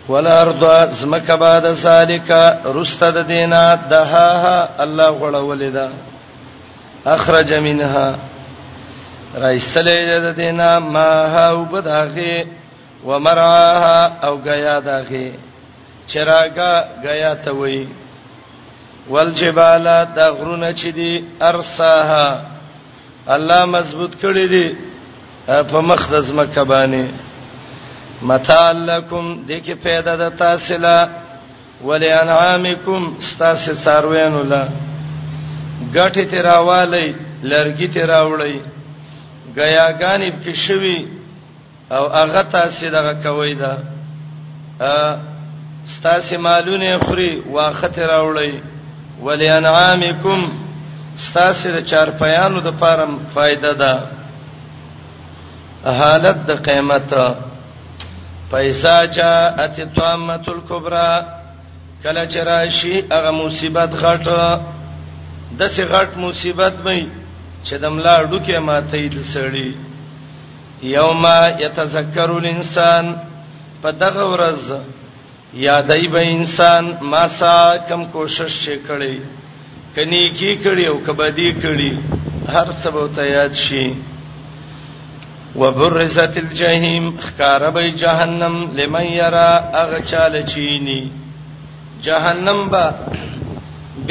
والارض 0.09 0.91
زمک 0.99 1.31
بعد 1.31 1.65
ذالک 1.71 2.31
رستد 2.65 3.27
دینا 3.27 3.75
دها 3.75 4.69
الله 4.83 5.09
غړولدا 5.21 5.87
اخرج 7.05 7.53
منها 7.53 8.15
رایستلې 9.37 10.09
د 10.25 10.33
دینا 10.35 10.79
ما 10.79 11.09
ها 11.35 11.51
وبداخه 11.53 12.45
ومرعاها 13.05 14.25
او 14.25 14.35
غیا 14.45 14.79
داخه 14.79 15.31
چراغا 16.07 16.73
غیا 17.03 17.33
ته 17.35 17.51
وای 17.51 17.87
والجبال 19.09 19.83
دا 20.15 20.31
غرونه 20.33 20.73
چې 20.75 20.85
دي 20.95 21.23
ارساها 21.41 22.41
الله 23.27 23.65
مضبوط 23.65 24.13
کړی 24.23 24.43
دي 24.53 24.75
په 25.47 25.79
مخ 25.81 26.09
د 26.11 26.21
زمکه 26.21 26.63
باندې 26.63 27.26
متال 28.21 28.77
لکم 28.89 29.25
دغه 29.47 29.73
پیدا 29.83 30.15
د 30.15 30.35
تاسو 30.37 30.77
لا 30.85 30.97
ولانعامکم 31.83 33.01
استاس 33.19 33.69
ساروین 33.83 34.33
ولا 34.33 34.63
غټه 35.95 36.23
تیراوالی 36.31 37.07
لرګی 37.51 37.87
تیراوړی 37.95 38.55
غیاګانی 39.57 40.31
کې 40.43 40.53
شوی 40.55 40.99
او 41.91 42.03
هغه 42.07 42.41
تاسو 42.57 42.89
دغه 42.89 43.13
کوي 43.23 43.53
دا 43.61 43.73
استاس 45.87 46.33
مالونه 46.33 46.97
خوري 47.05 47.43
واخه 47.49 47.87
تیراوړی 47.87 48.53
ولانعامکم 49.21 50.39
استاس 51.17 51.67
د 51.77 51.79
چارپیانو 51.91 52.59
د 52.61 52.67
پاره 52.79 53.07
فائدہ 53.33 53.71
ده 53.73 54.01
حالت 55.97 56.37
د 56.47 56.51
قیامت 56.63 57.13
پیسا 58.51 58.95
جاءت 59.19 59.75
الطامه 59.85 60.45
الكبرى 60.49 61.11
کله 62.03 62.23
چرایشی 62.33 62.93
هغه 63.11 63.31
مصیبت 63.41 63.91
غټه 64.03 64.43
د 65.59 65.71
سه 65.75 65.83
غټ 65.93 66.09
مصیبت 66.25 66.75
مې 66.85 67.01
چې 67.65 67.75
دملا 67.83 68.15
ډوکه 68.29 68.59
ماته 68.69 68.97
دې 69.15 69.23
سړی 69.33 69.69
یوم 70.97 71.23
یتذکر 71.63 72.29
الانسان 72.39 73.05
په 73.81 73.89
دغه 74.03 74.23
ورځ 74.33 74.61
یادای 75.67 76.05
به 76.13 76.21
انسان 76.35 76.83
ما 77.11 77.23
سا 77.39 77.55
کم 77.87 78.01
کوشش 78.15 78.53
وکړي 78.71 79.15
کني 79.95 80.23
کی 80.37 80.51
کړي 80.65 80.85
او 80.91 80.97
کبدی 81.07 81.49
کړي 81.61 81.91
هر 82.53 82.67
څه 82.81 82.87
به 82.95 83.03
ته 83.15 83.23
یاد 83.37 83.53
شي 83.65 83.85
وبرزت 85.61 86.35
الجحیم 86.43 87.05
خاربې 87.25 87.87
جهنم 88.01 88.55
لمن 88.79 89.05
یرا 89.05 89.47
اغه 89.83 90.01
چاله 90.11 90.41
چینی 90.53 90.99
جهنم 92.07 92.59
با 92.73 92.83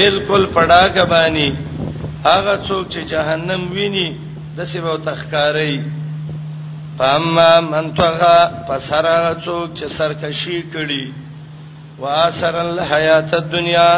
بالکل 0.00 0.46
پڑا 0.56 0.82
کبانی 0.96 1.50
اغه 2.24 2.54
څوک 2.66 2.86
چې 2.92 2.98
جهنم 3.12 3.62
ویني 3.76 4.08
د 4.56 4.64
سیمو 4.72 4.96
تخکاری 5.08 5.78
پاما 6.98 7.48
من 7.70 7.90
توغا 8.00 8.36
پسرا 8.68 9.16
څوک 9.34 9.74
چې 9.74 9.86
سرکشي 9.98 10.60
کړي 10.72 11.04
واسر 12.04 12.54
الحیات 12.64 13.34
الدنیا 13.40 13.90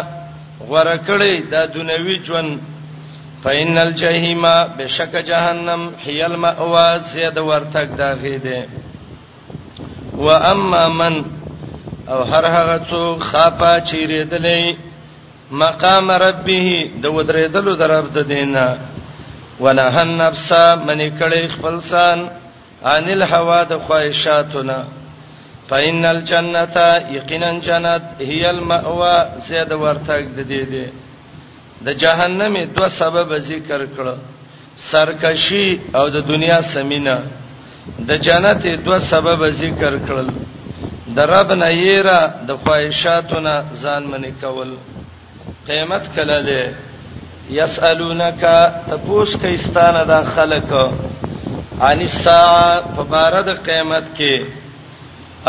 ورکړې 0.61 1.53
د 1.53 1.75
دنیوي 1.79 2.19
ژوند 2.27 2.59
فإن 3.45 3.79
الجحیم 3.79 4.43
بشک 4.79 5.13
جهنم 5.27 5.83
هی 6.07 6.23
المأوا 6.25 6.99
زید 6.99 7.39
ورتک 7.39 7.97
دا 7.99 8.13
غیده 8.15 8.69
و 10.17 10.27
اما 10.29 10.89
من 10.89 11.25
او 12.09 12.23
هر 12.23 12.45
هغه 12.45 12.81
څوک 12.91 13.23
خافا 13.23 13.81
چیرېدلې 13.89 14.75
مقام 15.51 16.11
ربه 16.11 16.71
د 17.03 17.07
ودرېدلو 17.07 17.73
درب 17.81 18.13
د 18.15 18.19
دینه 18.23 18.79
ونهى 19.61 20.03
النفس 20.03 20.53
من 20.87 21.01
کړي 21.21 21.49
خپل 21.55 21.81
سان 21.83 22.29
عن 22.85 23.05
الهوا 23.11 23.63
د 23.63 23.79
خواهشاتنا 23.79 24.85
فإن 25.69 26.05
الجنة 26.05 26.77
یقینا 27.17 27.53
جنت 27.59 28.05
هي 28.21 28.51
المأوا 28.51 29.39
زید 29.39 29.73
ورتک 29.73 30.23
د 30.37 30.39
دې 30.39 30.45
دي, 30.65 30.65
دي 30.65 30.87
د 31.87 31.97
جهنم 32.03 32.55
دوه 32.77 32.89
سبب 33.01 33.31
ذکر 33.51 33.81
کړه 33.97 34.15
سرکشي 34.91 35.67
او 35.99 36.05
د 36.17 36.27
دنیا 36.33 36.59
سمینه 36.75 37.17
د 38.09 38.11
جنت 38.27 38.63
دوه 38.87 38.99
سبب 39.13 39.41
ذکر 39.63 39.93
کړل 40.09 40.29
د 41.17 41.19
رب 41.35 41.51
نه 41.61 41.69
یېره 41.85 42.21
د 42.49 42.51
خواهشاتونه 42.63 43.53
ځان 43.83 44.03
منی 44.13 44.33
کول 44.43 44.71
قیامت 45.69 46.05
کله 46.15 46.39
ده 46.49 46.63
یسالونک 47.61 48.43
تپوس 48.89 49.31
کایستانه 49.43 50.01
د 50.13 50.27
خلق 50.35 50.71
ان 51.91 51.99
الساعه 52.09 52.69
فبارد 52.97 53.49
قیامت 53.69 54.07
کې 54.17 54.35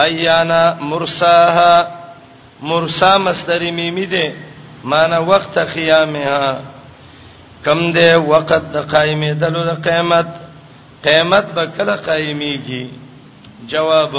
ایانا 0.05 0.61
مرساها 0.91 1.73
مرسا 2.71 3.11
مصدر 3.27 3.61
میمی 3.77 4.05
ده 4.13 4.25
معنا 4.83 5.19
وخت 5.19 5.57
قیامها 5.57 6.61
کم 7.65 7.79
دی 7.95 8.09
وخت 8.31 8.63
د 8.73 8.77
قائمې 8.93 9.31
دلو 9.39 9.63
د 9.63 9.73
قیامت 9.85 10.27
قیامت 11.03 11.45
به 11.55 11.65
کله 11.77 11.95
قائمېږي 12.07 12.83
جواب 13.71 14.15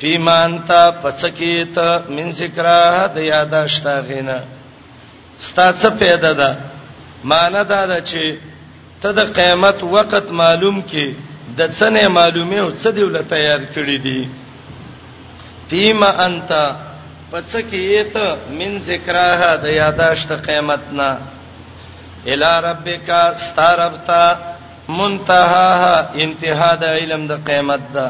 پیمانتا 0.00 0.82
پڅکیت 1.02 1.78
من 2.14 2.32
ذکرہ 2.40 3.06
د 3.14 3.18
یاداشتا 3.18 3.94
غینا 4.08 4.38
ستاسو 5.48 5.88
پیدا 5.98 6.32
ده 6.40 6.50
معنا 7.24 7.62
دا 7.62 7.86
ده 7.86 7.98
چې 8.00 8.38
ته 9.02 9.12
د 9.12 9.32
قیامت 9.38 9.82
وخت 9.82 10.26
معلوم 10.30 10.82
کې 10.90 11.06
د 11.58 11.70
څه 11.76 11.86
نه 11.92 12.08
معلومه 12.08 12.58
او 12.60 12.70
څه 12.72 12.90
دی 12.94 13.02
ول 13.04 13.18
تیار 13.30 13.60
کړی 13.74 13.96
دی 14.06 14.22
پیما 15.68 16.10
انتا 16.26 16.64
پڅ 17.32 17.52
کې 17.68 17.80
یت 17.96 18.16
من 18.58 18.72
ذکرها 18.86 19.52
د 19.64 19.64
یاداشت 19.82 20.30
قیامت 20.46 20.84
نا 20.98 21.08
الی 22.32 22.50
ربک 22.68 23.08
استربتا 23.10 24.24
منتهاها 24.96 25.96
انتها 26.24 26.70
د 26.82 26.84
علم 26.98 27.22
د 27.30 27.40
قیامت 27.50 27.84
دا 27.94 28.06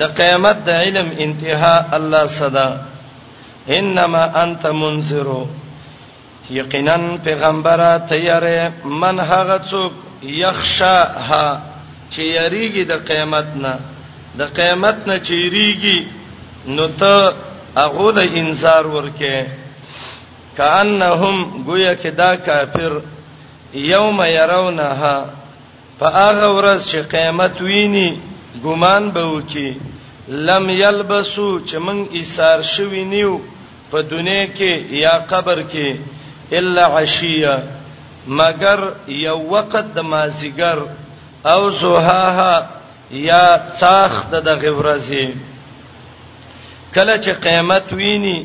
د 0.00 0.14
قیامت 0.20 0.58
د 0.68 0.80
علم 0.84 1.08
انتها 1.24 1.96
الله 1.96 2.24
صدا 2.38 2.68
انما 3.78 4.22
انت 4.44 4.64
منذر 4.82 5.28
یقینا 6.60 6.96
پیغمبره 7.24 7.90
تیارې 8.12 8.86
من 9.04 9.20
هغه 9.26 9.58
څوک 9.70 9.92
یخشاها 10.22 11.44
چې 12.10 12.22
یریږي 12.38 12.84
د 12.92 13.04
قیامت 13.12 13.46
نه 13.66 13.74
د 14.42 14.58
قیامت 14.60 14.98
نه 15.10 15.16
چیریږي 15.28 15.98
نو 16.74 16.86
ته 17.02 17.14
اغه 17.78 18.12
د 18.12 18.18
انصار 18.40 18.84
ورکه 18.86 19.46
کانهم 20.58 21.62
گویا 21.66 21.94
کدا 22.02 22.34
کافر 22.46 22.92
یوم 23.92 24.18
يرونها 24.22 25.16
فاغه 26.00 26.48
ورځ 26.56 26.80
چې 26.90 26.98
قیامت 27.12 27.54
ویني 27.62 28.20
ګمان 28.64 29.10
به 29.14 29.24
وکي 29.32 29.68
لم 30.28 30.70
یلبسو 30.70 31.60
چې 31.68 31.76
من 31.78 31.98
ایثار 32.16 32.62
شوی 32.74 33.04
نیو 33.04 33.38
په 33.90 34.00
دنیا 34.10 34.46
کې 34.46 34.72
یا 35.02 35.14
قبر 35.30 35.62
کې 35.72 35.88
الا 36.52 36.84
عشیه 37.02 37.56
مگر 38.26 38.78
یو 39.08 39.38
وخت 39.52 39.86
د 39.94 39.98
مازیګر 40.00 40.78
او 41.52 41.70
زوها 41.70 42.68
یا 43.12 43.58
څاخ 43.80 44.12
د 44.32 44.48
غورزی 44.62 45.26
کله 46.94 47.14
چې 47.24 47.32
قیامت 47.46 47.92
ویني 47.92 48.38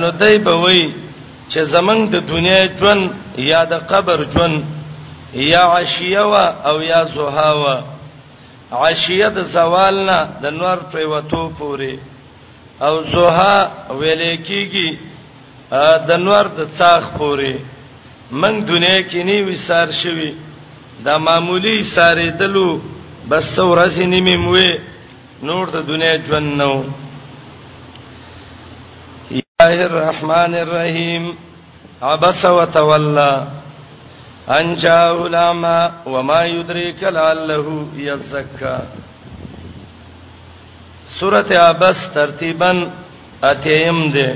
نو 0.00 0.10
دای 0.10 0.38
به 0.38 0.54
وای 0.62 0.90
چې 1.52 1.58
زمنګ 1.74 2.00
د 2.14 2.16
دنیا 2.28 2.60
ژوند 2.78 3.04
یا 3.38 3.64
د 3.72 3.74
قبر 3.90 4.18
ژوند 4.34 4.58
یا 5.34 5.62
عشیه 5.78 6.22
وا 6.32 6.44
او 6.68 6.76
یا 6.82 7.04
زوها 7.14 7.50
وا 7.62 7.76
عشیه 8.90 9.28
د 9.38 9.40
زوال 9.54 9.96
نه 10.08 10.18
د 10.42 10.46
نور 10.60 10.78
پر 10.92 11.06
وته 11.12 11.42
پوري 11.58 11.94
او 12.86 12.94
زوها 13.12 13.56
ویلې 13.98 14.34
کیږي 14.46 14.90
د 16.08 16.10
نور 16.26 16.44
د 16.58 16.60
څاخ 16.78 17.02
پوري 17.18 17.54
من 18.40 18.54
دنیا 18.68 18.98
کې 19.10 19.20
نی 19.28 19.42
وسار 19.48 19.88
شوی 20.02 20.32
دا 21.04 21.14
معمولی 21.26 21.76
ساره 21.94 22.28
دلو 22.40 22.70
بس 23.30 23.58
ورځې 23.58 23.98
نیمه 23.98 24.78
نور 25.48 25.64
د 25.74 25.76
دنیا 25.90 26.14
ژوند 26.26 26.48
نو 26.60 26.72
الله 29.64 29.86
الرحمن 29.92 30.52
الرحيم 30.64 31.22
عبس 32.10 32.42
وتولى 32.58 33.32
ان 34.58 34.66
جاءه 34.84 35.26
الأعمى 35.26 35.80
وما 36.12 36.40
يدريك 36.54 37.02
لعله 37.18 37.66
يزكى 38.08 38.78
سورة 41.18 41.48
عبس 41.68 41.98
ترتیبا 42.14 42.70
اتیم 43.44 43.98
ده 44.14 44.30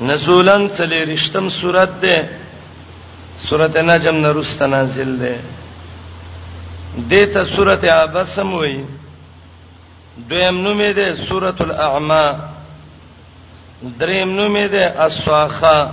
نزولن 0.00 0.62
څلې 0.76 1.00
رښتم 1.12 1.48
سورت 1.48 1.90
ده 2.02 2.16
سورته 3.48 3.80
نجم 3.82 4.16
نرست 4.26 4.62
نازل 4.62 5.10
ده 5.22 5.36
دته 7.10 7.44
سورته 7.56 7.88
عبس 8.02 8.28
سموي 8.36 8.78
دویم 10.30 10.56
نوم 10.64 10.78
یې 10.80 10.92
ده 10.98 11.14
سورۃ 11.26 11.58
الاعمى 11.68 12.47
دریم 13.98 14.30
نوم 14.36 14.56
دې 14.70 14.84
اسواخه 15.06 15.90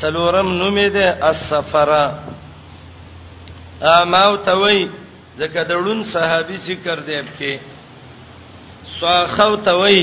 څلورم 0.00 0.48
نوم 0.58 0.76
دې 0.78 1.06
السفرا 1.30 2.04
اماو 3.90 4.36
توي 4.48 4.88
ځکه 5.38 5.62
دړون 5.68 6.02
صحابي 6.12 6.56
ذکر 6.66 6.98
دی 7.08 7.18
کې 7.38 7.52
سواخه 9.00 9.46
توي 9.68 10.00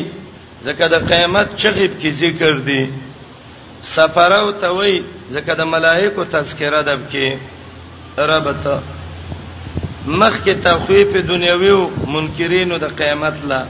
ځکه 0.66 0.86
د 0.94 0.96
قیامت 1.10 1.48
چغیب 1.58 2.00
کې 2.02 2.10
ذکر 2.24 2.54
دی 2.68 2.84
سفرو 3.96 4.52
توي 4.64 4.96
ځکه 5.34 5.54
د 5.60 5.62
ملائکو 5.74 6.24
تذکرہ 6.38 6.82
دب 6.88 7.02
کې 7.12 7.28
ربته 8.32 8.76
مخ 10.20 10.40
کې 10.46 10.56
تخویف 10.64 11.10
دنیوي 11.30 11.70
او 11.76 11.90
منکرینو 12.14 12.78
د 12.78 12.86
قیامت 12.98 13.38
لا 13.54 13.64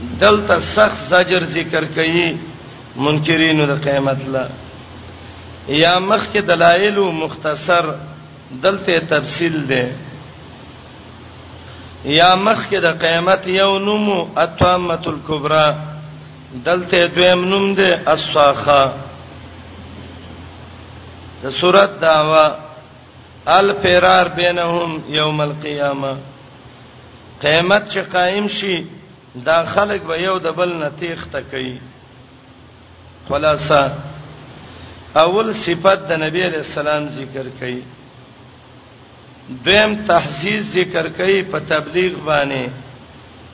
دلته 0.00 0.58
سخت 0.76 0.98
زجر 1.10 1.44
ذکر 1.56 1.84
کړي 1.94 2.28
منکرینو 3.04 3.64
د 3.66 3.72
قیامت 3.86 4.20
لا 4.34 4.44
یا 5.82 5.94
مخک 6.10 6.32
دلایل 6.50 6.98
مختصر 7.22 7.84
دلته 8.62 8.96
تفصیل 9.10 9.56
ده 9.72 9.84
یا 12.18 12.30
مخک 12.44 12.70
د 12.84 12.86
قیامت 13.02 13.42
یو 13.54 13.72
نومو 13.88 14.18
اتمه 14.44 15.00
الکبرى 15.12 15.68
دلته 16.68 17.00
دویم 17.16 17.40
نوم 17.50 17.64
ده 17.80 17.88
الصاخه 18.14 18.82
د 21.42 21.44
سورۃ 21.58 21.92
داوا 22.06 22.46
الفرار 23.58 24.26
بینهم 24.40 24.90
یوم 25.18 25.38
القیامه 25.46 26.12
قیامت 27.42 27.82
چې 27.92 28.00
قائم 28.16 28.46
شي 28.60 28.76
دا 29.34 29.62
خلک 29.74 30.02
به 30.02 30.16
یو 30.22 30.38
د 30.38 30.46
بل 30.56 30.72
نتیخ 30.82 31.26
تکي 31.32 31.78
خلاصہ 33.28 33.82
اول 35.22 35.52
صفت 35.64 36.08
د 36.08 36.12
نبی 36.22 36.42
علیہ 36.46 36.58
السلام 36.58 37.08
ذکر 37.08 37.46
کړي 37.60 37.80
دویم 39.50 39.94
تحسیز 40.06 40.72
ذکر 40.72 41.06
کړي 41.08 41.42
په 41.52 41.58
تبلیغ 41.68 42.12
باندې 42.24 42.68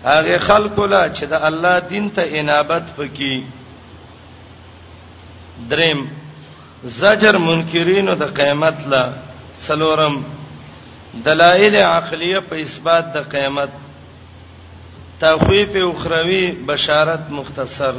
هغه 0.05 0.39
خلق 0.49 0.79
لا 0.81 1.05
چې 1.09 1.25
د 1.27 1.33
الله 1.51 1.79
دین 1.91 2.11
ته 2.19 2.23
انابت 2.25 2.99
وکي 2.99 3.37
دریم 5.71 6.05
زجر 7.01 7.37
منکرینو 7.39 8.15
د 8.15 8.35
قیامت 8.37 8.87
لا 8.87 9.07
سلورم 9.67 10.23
دلایل 11.25 11.75
عقلیه 11.77 12.41
په 12.41 12.57
اثبات 12.63 13.13
د 13.15 13.29
قیامت 13.35 13.85
تخویف 15.21 15.77
اخروی 15.89 16.51
بشارت 16.69 17.31
مختصر 17.31 17.93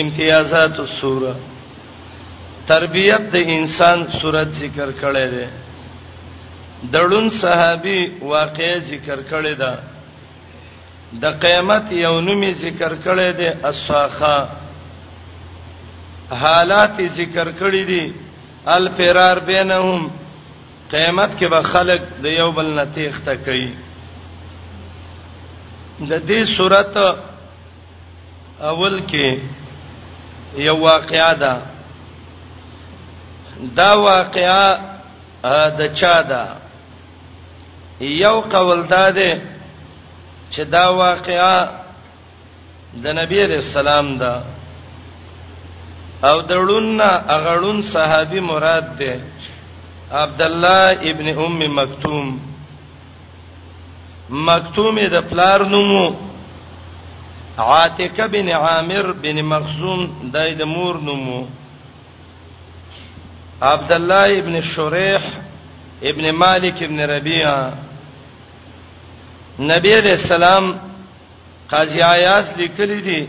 امتیازات 0.00 0.80
السوره 0.80 1.34
تربیت 2.68 3.30
د 3.32 3.36
انسان 3.54 3.98
صورت 4.20 4.50
ذکر 4.58 4.90
کړي 5.00 5.26
ده 5.34 5.48
دړون 6.96 7.30
صحابي 7.36 7.98
واقعي 8.32 8.80
ذکر 8.88 9.18
کړي 9.30 9.54
ده 9.62 9.78
د 11.24 11.40
قیامت 11.46 11.92
یونمی 12.00 12.52
ذکر 12.64 12.92
کړي 13.04 13.30
ده 13.32 13.48
اسخا 13.70 14.36
حالات 16.42 16.96
ذکر 17.20 17.48
کړي 17.60 17.84
دي 17.90 18.12
الفرار 18.76 19.38
بینهم 19.52 20.10
قیامت 20.92 21.30
کې 21.40 21.44
به 21.56 21.62
خلق 21.72 22.02
د 22.28 22.38
یو 22.40 22.50
بل 22.60 22.72
نتیخته 22.80 23.36
کوي 23.48 23.72
د 25.98 26.12
دې 26.28 26.40
صورت 26.56 26.96
اول 28.70 29.00
کې 29.10 29.28
یو 30.56 30.76
واقعا 30.78 31.32
ده 31.32 31.52
دا 33.76 33.92
واقعا 33.98 34.76
د 35.78 35.92
چا 35.98 36.22
ده 36.22 36.42
یو 38.00 38.40
قول 38.40 38.82
ده 38.90 39.40
چې 40.52 40.62
دا 40.64 40.84
واقعا 40.90 41.66
د 43.02 43.06
نبی 43.18 43.42
رسول 43.46 43.88
الله 43.88 44.18
ده 44.20 44.34
او 46.28 46.40
دړوننا 46.40 47.10
اغړون 47.36 47.78
صحابي 47.92 48.40
مراد 48.40 48.86
ده 48.98 49.20
عبد 50.12 50.42
الله 50.42 50.88
ابن 51.10 51.26
ام 51.38 51.60
مکتوم 51.78 52.53
مکتومه 54.30 55.06
د 55.12 55.16
پلار 55.30 55.60
نومو 55.70 56.06
عاتکه 57.58 58.26
بن 58.26 58.48
عامر 58.48 59.12
بن 59.22 59.42
مخزوم 59.42 60.30
دای 60.34 60.54
د 60.54 60.62
مور 60.62 60.94
نومو 61.00 61.46
عبد 63.62 63.92
الله 63.92 64.38
ابن 64.38 64.60
شریح 64.60 65.22
ابن 66.02 66.30
مالک 66.30 66.82
ابن 66.82 67.00
ربيعه 67.00 67.70
نبی 69.58 69.92
علیہ 69.98 70.12
السلام 70.12 70.72
قاضی 71.68 72.00
عیاض 72.02 72.52
لیکلی 72.56 73.00
دي 73.00 73.26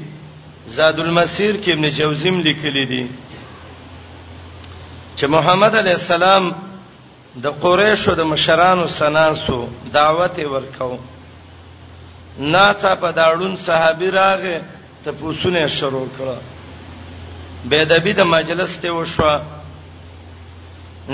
زاد 0.76 1.00
المسیر 1.00 1.56
کې 1.56 1.72
ابن 1.74 1.90
جوزیم 1.98 2.40
لیکلی 2.42 2.86
دي 2.86 3.08
چې 5.16 5.26
محمد 5.30 5.76
علیہ 5.76 5.94
السلام 5.94 6.52
د 7.44 7.48
قریشو 7.64 8.16
د 8.16 8.22
مشرانو 8.34 8.88
سناسو 9.00 9.68
دعوت 9.94 10.38
ورکاو 10.52 10.98
ناڅه 12.40 12.94
په 13.02 13.10
داړون 13.12 13.56
صحابي 13.66 14.10
راغې 14.12 14.58
ته 15.04 15.12
پوسونه 15.12 15.68
شروع 15.68 16.08
کړه 16.18 16.38
بيدبي 17.70 18.14
د 18.14 18.22
مجلس 18.36 18.78
ته 18.80 18.92
وشو 18.92 19.40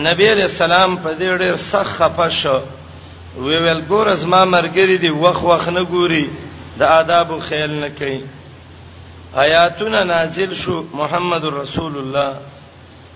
نبی 0.07 0.25
علیہ 0.33 0.43
السلام 0.49 0.95
په 0.97 1.09
دې 1.19 1.29
ډېر 1.41 1.55
سخت 1.55 1.91
خپه 2.01 2.29
شو 2.29 2.59
وی 3.45 3.57
ویل 3.57 3.81
ګور 3.89 4.07
از 4.09 4.25
ما 4.25 4.45
مرګری 4.45 4.97
دی 4.97 5.09
وخ 5.09 5.43
وخ 5.43 5.67
نه 5.69 5.83
ګوري 5.85 6.25
د 6.79 6.83
آداب 6.83 7.31
او 7.31 7.39
خیال 7.39 7.71
نه 7.79 7.89
کوي 7.89 8.21
آیاتونه 9.45 10.03
نازل 10.03 10.53
شو 10.53 10.83
محمد 10.93 11.43
رسول 11.61 11.97
الله 11.97 12.29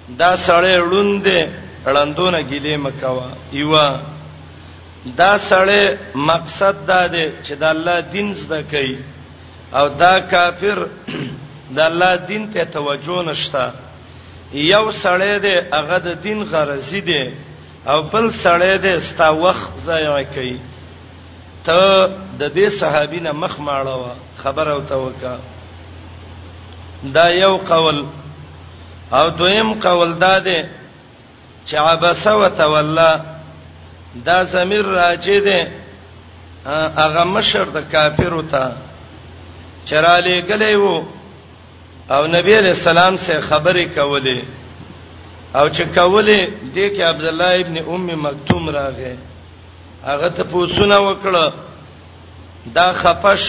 دا 0.10 0.32
سړی 0.38 0.76
ړوند 0.90 1.24
دی 1.24 1.42
ړندونه 1.94 2.40
ګیلې 2.50 2.76
مکوا 2.86 3.28
ایوا 3.56 3.88
دا 5.22 5.32
سړی 5.50 5.82
مقصد 6.32 6.76
دا 6.92 7.02
دی 7.14 7.26
چې 7.46 7.54
د 7.62 7.64
الله 7.74 7.98
دین 8.14 8.34
زده 8.42 8.62
کوي 8.72 8.98
او 9.80 9.88
دا 10.04 10.14
کافر 10.32 10.78
د 11.76 11.80
الله 11.90 12.16
دین 12.30 12.44
ته 12.54 12.64
توجه 12.78 13.18
نشته 13.30 13.64
یو 14.74 14.86
سړی 15.04 15.38
دی 15.46 15.56
هغه 15.78 15.98
د 16.08 16.22
دین 16.24 16.40
غرضی 16.52 17.02
دی 17.10 17.24
او 17.92 18.02
بل 18.14 18.26
سړی 18.44 18.78
دی 18.86 18.94
ستا 19.10 19.30
وخت 19.44 19.78
ضایع 19.90 20.16
کوي 20.38 20.58
ته 21.66 21.78
د 22.40 22.44
دې 22.56 22.68
صحابینه 22.80 23.32
مخ 23.32 23.54
ماړه 23.68 24.42
خبر 24.44 24.68
او 24.72 24.80
توکا 24.94 25.36
دا 27.16 27.30
یو 27.30 27.58
قول 27.58 28.06
او 29.18 29.30
دویم 29.30 29.70
قول 29.82 30.14
دا 30.20 30.40
دی 30.48 30.60
چې 31.70 31.74
عبس 31.76 32.28
وتولى 32.28 33.22
دا 34.26 34.40
زمير 34.44 34.86
راځي 35.02 35.40
دي 35.48 35.62
هغه 37.02 37.24
مشر 37.36 37.66
د 37.76 37.90
کافر 37.94 38.34
وتا 38.40 38.66
چراله 39.88 40.36
غلې 40.50 40.74
وو 40.76 40.98
او 42.16 42.22
نبی 42.28 42.58
علیہ 42.58 42.76
السلام 42.80 43.18
سے 43.26 43.34
خبرې 43.50 43.86
کولې 43.96 44.40
او 45.58 45.70
چې 45.70 45.84
کولې 45.98 46.40
دې 46.76 46.86
کې 46.96 47.02
عبد 47.12 47.26
الله 47.32 47.52
ابن 47.64 47.78
ام 47.94 48.04
مکتوم 48.26 48.70
راغې 48.70 49.16
هغه 50.10 50.28
ته 50.28 50.44
پوښتنه 50.54 50.98
وکړه 51.08 51.52
دا 52.74 52.88
خپش 52.94 53.48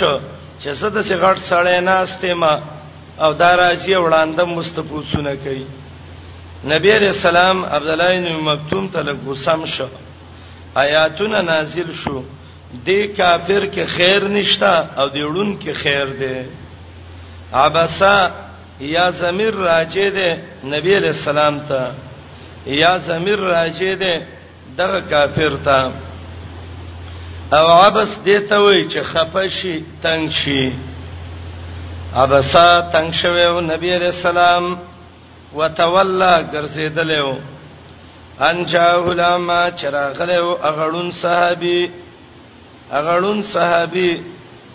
چې 0.62 0.68
زه 0.70 0.88
د 0.96 0.98
سیغړ 1.08 1.36
سړې 1.50 1.78
نه 1.88 1.90
استم 2.04 2.42
او 3.20 3.32
دا 3.32 3.50
راځي 3.56 3.94
وړاندم 4.04 4.48
مستپوسونه 4.58 5.34
کوي 5.36 5.66
نبی 6.64 6.90
رسول 7.00 7.36
الله 7.36 7.66
عبد 7.76 7.88
الله 7.94 8.12
بن 8.20 8.28
مکتوم 8.50 8.84
ته 8.92 9.00
لګوسم 9.08 9.60
شو 9.74 9.88
آیاتونه 10.82 11.40
نازل 11.48 11.92
شو 12.02 12.22
دې 12.86 13.00
کافر 13.18 13.62
کې 13.74 13.84
خیر 13.96 14.22
نشتا 14.34 14.74
او 14.98 15.06
دیړون 15.08 15.58
کې 15.62 15.72
خیر 15.82 16.06
دی 16.20 16.36
عبسا 17.52 18.16
یا 18.80 19.06
زمیر 19.10 19.54
راجه 19.54 20.08
ده 20.16 20.28
نبی 20.74 20.92
علیہ 20.96 21.14
السلام 21.18 21.58
ته 21.68 21.80
یا 22.66 22.92
زمیر 23.08 23.36
راجه 23.38 23.94
ده 23.94 24.12
دغه 24.78 25.00
کافر 25.00 25.52
ته 25.66 25.90
او 27.56 27.66
عبس 27.86 28.10
دته 28.26 28.56
وای 28.60 28.88
چې 28.92 28.98
خپشي 29.12 29.74
تنگ 30.02 30.30
شي 30.30 30.72
عبسا 32.14 32.68
تنگ 32.92 33.10
شوه 33.12 33.40
او 33.44 33.60
نبی 33.60 33.88
علیہ 33.96 34.06
السلام 34.16 34.76
وتولى 35.54 36.32
ګرځیدلو 36.52 37.30
ان 38.48 38.56
جاءه 38.66 39.06
لما 39.14 39.70
چراغلو 39.70 40.48
اغړون 40.68 41.10
صحابي 41.12 41.90
اغړون 42.92 43.42
صحابي 43.42 44.22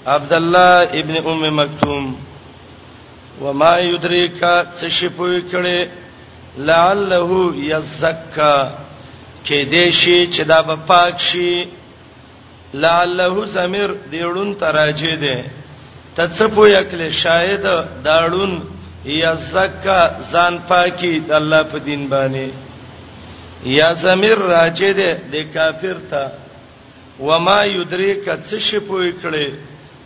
عبد 0.08 0.34
الله 0.34 0.84
ابن 1.00 1.16
ام 1.18 1.58
مکتوم 1.60 2.06
وما 3.42 3.78
يدريك 3.80 4.42
تشفوي 4.82 5.42
کړي 5.52 5.88
لعله 6.58 7.30
يزكى 7.56 8.70
کې 9.46 9.60
دې 9.74 9.90
شي 9.90 10.28
چې 10.34 10.42
دا 10.44 10.62
به 10.62 10.76
پاک 10.76 11.20
شي 11.20 11.68
لعله 12.74 13.46
زمير 13.46 13.90
دیړون 14.12 14.56
تراجه 14.60 15.16
دي 15.24 15.42
تڅپو 16.16 16.64
یکله 16.68 17.12
شاید 17.12 17.66
داړون 18.04 18.62
یا 19.06 19.34
زکا 19.36 20.00
ځان 20.32 20.54
پاکي 20.70 21.14
د 21.28 21.32
الله 21.40 21.62
په 21.72 21.78
دین 21.88 22.02
باندې 22.14 22.50
یا 23.78 23.90
زمير 24.04 24.38
راځي 24.54 24.92
د 25.34 25.36
کافر 25.54 25.98
ته 26.12 26.24
وما 27.28 27.60
یدریک 27.78 28.26
څه 28.48 28.58
شي 28.68 28.80
پوي 28.90 29.12
کړي 29.22 29.48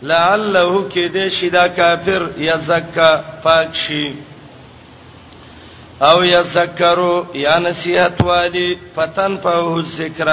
لعلہ 0.02 0.84
کې 0.92 1.04
دې 1.14 1.26
شیدا 1.38 1.66
کافر 1.78 2.22
یا 2.48 2.56
زکا 2.70 3.10
پاک 3.44 3.68
شي 3.82 4.06
او 6.10 6.18
یذکروا 6.24 7.16
یا 7.44 7.58
نصیحت 7.68 8.16
والی 8.26 8.68
فتن 8.94 9.36
په 9.44 9.80
ذکر 9.98 10.28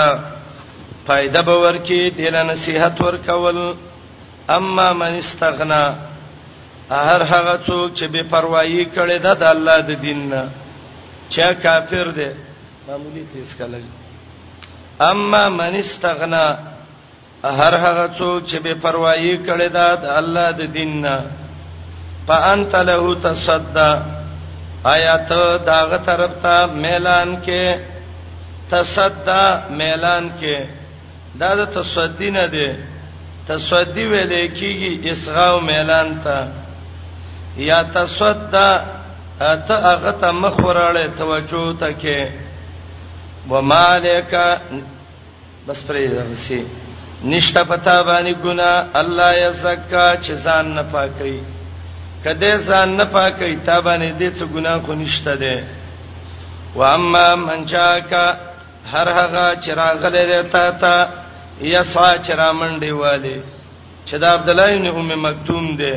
فائدہ 1.05 1.41
به 1.45 1.55
ورکی 1.65 2.01
دله 2.17 2.43
نصیحت 2.53 2.95
ورکول 3.01 3.57
اما 4.57 4.87
من 4.99 5.13
استغنا 5.23 5.83
هر 7.07 7.21
هغه 7.33 7.55
څوک 7.67 7.89
چې 7.97 8.05
بے 8.13 8.21
پروايي 8.31 8.83
کړي 8.95 9.17
ده 9.25 9.33
د 9.41 9.43
الله 9.53 9.77
د 9.89 9.91
دین 10.05 10.19
نه 10.31 10.41
چا 11.33 11.47
کافر 11.63 12.07
دی 12.17 12.29
معمولی 12.87 13.23
تیز 13.33 13.49
کله 13.59 13.79
اما 15.11 15.43
من 15.59 15.73
استغنا 15.83 16.45
هر 17.59 17.73
هغه 17.85 18.05
څوک 18.17 18.39
چې 18.49 18.57
بے 18.65 18.73
پروايي 18.83 19.33
کړي 19.47 19.67
ده 19.77 19.87
د 20.03 20.05
الله 20.19 20.47
د 20.59 20.73
دین 20.77 20.91
نه 21.05 21.15
فانت 22.27 22.73
له 22.89 23.01
تصدا 23.25 23.91
آیات 24.95 25.31
داغه 25.69 25.97
طرف 26.07 26.33
ته 26.43 26.55
ميلان 26.85 27.29
کې 27.45 27.65
تصدا 28.71 29.43
ميلان 29.79 30.25
کې 30.39 30.55
دا 31.39 31.49
د 31.59 31.65
تصدی 31.75 32.29
نه 32.37 32.45
دی 32.53 32.67
تصدی 33.49 34.03
ویلې 34.11 34.43
کیږي 34.57 34.89
اسغاو 35.11 35.57
ميلان 35.69 36.09
ته 36.25 36.62
یا 37.57 37.81
تصد 37.83 38.37
ته 39.67 39.75
هغه 39.93 40.11
ته 40.21 40.31
مخ 40.31 40.57
وراړې 40.59 41.07
توجه 41.17 41.73
ته 41.79 41.93
کې 42.01 42.31
ومالک 43.49 44.35
بس 45.67 45.79
پرې 45.87 46.07
درسي 46.13 46.63
نشته 47.23 47.63
پتا 47.63 48.01
باندې 48.03 48.33
ګنا 48.43 48.83
الله 48.99 49.31
یزکا 49.47 50.15
چې 50.15 50.33
ځان 50.33 50.65
نه 50.75 50.83
پاکي 50.91 51.39
کده 52.23 52.57
ځان 52.57 52.97
نه 52.97 53.05
پاکي 53.05 53.55
تا 53.65 53.81
باندې 53.81 54.11
دې 54.19 54.29
څه 54.37 54.45
ګنا 54.53 54.73
خو 54.85 54.93
نشته 54.93 55.35
ده 55.35 55.63
و 56.75 56.83
اما 56.83 57.35
من 57.35 57.65
جاکا 57.65 58.25
هر 58.91 59.07
هغه 59.19 59.55
چې 59.63 59.69
راغله 59.77 60.23
ده 60.29 60.41
تا 60.43 60.71
تا 60.71 61.09
یا 61.61 61.83
سا 61.83 62.17
چې 62.25 62.31
را 62.35 62.53
منډي 62.53 62.91
والي 62.91 63.41
چې 64.07 64.15
دا 64.17 64.27
عبد 64.33 64.49
الله 64.49 64.71
ابن 64.73 64.87
ام 64.95 65.21
مکتوم 65.25 65.75
ده 65.75 65.95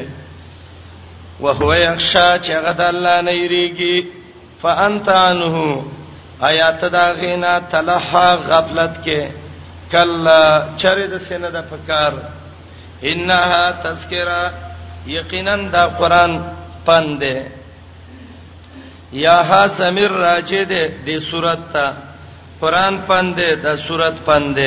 وهو 1.40 1.74
یخشا 1.86 2.28
چې 2.44 2.50
هغه 2.58 2.72
د 2.78 2.80
الله 2.92 3.16
نه 3.26 3.32
یریږي 3.42 3.96
فانت 4.62 5.06
عنه 5.24 5.56
آیات 6.50 6.80
دا 6.96 7.06
غینا 7.20 7.52
تلحا 7.72 8.28
غفلت 8.50 8.94
کې 9.04 9.20
کلا 9.92 10.42
چرې 10.82 11.04
د 11.12 11.14
سینه 11.26 11.48
د 11.56 11.58
فکر 11.70 12.12
انها 13.10 13.64
تذکرہ 13.84 14.42
یقینا 15.16 15.56
دا 15.76 15.84
قران 15.98 16.32
پند 16.86 17.22
یا 19.24 19.38
ها 19.48 19.62
سمیر 19.78 20.10
راجه 20.26 20.62
دې 20.70 20.82
دې 21.06 21.16
صورت 21.30 21.60
ته 21.72 21.86
قران 22.60 22.94
پند 23.08 23.38
د 23.64 23.66
صورت 23.86 24.16
پند 24.26 24.58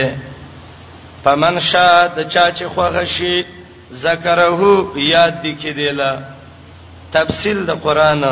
پمن 1.23 1.55
شاد 1.59 2.13
چا 2.33 2.45
چې 2.57 2.63
خوغه 2.73 3.03
شي 3.15 3.35
ذکرہو 4.05 4.73
یاد 5.15 5.33
دې 5.43 5.53
کې 5.61 5.71
دیلا 5.77 6.13
تفصیل 7.13 7.65
د 7.65 7.71
قران 7.85 8.23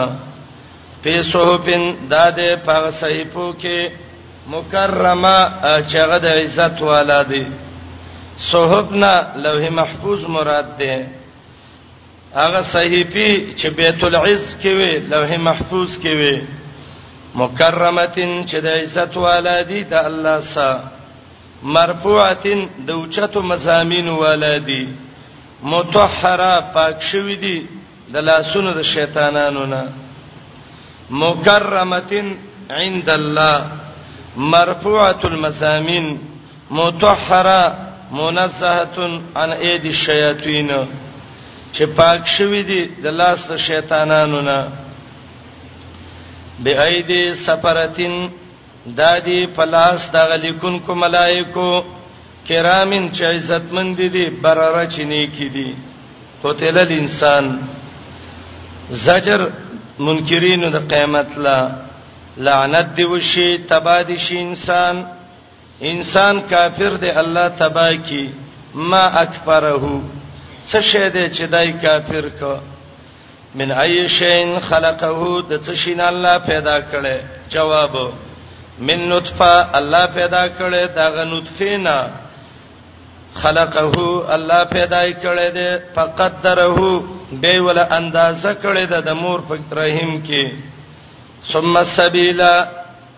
په 1.04 1.14
صحفن 1.32 1.84
داده 2.14 2.50
په 2.68 2.78
صحیفو 3.02 3.48
کې 3.62 3.78
مکرمه 4.54 5.38
چې 5.90 5.96
هغه 6.04 6.18
د 6.26 6.28
عزت 6.42 6.78
والا 6.90 7.22
دي 7.32 7.44
صحفنا 8.52 9.14
لوح 9.46 9.64
محفوظ 9.80 10.20
مراد 10.36 10.68
ده 10.80 10.96
هغه 12.42 12.62
صحیفي 12.76 13.30
چې 13.60 13.68
بیت 13.80 14.04
العز 14.08 14.44
کې 14.62 14.72
وي 14.80 14.92
لوح 15.14 15.30
محفوظ 15.50 15.90
کې 16.04 16.14
وي 16.20 16.36
مکرمتن 17.42 18.32
چې 18.50 18.58
د 18.66 18.68
عزت 18.82 19.14
والا 19.26 19.58
دي 19.70 19.84
د 19.92 19.96
الله 20.10 20.38
سره 20.54 20.84
مرفوعتن 21.76 22.60
د 22.86 22.90
اوچتو 22.92 23.42
مزامین 23.52 24.08
والا 24.24 24.54
دي 24.68 24.84
متطهره 25.72 26.54
پاک 26.74 26.98
شوی 27.10 27.36
دي 27.44 27.58
د 28.14 28.16
لاسونو 28.30 28.70
د 28.80 28.82
شیطانانو 28.96 29.64
نه 29.74 29.82
مکرمتن 31.22 32.28
عند 32.80 33.10
الله 33.20 33.58
مرفوعه 34.56 35.22
المسامين 35.32 36.06
مطهره 36.80 37.62
منزهه 38.20 38.98
عن 39.38 39.50
ايد 39.66 39.84
الشياطين 39.96 40.70
چې 41.74 41.84
پاک 41.98 42.22
شوی 42.36 42.62
دی 42.70 42.84
د 43.04 43.06
لاس 43.20 43.40
د 43.52 43.58
شیطانانو 43.70 44.40
نه 44.50 44.60
به 46.64 46.84
ايدي 46.88 47.24
سفرتين 47.46 48.30
دادی 48.98 49.40
پلاس 49.56 50.12
دغه 50.12 50.36
لیکون 50.44 50.80
کو 50.86 50.96
ملائکو 50.96 51.70
کرامین 52.48 53.10
چې 53.16 53.22
عزتمن 53.34 53.96
دي 53.96 54.10
دي 54.10 54.26
برره 54.42 54.86
چینه 54.94 55.26
کی 55.36 55.50
دي 55.56 55.70
قتل 56.44 56.78
الانسان 56.78 57.46
زجر 58.90 59.48
منکرینو 60.00 60.70
د 60.70 60.76
قیامت 60.92 61.38
لا 61.46 61.60
لعنت 62.38 62.88
دی 62.98 63.04
وشي 63.06 63.58
تبادش 63.58 64.28
انسان 64.40 65.04
انسان 65.82 66.42
کافر 66.50 66.94
دی 67.02 67.10
الله 67.22 67.48
تبا 67.48 67.92
کی 68.06 68.30
ما 68.74 69.04
اکبره 69.24 70.02
څه 70.70 70.80
شه 70.82 71.10
دی 71.10 71.30
چې 71.30 71.42
دای 71.52 71.72
کافر 71.72 72.26
کو 72.40 72.56
من 73.56 73.72
ای 73.72 74.08
شین 74.10 74.60
خلقه 74.70 75.42
د 75.50 75.62
څه 75.64 75.74
شین 75.76 76.00
الله 76.02 76.38
پیدا 76.48 76.80
کړي 76.82 77.16
جواب 77.52 77.98
من 78.80 79.10
نطفه 79.10 79.70
الله 79.78 80.06
پیدا 80.06 80.48
کړي 80.50 80.88
دغه 80.96 81.24
نطفه 81.24 81.78
نه 81.78 82.10
خلقه 83.34 83.96
الله 84.36 84.64
پیدا 84.64 85.06
کړي 85.12 85.50
دی 85.54 85.70
فقدره 85.96 87.17
به 87.32 87.60
ول 87.62 87.78
اندازه 87.80 88.54
کړی 88.64 88.86
د 88.90 89.10
مور 89.22 89.40
په 89.50 89.56
رحم 89.80 90.12
کې 90.28 90.52
ثم 91.52 91.78
السبیلا 91.78 92.54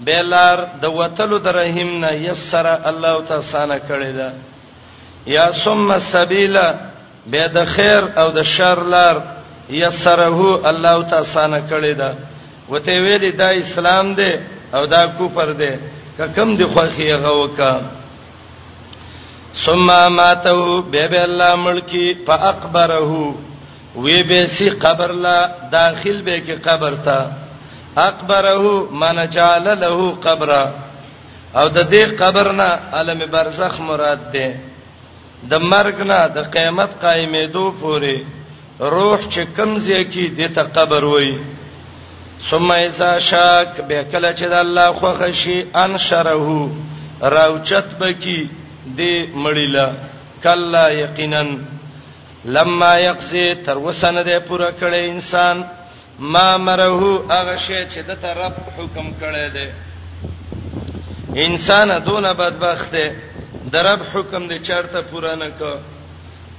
بلار 0.05 0.57
د 0.81 0.85
وتلو 0.99 1.37
د 1.45 1.47
رحم 1.57 1.89
نه 2.03 2.11
یسر 2.27 2.65
الله 2.91 3.19
تعالی 3.27 3.43
سانه 3.51 3.77
کړی 3.89 4.11
دا 4.17 4.29
یا 5.27 5.49
ثم 5.63 5.91
السبیلا 5.91 6.67
به 7.31 7.47
د 7.57 7.65
خیر 7.75 8.03
او 8.19 8.31
د 8.31 8.43
شر 8.43 8.79
لار 8.93 9.21
یسره 9.69 10.67
الله 10.69 11.05
تعالی 11.09 11.25
سانه 11.33 11.59
کړی 11.69 11.93
دا 11.97 12.13
وته 12.69 12.91
ویلی 13.01 13.31
دا 13.31 13.49
اسلام 13.49 14.13
دی 14.15 14.31
او 14.73 14.85
دا 14.85 15.05
کوپر 15.17 15.51
دی 15.59 15.71
ککم 16.17 16.55
دی 16.55 16.63
خوخی 16.73 17.11
غوکا 17.15 17.79
ثم 19.65 19.85
ماتو 20.15 20.81
به 20.91 21.07
به 21.07 21.23
الله 21.23 21.55
ملکی 21.55 22.13
فاقبره 22.25 23.45
وی 23.95 24.23
به 24.23 24.45
سی 24.47 24.69
قبر 24.69 25.11
لا 25.13 25.45
داخل 25.71 26.21
به 26.21 26.39
کې 26.45 26.67
قبر 26.67 26.93
تا 27.05 27.29
اکبره 27.97 28.85
من 28.91 29.29
جعل 29.29 29.65
له 29.81 30.15
قبره 30.23 30.73
او 31.55 31.69
د 31.69 31.89
دې 31.91 32.21
قبر 32.21 32.51
نه 32.51 32.79
عالم 32.93 33.19
برزخ 33.31 33.79
مراد 33.81 34.31
ده 34.33 34.53
د 35.49 35.53
مرګ 35.57 35.97
نه 36.01 36.27
د 36.35 36.39
قیامت 36.53 36.89
قائمېدو 37.01 37.73
پورې 37.81 38.17
روح 38.79 39.19
چې 39.29 39.41
کمزې 39.57 40.03
کې 40.05 40.25
د 40.37 40.53
ته 40.53 40.63
قبر 40.63 41.03
وای 41.05 41.37
ثم 42.49 42.71
اذا 42.71 43.19
شاک 43.19 43.81
به 43.87 44.03
کله 44.11 44.31
چې 44.37 44.45
د 44.49 44.53
الله 44.53 44.91
خو 44.93 45.13
خشي 45.13 45.65
انشره 45.75 46.69
راوچت 47.21 47.97
بکی 47.99 48.49
د 48.97 49.01
مړیلا 49.43 49.87
کلا 50.43 50.87
یقینا 50.91 51.41
لما 52.45 52.97
یقضي 52.97 53.55
تر 53.55 53.77
وسنه 53.77 54.21
ده 54.21 54.39
پوره 54.39 54.71
کړي 54.81 55.09
انسان 55.09 55.65
ما 56.19 56.57
مرهو 56.57 57.31
هغه 57.31 57.55
شی 57.55 57.85
چې 57.91 57.99
د 58.09 58.15
طرف 58.21 58.53
حکم 58.77 59.13
کړي 59.21 59.49
ده 59.53 59.67
انسان 61.45 62.03
دون 62.05 62.33
بدبخت 62.33 62.91
ده 62.95 63.11
درب 63.71 64.01
حکم 64.13 64.47
دې 64.49 64.61
چارته 64.67 65.01
پوره 65.01 65.35
نه 65.35 65.49
کو 65.57 65.71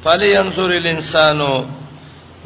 فلی 0.05 0.37
انظر 0.37 0.71
الانسانو 0.77 1.65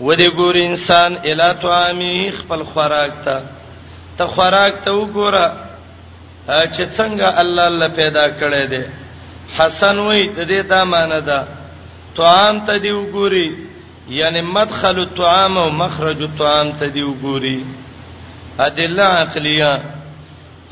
ودی 0.01 0.30
ګور 0.30 0.57
انسان 0.61 1.16
الا 1.24 1.53
تو 1.53 1.72
امی 1.72 2.30
خپل 2.39 2.62
خوراک 2.72 3.12
ته 3.24 3.43
ته 4.18 4.26
خوراک 4.26 4.74
ته 4.85 4.91
وګوره 4.91 5.51
چې 6.49 6.85
څنګه 6.97 7.39
الله 7.43 7.66
الله 7.66 7.89
پیدا 7.89 8.28
کړي 8.41 8.64
دي 8.70 8.82
حسن 9.59 9.97
وې 9.99 10.30
د 10.37 10.47
دې 10.49 10.66
دا 10.68 10.85
معنی 10.85 11.20
ده 11.20 11.47
طعام 12.19 12.57
ته 12.67 12.75
دی 12.79 12.91
وګوري 12.93 13.49
یعنی 14.19 14.41
مدخل 14.57 14.99
الطعام 15.07 15.53
او 15.59 15.71
مخرج 15.83 16.21
الطعام 16.31 16.73
ته 16.81 16.87
دی 16.97 17.03
وګوري 17.03 17.61
ادله 18.67 19.05
عقلیه 19.23 19.75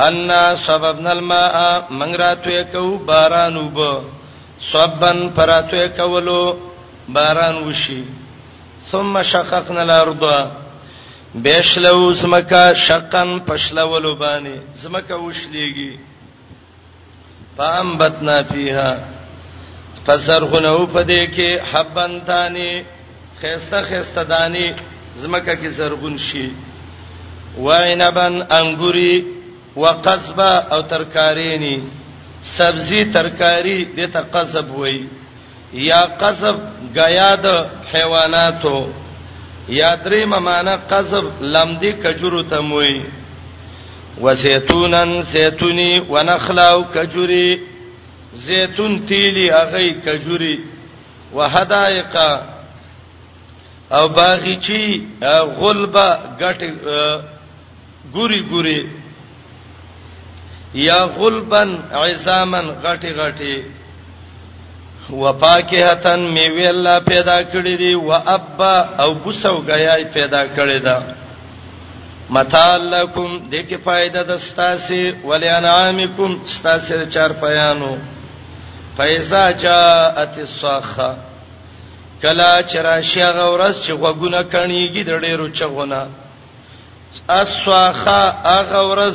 ان 0.09 0.31
سببنا 0.67 1.11
الماء 1.13 1.55
منغراتوي 1.91 2.65
کو 2.73 2.97
باران 3.09 3.57
وب 3.57 3.79
صبن 4.73 5.31
پراتوي 5.37 5.89
کولو 5.97 6.43
باران 7.17 7.55
وشي 7.69 8.01
ثم 8.93 9.13
شققنا 9.23 9.83
الارض 9.83 10.25
بشلو 11.45 12.01
زمکا 12.21 12.65
شقن 12.85 13.31
پشلولو 13.51 14.13
باندې 14.23 14.57
زمکا 14.85 15.15
وشليږي 15.17 15.93
پام 17.57 17.87
بتنا 17.99 18.37
فيها 18.53 18.91
فسرخنه 20.07 20.77
په 20.95 21.03
دې 21.11 21.27
کې 21.35 21.49
حبن 21.73 22.19
تانی 22.27 22.83
خيسته 23.41 23.83
خيسته 23.89 24.23
دانی 24.31 24.67
زمکه 25.23 25.55
کې 25.57 25.69
زرغون 25.77 26.19
شي 26.27 26.47
وعنبن 27.65 28.43
انګوري 28.51 29.25
وقصبه 29.77 30.51
او 30.75 30.81
ترکارینی 30.83 31.77
سبزی 32.57 33.05
ترکاری 33.13 33.79
دته 33.97 34.21
قصب 34.35 34.71
وای 34.79 34.99
یا 35.89 36.01
قصب 36.21 36.57
غیا 36.95 37.35
د 37.45 37.47
حیواناتو 37.93 38.77
یا 39.81 39.97
درې 40.05 40.23
ممانه 40.33 40.77
قصب 40.91 41.25
لمدی 41.41 41.93
کجورو 42.03 42.43
تموي 42.43 43.05
وزيتونن 44.21 45.23
زيتوني 45.23 46.01
ونخلاو 46.09 46.83
کجوري 46.95 47.72
زيتون 48.35 49.07
تیلی 49.07 49.51
هغه 49.51 49.95
کجوري 50.07 50.59
وحدائق 51.35 52.17
او 53.93 54.09
باغچی 54.09 55.03
غلبه 55.61 56.09
غټ 56.41 56.61
ګوري 58.15 58.41
ګوري 58.53 58.81
یا 60.75 60.99
غلبن 61.19 61.71
عظامن 62.05 62.67
غټي 62.85 63.11
غټي 63.21 63.55
وفاکهتن 65.21 66.21
میوه 66.35 66.69
الله 66.71 66.99
پیدا 66.99 67.43
کړی 67.43 67.75
دی 67.79 67.95
و 67.95 68.11
ابا 68.13 68.79
او 69.03 69.15
بوسو 69.15 69.55
غیاي 69.57 70.05
پیدا 70.05 70.45
کړی 70.57 70.79
دا 70.83 70.99
متالکم 72.31 73.51
دې 73.51 73.61
کې 73.69 73.77
فائدہ 73.85 74.23
د 74.29 74.37
ستاسي 74.37 75.13
ولانعامکم 75.25 76.37
ستاسي 76.47 77.07
چار 77.11 77.31
پیانو 77.41 77.97
فایزا 78.97 79.51
جاءت 79.53 80.39
الصاخه 80.39 81.15
کلا 82.23 82.53
چرشی 82.73 83.23
غورس 83.25 83.81
چې 83.85 83.91
غوګونه 83.93 84.43
کڼیږي 84.53 85.03
د 85.07 85.13
ډېرو 85.25 85.47
چغونه 85.59 86.07
الصاخه 87.29 88.23
غورس 88.73 89.15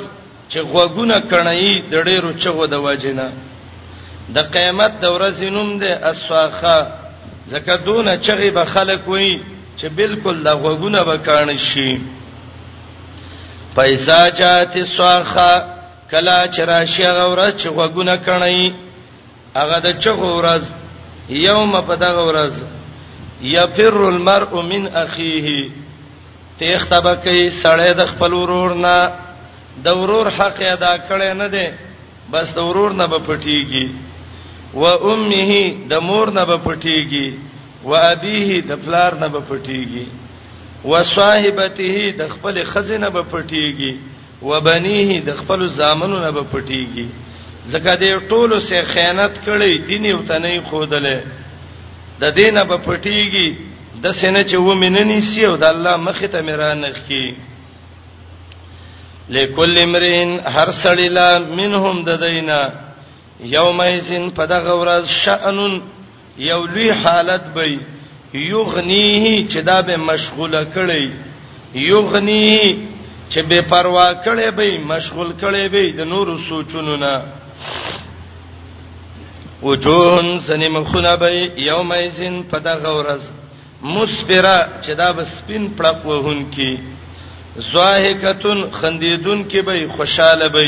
چې 0.52 0.58
غوګونه 0.72 1.18
کڼی 1.32 1.82
د 1.92 2.04
ډېرو 2.04 2.34
چغو 2.42 2.66
د 2.68 2.74
وجنه 2.74 3.28
د 4.34 4.38
قیامت 4.54 4.92
د 5.02 5.06
ورځې 5.16 5.44
نوم 5.56 5.80
دی 5.80 5.92
الصاخه 6.12 6.88
ځکه 7.50 7.74
دونه 7.86 8.18
چغې 8.22 8.50
به 8.52 8.64
خلک 8.66 9.08
وي 9.08 9.42
چې 9.78 9.86
بالکل 9.90 10.44
د 10.44 10.48
غوګونه 10.50 11.04
به 11.06 11.18
کڼ 11.26 11.58
شي 11.58 11.92
پیسا 13.76 14.30
جات 14.30 14.76
الصاخه 14.76 15.52
کلا 16.12 16.48
چرشی 16.48 17.04
غورس 17.08 17.54
چې 17.62 17.68
غوګونه 17.70 18.16
کڼی 18.26 18.87
هغه 19.58 19.78
د 19.88 19.88
چغو 20.04 20.30
ورځ 20.40 20.64
یوم 21.48 21.72
په 21.88 21.94
دغه 22.06 22.22
ورځ 22.30 22.54
یفر 23.58 23.96
المرء 24.14 24.52
من 24.72 24.84
اخیه 25.04 25.60
تیختبه 26.60 27.14
کوي 27.24 27.46
سړی 27.64 27.92
د 28.02 28.04
خپل 28.12 28.32
ورور 28.42 28.72
نه 28.86 28.98
د 29.86 29.98
ورور 30.02 30.26
حق 30.38 30.60
ادا 30.76 30.94
کړي 31.10 31.32
نه 31.42 31.48
دی 31.56 31.68
بس 32.32 32.48
د 32.58 32.60
ورور 32.68 32.92
نه 33.02 33.06
به 33.12 33.20
پټیږي 33.28 33.86
و 34.82 34.86
امه 35.12 35.52
د 35.92 35.94
مور 36.08 36.28
نه 36.38 36.44
به 36.50 36.58
پټیږي 36.66 37.28
و 37.90 37.92
ابيه 38.14 38.50
د 38.70 38.82
فلار 38.84 39.12
نه 39.22 39.28
به 39.34 39.42
پټیږي 39.50 40.06
و 40.90 41.04
صاحبته 41.16 41.92
د 42.20 42.34
خپل 42.34 42.56
خزینه 42.72 43.08
به 43.16 43.24
پټیږي 43.32 43.94
و 44.50 44.52
بنيه 44.68 45.12
د 45.30 45.32
خپل 45.40 45.60
زامنو 45.80 46.18
نه 46.26 46.32
به 46.36 46.44
پټیږي 46.52 47.06
زګه 47.72 47.94
دې 48.02 48.14
ټولو 48.34 48.60
سه 48.68 48.82
خیانت 48.94 49.34
کړي 49.48 49.74
دین 49.90 50.04
یو 50.14 50.20
تنه 50.30 50.52
خودلې 50.70 51.18
د 52.22 52.34
دینه 52.40 52.62
په 52.70 52.78
پټیږي 52.86 53.50
د 54.04 54.16
سینه 54.20 54.42
چې 54.50 54.56
و 54.66 54.74
مننی 54.84 55.20
سی 55.30 55.46
او 55.48 55.54
د 55.64 55.66
الله 55.74 55.96
مخ 56.08 56.20
ته 56.36 56.42
مرانخ 56.50 56.96
کی 57.08 57.26
لکل 59.38 59.78
امرئن 59.84 60.30
هر 60.56 60.70
سړی 60.72 61.08
لا 61.20 61.30
منهم 61.60 62.04
د 62.10 62.20
دینه 62.26 62.60
یومئذین 63.56 64.30
پدغه 64.38 64.74
ورځ 64.82 65.06
شأنن 65.24 65.80
یو 66.48 66.62
لوی 66.74 66.90
حالت 67.04 67.44
به 67.58 67.66
یغنیه 68.34 69.26
چې 69.50 69.58
دا 69.72 69.82
به 69.90 69.98
مشغوله 70.12 70.62
کړي 70.76 71.12
یغنیه 71.90 72.72
چې 73.30 73.40
بے 73.50 73.60
پروا 73.74 74.08
کړي 74.26 74.52
به 74.52 74.80
مشغول 74.94 75.34
کړي 75.42 75.70
به 75.74 75.96
د 76.00 76.10
نور 76.14 76.34
سوچونو 76.50 76.96
نه 77.04 77.14
وجوهن 79.64 80.40
سنم 80.40 80.84
خنبی 80.86 81.52
یومئذن 81.70 82.42
فدغورز 82.52 83.32
مصبره 83.94 84.58
چې 84.82 84.92
دا 85.02 85.12
بسپین 85.18 85.64
پړق 85.78 86.06
وهون 86.06 86.44
کی 86.54 86.72
زواهکتون 87.72 88.60
خندیدون 88.80 89.44
کی 89.52 89.62
به 89.68 89.88
خوشاله 89.98 90.48
به 90.54 90.64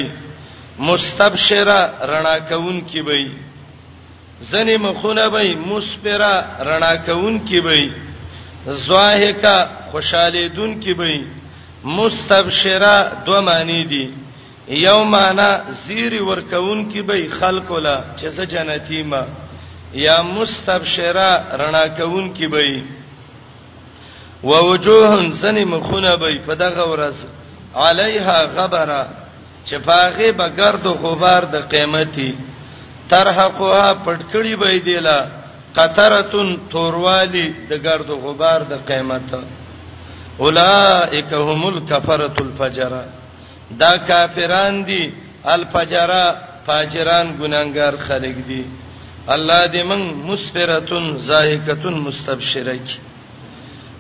مستبشره 0.80 1.80
رڼا 2.12 2.38
کون 2.50 2.82
کی 2.82 3.02
به 3.02 3.18
زنی 4.40 4.78
مخونه 4.78 5.30
به 5.30 5.56
مصبره 5.56 6.34
رڼا 6.70 6.94
کون 7.10 7.40
کی 7.48 7.60
به 7.62 7.90
زواهکا 8.66 9.56
خوشاله 9.92 10.48
دون 10.50 10.80
کی 10.80 10.94
به 10.94 11.22
مستبشره 11.84 12.96
دوه 13.26 13.40
معنی 13.42 13.86
دي 13.92 14.06
یوم 14.78 15.14
انا 15.16 15.50
زیر 15.88 16.14
ورکون 16.24 16.84
کی 16.92 17.02
به 17.02 17.28
خلق 17.40 17.72
ولا 17.72 17.96
چې 18.20 18.26
ز 18.36 18.40
جنتی 18.50 19.02
ما 19.04 19.22
یا 19.94 20.22
مستبشرا 20.24 21.32
رڼا 21.60 21.86
کون 21.98 22.30
کی 22.34 22.48
به 22.48 22.84
ووجوه 24.44 25.34
سن 25.42 25.64
مخونه 25.64 26.16
به 26.18 26.38
په 26.48 26.56
دغه 26.56 26.84
ورځ 26.86 27.16
علیها 27.76 28.46
غبره 28.56 29.08
چې 29.66 29.74
پاغه 29.78 30.32
به 30.32 30.50
گرد 30.58 30.88
او 30.88 30.94
غبار 30.94 31.44
د 31.46 31.68
قیمتي 31.70 32.32
ترحقها 33.10 33.94
پټکړی 34.06 34.56
به 34.60 34.80
دیلا 34.86 35.20
قطرتن 35.76 36.58
توروالی 36.72 37.54
د 37.70 37.74
گرد 37.84 38.12
او 38.12 38.22
غبار 38.34 38.62
د 38.70 38.86
قیمته 38.88 39.40
اولائک 40.38 41.34
هم 41.34 41.66
الکفرۃ 41.66 42.38
الفجرہ 42.42 43.04
دا 43.78 43.98
کافران 43.98 44.86
دي 44.86 45.14
الفجرا 45.46 46.36
فاجران 46.68 47.38
ګناګار 47.40 47.98
خلق 47.98 48.36
دي 48.48 48.66
الله 49.30 49.68
دې 49.68 49.84
من 49.84 50.00
مسفرتن 50.14 51.18
زاهکتن 51.18 51.94
مستبشرک 51.94 52.98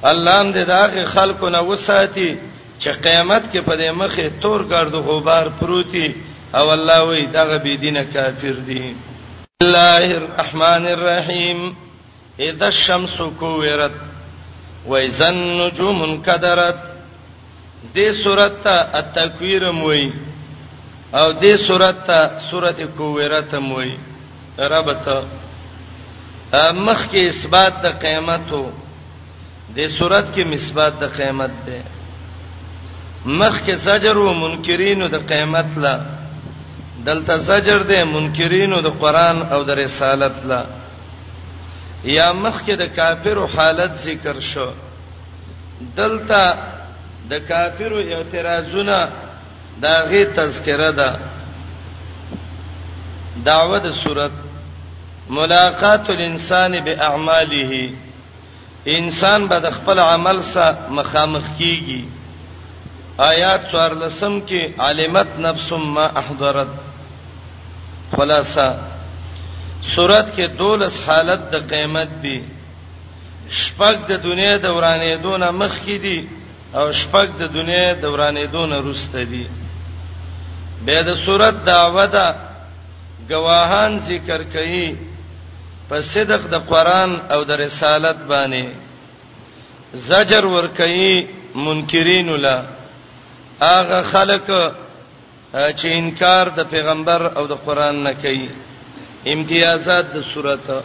الله 0.03 0.53
دې 0.53 0.63
داغه 0.67 1.05
خلکو 1.05 1.49
نه 1.49 1.61
وساتي 1.61 2.37
چې 2.79 2.87
قیامت 2.89 3.53
کې 3.53 3.59
په 3.61 3.75
دې 3.77 3.89
مخه 3.89 4.29
تور 4.41 4.61
ګرد 4.63 4.93
غبار 4.95 5.47
پروتي 5.59 6.15
او 6.55 6.69
الله 6.71 7.03
وی 7.05 7.25
دغه 7.25 7.57
بی 7.57 7.77
دینه 7.77 8.03
کافر 8.13 8.55
دي 8.67 8.95
الله 9.63 10.15
الرحمن 10.21 10.85
الرحیم 10.87 11.75
اذا 12.39 12.65
الشمس 12.67 13.21
كورت 13.39 13.91
واذا 14.87 15.27
النجوم 15.29 16.01
انكدرت 16.03 16.98
دې 17.81 18.13
صورت 18.23 18.53
ته 18.63 18.75
التکویر 18.99 19.71
موي 19.71 20.11
او 21.13 21.31
دې 21.31 21.53
صورت 21.67 22.05
ته 22.07 22.19
صورت 22.51 22.79
کویرت 22.97 23.53
موي 23.55 23.95
ربته 24.59 25.15
مخ 26.53 27.09
کې 27.11 27.21
اثبات 27.29 27.73
د 27.83 27.87
قیامت 28.03 28.51
او 28.51 28.63
د 29.75 29.79
صورت 29.97 30.25
کې 30.35 30.43
مثبات 30.45 30.93
د 30.99 31.05
قیامت 31.17 31.51
ده 31.65 31.79
مخ 33.25 33.55
کې 33.65 33.71
زجر 33.75 34.15
او 34.17 34.33
منکرینو 34.41 35.07
د 35.07 35.15
قیامت 35.31 35.69
لا 35.83 35.93
دلته 37.05 37.37
زجر 37.37 37.79
ده 37.91 38.03
منکرینو 38.05 38.81
د 38.81 38.87
قران 39.01 39.37
او 39.51 39.63
د 39.63 39.69
رسالت 39.83 40.35
لا 40.45 40.61
یا 42.03 42.27
مخ 42.33 42.61
کې 42.65 42.75
د 42.77 42.83
کافر 42.95 43.37
حالت 43.55 43.91
ذکر 44.05 44.39
شو 44.39 44.71
دلته 45.95 46.41
د 47.31 47.33
کافرو 47.49 47.99
اعتراضونه 48.15 48.99
دا 49.83 49.95
غي 50.09 50.23
تذکره 50.37 50.91
ده 50.99 51.09
دعوه 53.49 53.77
د 53.87 53.89
صورت 54.03 54.33
ملاقات 55.39 56.03
الانسان 56.15 56.71
باعماله 56.85 57.73
انسان 58.97 59.39
به 59.49 59.57
د 59.65 59.67
خپل 59.77 59.97
عمل 60.13 60.37
سره 60.53 60.77
مخامخ 60.97 61.45
کیږي 61.59 62.01
آیات 63.31 63.61
14 63.73 64.41
کې 64.49 64.61
علمت 64.85 65.29
نفس 65.45 65.69
ما 65.95 66.05
احضرت 66.21 66.71
خلاصہ 68.15 68.67
سورت 69.93 70.27
کې 70.35 70.45
دولس 70.59 70.95
حالت 71.07 71.41
د 71.53 71.55
قیامت 71.71 72.09
دی 72.23 72.39
شپږ 73.61 73.95
د 74.09 74.11
دنیا 74.27 74.55
دورانې 74.63 75.13
دونه 75.25 75.47
مخ 75.61 75.73
کې 75.85 75.97
دي 76.07 76.17
او 76.77 76.91
شپږ 77.01 77.27
د 77.41 77.43
دنیا 77.57 77.93
دورانې 78.03 78.45
دون 78.53 78.71
روسته 78.85 79.23
دي 79.31 79.45
به 80.85 80.97
د 81.09 81.09
صورت 81.25 81.55
دعوه 81.65 82.05
ده 82.05 82.27
گواهان 83.31 83.91
ذکر 84.09 84.41
کوي 84.53 84.87
په 85.89 85.97
صدق 86.13 86.41
د 86.53 86.55
قران 86.71 87.11
او 87.33 87.43
د 87.49 87.51
رسالت 87.65 88.17
باندې 88.29 88.65
زجر 90.09 90.45
ور 90.45 90.67
کوي 90.77 91.13
منکرین 91.55 92.29
لا 92.45 92.57
اغه 93.61 94.01
خلق 94.13 94.49
چې 95.79 95.87
انکار 95.99 96.45
د 96.57 96.59
پیغمبر 96.73 97.21
او 97.37 97.43
د 97.47 97.51
قران 97.65 98.03
نه 98.03 98.13
کوي 98.13 98.49
امتیازات 99.33 100.05
د 100.15 100.17
سورته 100.33 100.81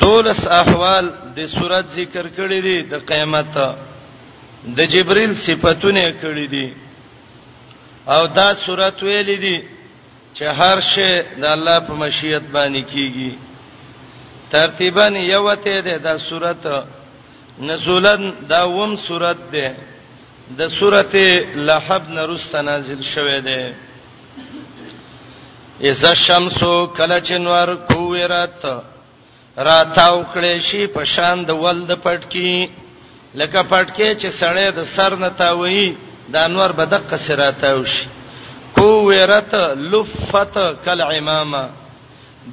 دولس 0.00 0.46
احوال 0.50 1.04
د 1.36 1.38
سورته 1.56 1.90
ذکر 1.98 2.26
کړی 2.38 2.60
دي 2.66 2.76
د 2.82 2.94
قیامت 3.10 3.46
ته 3.54 3.68
د 4.66 4.78
جبريل 4.88 5.34
صفاتونه 5.46 6.04
کړې 6.22 6.46
دي 6.52 6.66
او 8.08 8.26
دا 8.36 8.54
صورت 8.64 9.02
ویلې 9.02 9.38
دي 9.44 9.58
چې 10.36 10.44
هر 10.58 10.80
شی 10.80 11.22
د 11.40 11.44
الله 11.44 11.78
په 11.86 11.92
مشیت 11.94 12.42
باندې 12.52 12.82
کیږي 12.92 13.32
ترتیبا 14.50 15.06
یوته 15.06 15.80
ده 15.82 15.96
دا 15.98 16.18
صورت 16.18 16.66
نزولن 17.60 18.32
دا 18.50 18.62
وم 18.64 18.96
صورت 18.96 19.38
ده 19.52 19.74
د 20.58 20.68
سورته 20.68 21.26
لحب 21.68 22.02
نرست 22.08 22.54
نازل 22.56 23.02
شوه 23.02 23.40
ده 23.40 23.74
اذا 25.90 26.14
شمس 26.14 26.58
کله 26.96 27.20
چنور 27.20 27.68
کویرات 27.88 28.64
راتاو 29.56 30.24
کړي 30.34 30.58
شي 30.58 30.86
په 30.86 31.04
شان 31.04 31.44
د 31.44 31.50
ولد 31.64 31.90
پټکی 32.04 32.68
لکه 33.40 33.60
پټکې 33.70 34.08
چې 34.20 34.28
سړې 34.40 34.66
د 34.78 34.84
سر 34.94 35.12
نه 35.22 35.28
تاوي 35.40 35.86
د 36.32 36.36
انور 36.48 36.70
بدق 36.80 37.14
سراتاو 37.26 37.84
شي 37.92 38.06
کو 38.76 38.90
ورت 39.08 39.52
لفت 39.92 40.54
کل 40.84 41.00
امامه 41.02 41.64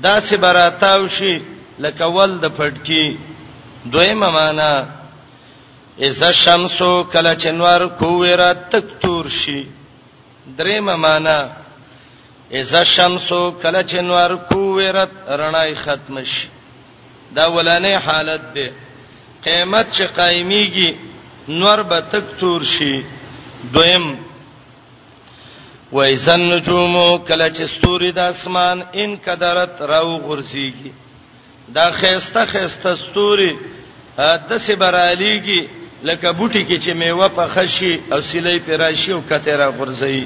دا 0.06 0.16
سي 0.26 0.38
براتاو 0.46 1.08
شي 1.18 1.34
لکه 1.86 2.06
ول 2.18 2.36
د 2.46 2.54
پټکی 2.58 3.18
دویمه 3.94 4.28
معنا 4.40 4.72
اذا 6.10 6.32
شمسو 6.42 6.92
کل 7.14 7.34
چنوار 7.44 7.82
کو 8.02 8.10
ورت 8.26 8.68
تک 8.76 8.86
تور 9.02 9.26
شي 9.40 9.62
دریمه 10.60 10.96
معنا 11.06 11.40
اذا 12.60 12.84
شمسو 12.94 13.42
کل 13.64 13.82
چنوار 13.92 14.32
کو 14.52 14.60
ورت 14.78 15.14
رڼای 15.42 15.74
ختم 15.84 16.24
شي 16.34 16.48
دا 17.36 17.46
ولانه 17.58 17.98
حالت 18.06 18.44
ده 18.56 18.72
قیامت 19.46 19.88
چې 19.96 20.04
قایمیږي 20.18 20.90
نور 21.60 21.80
به 21.90 22.00
تک 22.12 22.26
تور 22.40 22.62
شي 22.74 22.96
دویم 23.74 24.06
وایزن 25.92 26.40
نجوم 26.50 26.96
کله 27.28 27.48
چې 27.56 27.64
ستوري 27.74 28.12
د 28.18 28.20
اسمان 28.34 28.82
ان 29.04 29.16
قدرت 29.26 29.82
راو 29.92 30.12
غرزيږي 30.28 30.92
دا 31.76 31.86
خيسته 32.00 32.46
خيسته 32.54 32.96
ستوري 33.06 33.52
د 34.50 34.52
سه 34.66 34.76
برالیږي 34.76 35.68
لکه 36.10 36.28
بوټي 36.32 36.66
کې 36.66 36.80
چې 36.84 36.92
میوه 37.02 37.28
په 37.40 37.46
خشي 37.54 37.94
او 38.12 38.22
سیلې 38.22 38.60
په 38.66 38.76
راشي 38.84 39.12
او 39.14 39.22
کته 39.30 39.56
را 39.62 39.70
غرزي 39.78 40.24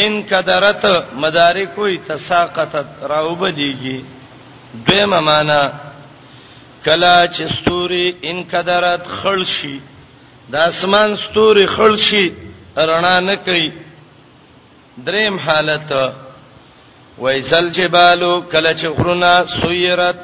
ان 0.00 0.12
قدرت 0.30 0.84
مدارک 1.22 1.78
وي 1.78 1.98
تساقطت 2.08 2.88
راو 3.12 3.34
بدیږي 3.36 3.98
دویمه 4.86 5.20
معنی 5.28 5.64
کلا 6.86 7.26
چې 7.28 7.42
ستوري 7.56 8.04
ان 8.32 8.36
کدرت 8.50 9.02
خړشي 9.16 9.78
د 10.52 10.54
اسمان 10.72 11.16
ستوري 11.22 11.64
خړشي 11.72 12.26
رڼا 12.90 13.18
نه 13.28 13.34
کوي 13.46 13.68
دریم 15.08 15.38
حالت 15.46 15.90
وایزل 17.22 17.70
جبالو 17.80 18.30
کلا 18.52 18.72
چې 18.74 18.84
غرونه 18.98 19.32
سویرت 19.56 20.18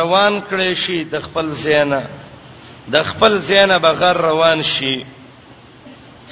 روان 0.00 0.40
کړي 0.50 0.74
شي 0.86 0.98
د 1.14 1.20
خپل 1.28 1.52
زینا 1.62 2.02
د 2.96 3.02
خپل 3.12 3.38
زینا 3.52 3.78
بغیر 3.86 4.16
روان 4.28 4.62
شي 4.74 4.98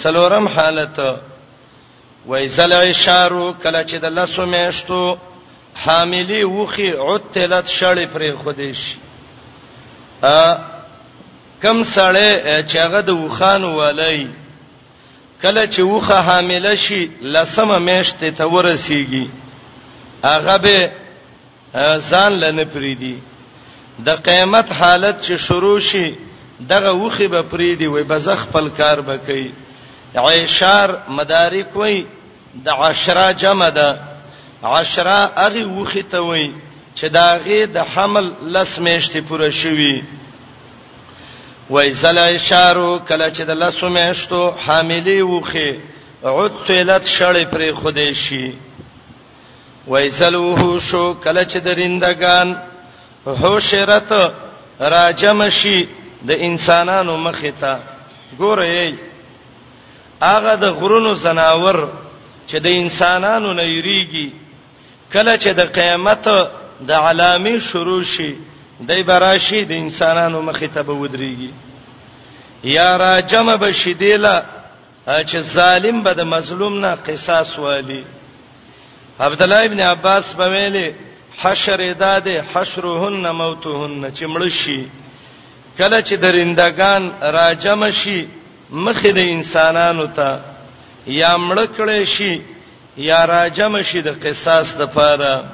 څلورم 0.02 0.48
حالت 0.58 1.02
وایزل 2.28 2.72
اشارو 2.82 3.46
کلا 3.62 3.86
چې 3.86 3.94
د 4.06 4.18
لاسو 4.18 4.46
میشتو 4.56 5.02
حاملی 5.84 6.44
وخي 6.44 6.90
عتلت 6.90 7.66
شړې 7.68 8.06
پرې 8.14 8.32
خودیش 8.44 8.86
ا 10.26 10.44
کم 11.62 11.78
سړی 11.96 12.30
چې 12.68 12.76
هغه 12.84 13.00
د 13.08 13.10
وخانو 13.22 13.68
ولای 13.80 14.26
کله 15.42 15.62
چې 15.66 15.80
وخه 15.92 16.18
حامله 16.28 16.74
شي 16.84 17.00
لسمه 17.34 17.76
میشته 17.88 18.28
ته 18.38 18.44
ورسیږي 18.52 19.26
هغه 20.24 20.56
به 20.56 20.90
ځان 22.10 22.32
لنه 22.42 22.64
پریدي 22.74 23.16
د 24.06 24.08
قیامت 24.26 24.68
حالت 24.80 25.16
چې 25.26 25.32
شروع 25.46 25.78
شي 25.90 26.08
دغه 26.72 26.90
وخه 27.02 27.26
به 27.34 27.40
پریدي 27.52 27.86
وي 27.86 28.02
بزخ 28.12 28.38
خپل 28.48 28.68
کار 28.78 29.00
بکي 29.08 29.46
عیشار 30.24 30.88
مدارک 31.08 31.76
وای 31.76 31.96
د 32.66 32.68
عشره 32.82 33.32
جمع 33.32 33.68
ده 33.78 33.90
عشره 34.64 35.18
هغه 35.44 35.66
وخه 35.78 36.02
ته 36.12 36.18
وای 36.28 36.48
چې 36.96 37.04
داغه 37.18 37.64
د 37.76 37.76
حمل 37.92 38.26
لس 38.54 38.78
میشته 38.88 39.20
پوره 39.28 39.50
شوي 39.62 39.96
وایزل 41.70 42.18
اشارو 42.18 42.98
کله 43.08 43.30
چې 43.30 43.42
د 43.44 43.50
لسمهشتو 43.62 44.42
حاملې 44.66 45.18
وخه 45.34 45.76
عتلت 46.24 47.04
شړې 47.18 47.44
پر 47.52 47.72
خوده 47.80 48.12
شي 48.12 48.52
وایزلوه 49.86 50.78
شو 50.90 51.04
کله 51.24 51.42
چې 51.44 51.56
درندگان 51.66 52.56
هوشرت 53.26 54.12
راجم 54.96 55.48
شي 55.58 55.76
د 56.28 56.40
انسانانو 56.48 57.16
مخه 57.26 57.50
تا 57.60 57.78
ګورې 58.38 58.94
هغه 60.22 60.54
د 60.64 60.66
غرونو 60.80 61.14
زناور 61.14 61.80
چې 62.48 62.56
د 62.66 62.78
انسانانو 62.82 63.52
نه 63.52 63.62
یریږي 63.62 64.28
کله 65.12 65.36
چې 65.36 65.48
د 65.60 65.72
قیامت 65.78 66.24
د 66.28 66.90
علامې 66.90 67.58
شروع 67.70 68.02
شي 68.02 68.34
دای 68.84 69.02
براشي 69.02 69.64
د 69.64 69.72
انسانانو 69.72 70.40
مخې 70.52 70.68
ته 70.74 70.82
به 70.82 70.92
ودرېږي 70.92 71.50
یا 72.64 72.96
را 72.96 73.20
جمع 73.20 73.56
بشیدله 73.56 74.42
چې 75.08 75.38
ظالم 75.38 76.02
به 76.02 76.12
د 76.14 76.20
مظلوم 76.20 76.80
نه 76.80 76.94
قصاص 77.06 77.58
والی 77.58 78.04
عبد 79.20 79.42
الله 79.42 79.64
ابن 79.64 79.80
عباس 79.80 80.34
په 80.36 80.44
ویلي 80.48 80.94
حشر 81.40 81.92
داده 81.92 82.44
حشرهن 82.54 83.30
موتهن 83.30 84.12
چې 84.14 84.24
مړشي 84.34 84.82
کله 85.78 86.02
چې 86.02 86.12
درندگان 86.12 87.12
را 87.20 87.54
جمع 87.54 87.90
شي 87.90 88.28
مخې 88.72 89.06
د 89.12 89.18
انسانانو 89.18 90.06
ته 90.06 90.40
یا 91.06 91.36
مړ 91.48 91.66
کړي 91.78 92.04
شي 92.04 92.40
یا 92.96 93.24
را 93.24 93.48
جمع 93.48 93.82
شي 93.82 94.02
د 94.02 94.08
قصاص 94.26 94.76
د 94.76 94.82
پاره 94.86 95.44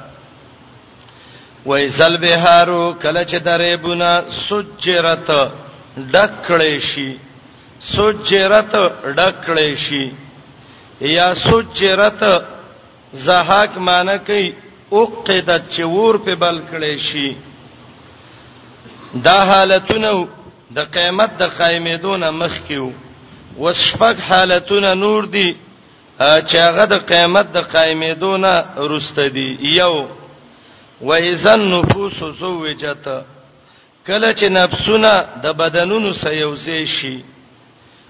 وایزل 1.65 2.17
بهارو 2.23 2.93
کله 3.03 3.21
چې 3.29 3.37
درې 3.47 3.71
بنا 3.83 4.13
سجرت 4.47 5.27
ډکړې 6.13 6.75
شي 6.89 7.09
سجرت 7.95 8.73
ډکړې 9.17 9.71
شي 9.85 10.05
یا 11.17 11.27
سجرت 11.45 12.21
زهاک 13.25 13.71
معنی 13.87 14.17
کوي 14.27 14.47
اوقدت 14.97 15.63
چې 15.73 15.83
ور 15.95 16.15
په 16.25 16.33
بل 16.43 16.55
کړې 16.71 16.95
شي 17.07 17.29
دا 19.27 19.37
حالتونه 19.51 20.11
د 20.75 20.77
قیامت 20.95 21.31
د 21.41 21.43
قائمېدون 21.59 22.21
مخ 22.41 22.53
کیو 22.67 22.87
وسپک 23.61 24.17
حالتونه 24.29 24.89
نور 25.05 25.21
دي 25.37 25.51
چې 26.19 26.55
هغه 26.67 26.85
د 26.93 26.95
قیامت 27.11 27.47
د 27.53 27.57
قائمېدون 27.75 28.43
رسته 28.95 29.23
دي 29.37 29.49
یو 29.79 29.97
و 31.01 31.11
اذا 31.13 31.53
النفوس 31.53 32.23
زوجت 32.39 33.23
کله 34.07 34.33
چې 34.33 34.43
نفسونه 34.43 35.25
د 35.43 35.47
بدنونو 35.51 36.13
سيوزي 36.13 36.85
شي 36.85 37.23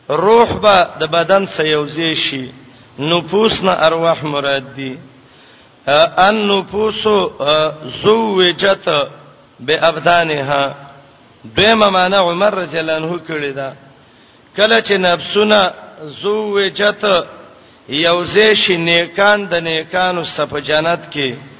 روح 0.09 0.53
به 0.53 0.87
د 0.99 1.03
بدن 1.05 1.45
سيوزي 1.45 2.15
شي 2.15 2.51
نفوس 2.99 3.63
نه 3.63 3.71
ارواح 3.71 4.23
مراد 4.23 4.73
دي 4.75 4.99
ان 6.19 6.47
نفوس 6.47 7.03
زوجت 8.03 9.07
بابدانها 9.59 10.75
دیمه 11.55 11.89
معنا 11.89 12.17
عمر 12.17 12.53
رضی 12.53 12.79
الله 12.79 12.93
عنه 12.95 13.19
کړی 13.27 13.53
دا 13.55 13.73
کله 14.57 14.81
چې 14.81 14.91
نفسونه 14.91 15.73
زوجت 16.23 17.03
یوزې 17.89 18.53
شي 18.53 18.77
نیکان 18.77 19.45
د 19.47 19.53
نیکانو 19.55 20.23
صف 20.23 20.55
جنت 20.63 21.01
کې 21.13 21.52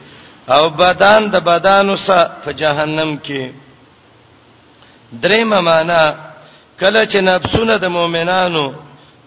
او 0.48 0.70
بدن 0.70 1.30
د 1.32 1.36
بدن 1.40 1.90
وسه 1.90 2.32
په 2.46 2.52
جهنم 2.54 3.20
کې 3.26 3.52
درې 5.22 5.44
معنا 5.44 6.16
کله 6.80 7.06
چې 7.06 7.16
نفسونه 7.18 7.78
د 7.78 7.86
مؤمنانو 7.90 8.74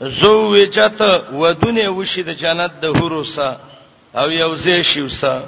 زو 0.00 0.52
وجت 0.54 1.00
ودونه 1.32 1.88
وشي 1.88 2.22
د 2.22 2.30
جنت 2.34 2.72
د 2.82 2.86
هروسه 2.96 3.56
او 4.14 4.30
یوځې 4.30 4.82
شي 4.82 5.00
وسه 5.02 5.42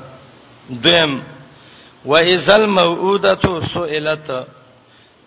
دیم 0.70 1.22
وایزل 2.04 2.66
موعودته 2.66 3.60
سئلت 3.74 4.30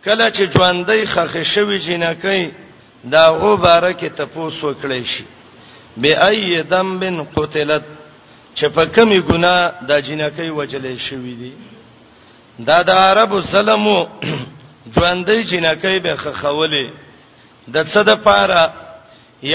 کله 0.06 0.30
چې 0.32 0.44
ژوندۍ 0.54 1.06
خخ 1.06 1.38
شوی 1.44 1.80
جنکې 1.80 2.52
دا 3.04 3.32
غو 3.32 3.58
بارکه 3.58 4.10
تپوس 4.10 4.62
وکړي 4.64 5.04
شي 5.04 5.24
بأي 5.98 6.62
ذنب 6.70 7.28
قتلت 7.36 7.84
چې 8.56 8.66
په 8.76 8.86
کمی 8.96 9.20
ګنا 9.30 9.58
د 9.88 9.92
جنکې 10.08 10.48
وجلې 10.60 10.96
شوې 11.06 11.34
دي 11.42 11.52
دا 12.68 12.82
د 12.84 12.90
عربو 12.92 13.40
سلمو 13.42 14.00
ژوندې 14.96 15.38
جنکې 15.52 15.96
به 16.04 16.14
خخولې 16.16 16.88
د 17.74 17.78
څه 17.92 18.02
د 18.10 18.12
پاره 18.26 18.64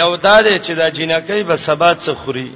یو 0.01 0.16
داده 0.16 0.55
چې 0.64 0.72
د 0.80 0.84
جنکې 0.97 1.38
به 1.49 1.57
سبات 1.57 1.97
څه 2.05 2.12
خوري 2.14 2.51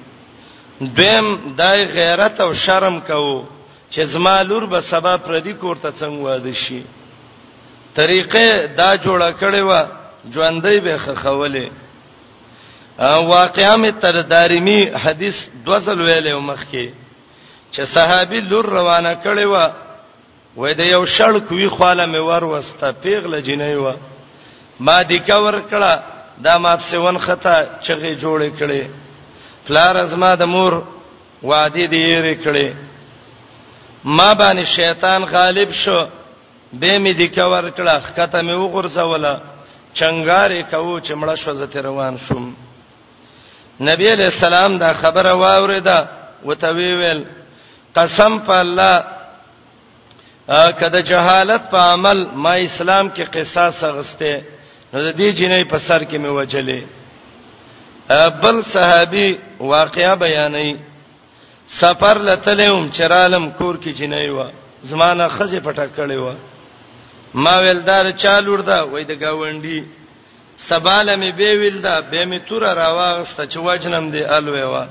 دیم 0.81 1.27
دای 1.57 1.81
غیرت 1.97 2.41
او 2.41 2.55
شرم 2.55 3.01
کوو 3.01 3.45
چې 3.93 4.01
زما 4.03 4.43
لور 4.43 4.65
به 4.73 4.81
سبا 4.81 5.17
پردي 5.19 5.55
کوړه 5.63 5.91
څنګه 6.01 6.25
واده 6.27 6.53
شي 6.53 6.83
طریقې 7.97 8.49
دا 8.79 8.97
جوړه 8.97 9.31
کړې 9.41 9.63
و 9.71 9.73
ژوندې 10.35 10.77
به 10.85 10.99
خخولې 11.05 11.67
واقعا 13.01 13.77
می 13.77 13.93
تر 13.93 14.23
دارمی 14.23 14.87
حدیث 14.95 15.37
دوزل 15.65 16.01
ویلې 16.07 16.35
مخکي 16.35 16.93
چې 17.73 17.81
صحابي 17.85 18.41
لور 18.41 18.65
روانه 18.67 19.15
کړي 19.25 19.47
و 19.55 19.69
وې 20.57 20.75
د 20.75 20.81
یو 20.81 21.05
شړ 21.07 21.37
کوي 21.49 21.69
خاله 21.79 22.07
می 22.07 22.19
ور 22.19 22.45
وسته 22.45 22.93
پیغله 23.03 23.41
جنې 23.43 23.77
و 23.79 23.93
ما 24.81 25.03
د 25.03 25.13
کور 25.27 25.61
کړه 25.73 26.01
دا 26.45 26.59
ماپ 26.59 26.81
سیون 26.83 27.19
خطا 27.19 27.57
چغې 27.83 28.15
جوړې 28.21 28.51
کړي 28.63 28.85
فلار 29.67 29.97
ازما 29.97 30.35
د 30.35 30.43
مور 30.45 30.73
وادي 31.43 31.87
دې 31.89 31.95
یې 32.07 32.45
کړي 32.45 32.73
ما 34.05 34.35
باندې 34.35 34.65
شیطان 34.65 35.25
غالب 35.25 35.73
شو 35.73 35.99
به 36.73 36.99
می 36.99 37.13
د 37.13 37.23
کور 37.35 37.65
کړه 37.71 38.01
خطا 38.01 38.41
می 38.43 38.53
وغورځوله 38.55 39.41
چنګاره 39.95 40.67
کوو 40.71 41.01
چې 41.01 41.13
مړه 41.23 41.35
شو 41.37 41.53
زته 41.55 41.83
روان 41.83 42.19
شوم 42.29 42.57
نبی 43.89 44.11
علیہ 44.13 44.25
السلام 44.31 44.77
دا 44.79 44.93
خبره 45.01 45.33
واوریدا 45.41 45.99
وتوی 46.49 46.93
ویل 47.01 47.21
قسم 47.99 48.39
په 48.49 48.53
الله 48.53 49.05
کده 50.81 51.01
جهالت 51.11 51.63
په 51.71 51.79
عمل 51.93 52.19
ما 52.47 52.53
اسلام 52.65 53.09
کې 53.11 53.23
قصاص 53.37 53.79
غسته 53.85 54.43
نو 54.93 55.01
د 55.01 55.17
دې 55.17 55.33
جنې 55.37 55.71
په 55.71 55.79
سر 55.87 56.05
کې 56.05 56.19
مې 56.19 56.31
وجلې 56.39 56.83
بل 58.43 58.63
صحابي 58.73 59.29
واقعیا 59.73 60.15
بیانې 60.15 60.77
سفر 61.81 62.19
لتلم 62.31 62.91
چرالم 62.99 63.51
کور 63.63 63.75
کې 63.81 63.95
جنې 64.03 64.29
و 64.37 64.51
زمانہ 64.93 65.29
خزه 65.37 65.61
پټه 65.71 65.89
کړې 65.97 66.15
و 66.25 66.35
ما 67.45 67.57
ویل 67.65 67.83
دار 67.87 68.05
چالوړ 68.13 68.61
دا 68.73 68.79
وای 68.93 69.05
د 69.13 69.21
گاونډي 69.25 69.81
سباله 70.69 71.17
می 71.17 71.33
به 71.33 71.55
ویل 71.57 71.81
دا 71.81 72.01
به 72.01 72.25
می 72.25 72.39
تور 72.41 72.75
راواغسته 72.77 73.47
چې 73.47 73.57
وجنم 73.57 74.11
دی 74.11 74.25
الوی 74.25 74.63
وا 74.63 74.85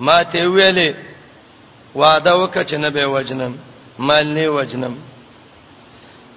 ما 0.00 0.22
ته 0.24 0.40
ویلې 0.48 0.94
وعده 1.96 2.32
وکړه 2.38 2.64
چې 2.64 2.72
نه 2.74 2.90
به 2.90 3.06
وجنم 3.06 3.54
مال 3.98 4.26
نه 4.34 4.48
وجنم 4.48 4.94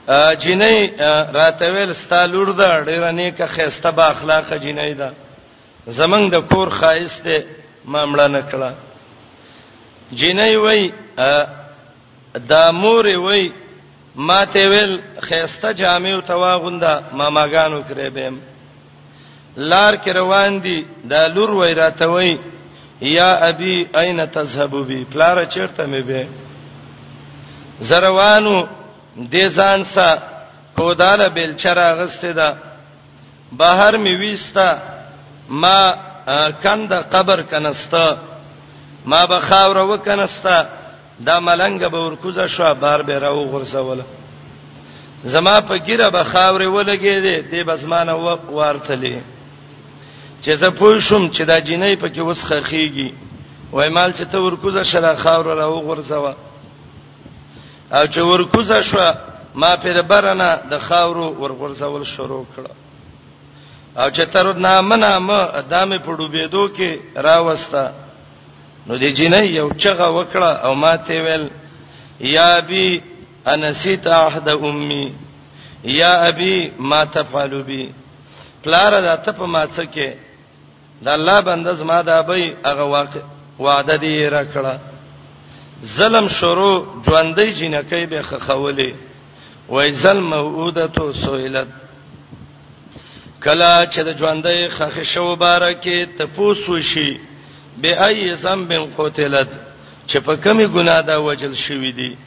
ا 0.08 0.34
جنې 0.44 1.02
راته 1.40 1.66
ویل 1.74 1.94
ستالور 1.94 2.50
دا 2.52 2.84
ډیر 2.86 3.12
نیکه 3.12 3.48
خسته 3.48 3.92
با 3.92 4.04
اخلاقه 4.08 4.58
جنې 4.60 4.98
ده 4.98 5.12
زمنګ 5.88 6.30
د 6.32 6.40
کور 6.48 6.70
خایسته 6.70 7.44
ما 7.86 8.06
مړه 8.06 8.28
نکړه 8.36 8.72
جنې 10.16 10.56
وای 10.56 10.92
د 12.50 12.54
مور 12.72 13.06
وای 13.18 13.52
ما 14.16 14.46
ته 14.46 14.68
ویل 14.70 15.02
خيسته 15.22 15.72
جامع 15.72 16.20
تواغوندا 16.20 17.02
ما 17.14 17.30
ماګانو 17.30 17.82
کرے 17.90 18.10
بهم 18.10 18.40
لار 19.58 19.94
کې 19.96 20.08
روان 20.14 20.62
دي 20.64 20.86
دا 21.04 21.22
لور 21.28 21.50
وای 21.52 21.74
راته 21.74 22.06
وای 22.08 22.40
یا 23.02 23.48
ابي 23.50 23.88
اين 23.98 24.32
تذهب 24.32 24.86
بي 24.88 25.06
پلار 25.06 25.46
چیرته 25.46 25.86
مې 25.86 26.04
به 26.08 26.28
زروانو 27.80 28.68
دې 29.32 29.46
ځان 29.48 29.84
سا 29.84 30.18
کوداله 30.78 31.28
بل 31.28 31.54
چر 31.56 31.78
اغسته 31.80 32.32
دا 32.32 32.56
بهر 33.52 33.98
می 33.98 34.34
وستا 34.34 34.78
ما 35.50 35.94
کند 36.64 36.94
قبر 36.94 37.42
کنستا 37.42 38.18
ما 39.06 39.26
بخاور 39.26 39.78
وکنستا 39.78 40.66
دا 41.26 41.40
ملنګ 41.40 41.88
به 41.90 42.00
ورکوزه 42.06 42.48
شو 42.48 42.74
بار 42.76 43.02
به 43.02 43.20
راو 43.20 43.46
غرسوله 43.52 44.06
زما 45.24 45.62
په 45.62 45.78
ګیره 45.78 46.10
به 46.10 46.24
خاورې 46.24 46.66
ولګې 46.68 47.18
دي 47.26 47.42
دې 47.52 47.64
بسمانه 47.68 48.14
و 48.16 48.38
ورتلې 48.52 49.22
چې 50.42 50.52
زه 50.54 50.70
پوه 50.70 51.00
شوم 51.00 51.28
چې 51.32 51.42
دا 51.42 51.60
جنې 51.62 51.98
په 52.00 52.10
کې 52.10 52.20
وس 52.20 52.42
خخېږي 52.46 53.14
وای 53.72 53.90
مال 53.90 54.12
چې 54.14 54.26
ته 54.32 54.38
ورکوزه 54.40 54.84
شره 54.84 55.16
خاور 55.16 55.58
راو 55.58 55.80
غرسوه 55.82 56.36
او 57.94 58.06
چې 58.08 58.18
ورکوزه 58.18 58.82
شو 58.82 58.98
ما 59.56 59.76
په 59.78 60.02
برنه 60.02 60.56
د 60.72 60.80
خاورو 60.80 61.30
ورغرسول 61.40 62.04
شروع 62.06 62.46
کړ 62.58 62.68
او 64.02 64.10
چې 64.10 64.30
تر 64.34 64.54
نامه 64.54 64.96
نامه 64.96 65.62
دامه 65.70 66.00
په 66.00 66.12
ډوبېدو 66.18 66.68
کې 66.78 67.00
راوسته 67.18 68.03
نو 68.88 68.98
دې 69.02 69.10
جنې 69.18 69.42
یو 69.60 69.68
چغه 69.84 70.08
وکړه 70.18 70.52
او 70.66 70.76
ما 70.76 70.94
ته 71.08 71.20
ویل 71.26 71.46
یا 72.38 72.52
بی 72.70 72.86
انسیت 73.54 74.08
عهد 74.08 74.48
امي 74.50 75.06
یا 76.00 76.14
ابي 76.30 76.72
ما 76.80 77.04
تفعل 77.04 77.62
بي 77.70 77.84
پلار 78.64 78.92
دا 79.08 79.16
ته 79.24 79.32
په 79.40 79.46
ما 79.54 79.64
څه 79.76 79.84
کې 79.96 80.10
دا 81.04 81.14
الله 81.16 81.40
بندز 81.48 81.84
ما 81.84 82.02
دا 82.02 82.22
به 82.22 82.54
هغه 82.68 82.84
واقع 82.96 83.22
وعده 83.60 83.96
دی 83.96 84.30
را 84.36 84.44
کړه 84.54 84.74
ظلم 85.84 86.28
شروع 86.28 86.86
ژوندۍ 87.06 87.50
جنکې 87.58 88.06
به 88.12 88.22
خخولې 88.22 88.94
وای 89.70 89.94
ظلم 89.94 90.24
موعوده 90.30 90.88
تو 90.88 91.14
سویلت 91.14 91.68
کلا 93.44 93.86
چې 93.92 94.00
د 94.08 94.10
ژوندۍ 94.20 94.70
خخ 94.70 95.04
شو 95.04 95.36
بارکه 95.36 96.06
ته 96.18 96.26
پوسو 96.36 96.80
شي 96.82 97.20
بأي 97.78 98.34
ذنب 98.34 98.74
قتلت 98.98 99.48
چې 100.08 100.18
په 100.20 100.36
کومي 100.36 100.68
ګناه 100.68 101.02
دا 101.02 101.18
وجل 101.18 101.56
شوې 101.56 101.92
دي 101.96 102.18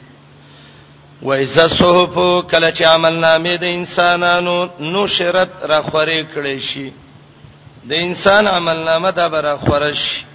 و 1.21 1.33
اذا 1.33 1.67
صحف 1.67 2.15
کله 2.51 2.71
چې 2.71 2.81
عمل 2.83 3.13
نامې 3.21 3.57
د 3.59 3.63
انسانانو 3.63 4.67
نشرت 4.79 5.49
را 5.63 5.81
خورې 5.83 6.25
کړې 6.35 6.59
شي 6.69 6.93
د 7.85 7.91
انسان 7.93 8.47
عمل 8.47 8.77
نامه 8.83 9.11
دا 9.11 9.27
برا 9.27 9.57
خورش 9.57 10.25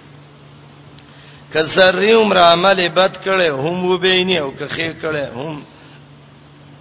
کزری 1.54 2.12
عمر 2.12 2.38
عمل 2.38 2.88
بد 2.88 3.16
کړي 3.24 3.48
هم 3.48 3.84
وبېنی 3.90 4.36
او 4.38 4.50
که 4.56 4.66
خیر 4.68 4.92
کړي 5.02 5.36
هم 5.36 5.62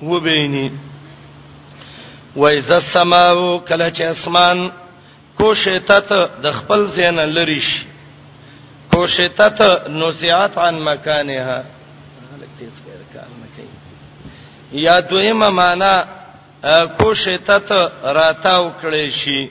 وبېنی 0.04 0.72
و 2.36 2.46
اذا 2.48 2.76
السماء 2.76 3.58
کله 3.60 3.92
چې 3.94 4.02
اسمان 4.02 4.70
کوشتت 5.38 6.14
د 6.44 6.52
خپل 6.52 6.86
زین 6.86 7.20
لریش 7.20 7.68
پوشتت 8.92 9.62
نزعت 10.02 10.58
عن 10.66 10.76
مکانها 10.88 11.60
تیز 12.58 12.76
غیر 12.86 13.04
کار 13.14 13.28
نه 13.42 13.48
کوي 13.56 14.82
یا 14.86 14.96
دویمه 15.10 15.50
معنا 15.60 15.94
کوشتت 17.02 17.70
راتاو 18.18 18.64
کړي 18.84 19.06
شي 19.20 19.42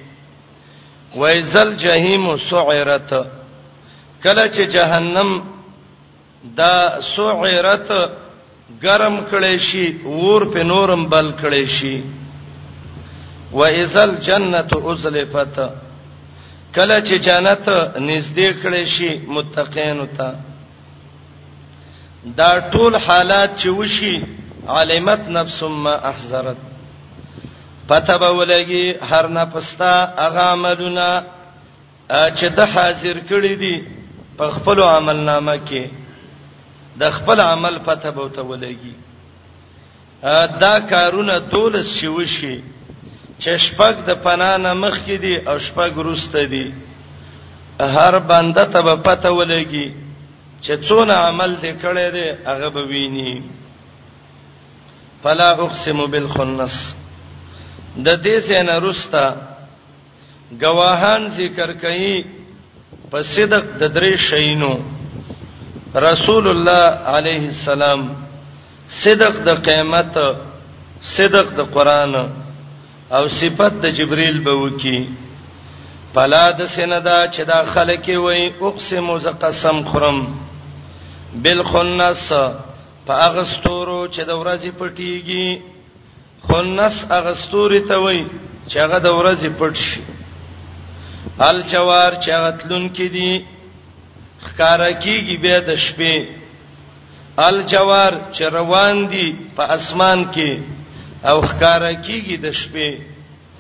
وایزل 1.20 1.68
جهنم 1.82 2.26
سعرت 2.48 3.10
کله 4.22 4.44
چې 4.54 4.62
جهنم 4.74 5.30
دا 6.58 6.74
سعرت 7.16 7.88
گرم 8.84 9.16
کړي 9.30 9.56
شي 9.68 9.86
ور 10.24 10.44
په 10.54 10.62
نورم 10.72 11.02
بل 11.12 11.26
کړي 11.42 11.64
شي 11.76 11.96
وایزل 13.52 14.10
جنته 14.26 14.78
ازلفت 14.92 15.56
کله 16.74 17.00
چې 17.06 17.14
جنت 17.26 17.68
نږدې 18.08 18.50
کړي 18.62 18.84
شي 18.94 19.10
متقین 19.36 20.06
ته 20.16 20.34
دا 22.40 22.50
ټول 22.72 22.94
حالات 22.96 23.50
چې 23.60 23.68
وشي 23.78 24.16
علمت 24.78 25.20
نفس 25.36 25.62
ما 25.62 25.94
احذرت 26.12 26.56
پته 27.88 28.16
به 28.18 28.30
ولګي 28.30 28.94
هر 29.12 29.28
نفستا 29.38 29.94
هغه 30.22 30.40
عملونه 30.54 31.06
چې 32.08 32.44
د 32.58 32.70
حاضر 32.74 33.16
کړي 33.30 33.54
دي 33.62 33.76
په 34.38 34.50
خپل 34.56 34.82
عمل 34.82 35.16
نامه 35.16 35.56
کې 35.56 35.90
د 37.02 37.10
خپل 37.16 37.40
عمل 37.40 37.78
پته 37.88 38.10
به 38.10 38.28
ته 38.36 38.42
ولګي 38.42 38.94
دا 40.62 40.74
کارونه 40.88 41.38
دولس 41.52 41.94
شي 42.00 42.08
وشي 42.16 42.58
چې 43.42 43.52
شپږ 43.66 43.94
د 44.08 44.10
پنا 44.24 44.52
نه 44.64 44.70
مخ 44.82 44.96
کې 45.06 45.16
دي 45.24 45.34
او 45.48 45.56
شپږ 45.66 45.92
روسته 46.06 46.40
دي 46.52 46.66
هر 47.96 48.14
بنده 48.30 48.64
ته 48.72 48.78
به 48.86 48.94
پته 49.04 49.30
ولګي 49.38 49.88
چې 50.64 50.72
څونه 50.86 51.14
عمل 51.28 51.50
دې 51.62 51.72
کړی 51.82 52.08
دی 52.16 52.26
هغه 52.48 52.68
به 52.74 52.82
ویني 52.90 53.32
فلا 55.22 55.48
اقسم 55.64 55.98
بالخنس 56.12 56.74
د 57.96 58.08
دې 58.24 58.36
سینا 58.48 58.74
روستا 58.86 59.24
گواهان 60.64 61.22
ذکر 61.38 61.70
کړي 61.82 62.24
په 63.10 63.18
صدق 63.34 63.64
د 63.80 63.94
درې 63.96 64.12
شینو 64.28 64.72
رسول 66.08 66.44
الله 66.54 66.86
عليه 67.16 67.44
السلام 67.54 68.00
صدق 69.02 69.34
د 69.48 69.62
قیامت 69.68 70.16
صدق 71.16 71.46
د 71.58 71.60
قران 71.76 72.12
او 73.16 73.24
صفت 73.28 73.72
د 73.82 73.84
جبريل 73.98 74.38
به 74.44 74.54
وکی 74.62 74.98
پلا 76.14 76.46
د 76.58 76.60
سندا 76.76 77.18
چې 77.34 77.42
دا 77.52 77.60
خلک 77.74 78.04
وي 78.26 78.42
اقسم 78.60 79.06
ز 79.24 79.26
قسم 79.42 79.78
خرم 79.90 80.18
بالخنس 81.44 82.28
فاغستورو 83.06 84.00
چې 84.14 84.22
د 84.30 84.32
ورځې 84.42 84.70
پټیږي 84.80 85.48
خنس 86.46 86.96
اغستوري 87.18 87.80
ته 87.90 87.96
وي 88.04 88.20
چې 88.68 88.76
هغه 88.84 88.98
د 89.06 89.08
ورځې 89.18 89.48
پټ 89.60 89.76
شي 89.84 90.00
الجوار 91.50 92.12
چې 92.22 92.30
غتلون 92.44 92.84
کې 92.94 93.06
دي 93.14 93.46
خکارا 94.46 94.90
کیږي 95.02 95.36
به 95.44 95.60
د 95.68 95.78
شپې 95.84 96.14
الجوار 97.48 98.12
چې 98.34 98.42
روان 98.56 98.96
دي 99.14 99.26
په 99.56 99.62
اسمان 99.76 100.18
کې 100.34 100.78
او 101.28 101.36
ښکارا 101.48 101.92
کیږي 102.06 102.36
د 102.44 102.46
شپې 102.60 102.88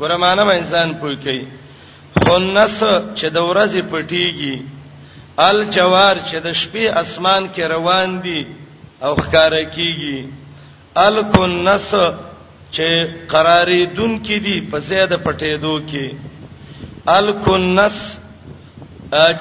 ورمانه 0.00 0.42
ما 0.48 0.52
انسان 0.60 0.88
پوي 1.00 1.16
کوي 1.24 1.42
خنس 2.24 2.78
چې 3.18 3.26
د 3.36 3.38
ورځې 3.50 3.80
پټيږي 3.92 4.56
الجوار 5.50 6.16
چې 6.28 6.36
د 6.46 6.48
شپې 6.60 6.84
اسمان 7.02 7.42
کې 7.54 7.62
روان 7.74 8.08
دي 8.24 8.40
او 9.06 9.12
ښکارا 9.24 9.62
کیږي 9.76 10.18
الکنس 11.06 11.90
چې 12.74 12.88
قراری 13.34 13.82
دن 13.96 14.12
کې 14.26 14.36
دي 14.46 14.56
په 14.70 14.76
زیاده 14.88 15.16
پټېدو 15.26 15.74
کې 15.90 16.06
الکنس 17.18 17.96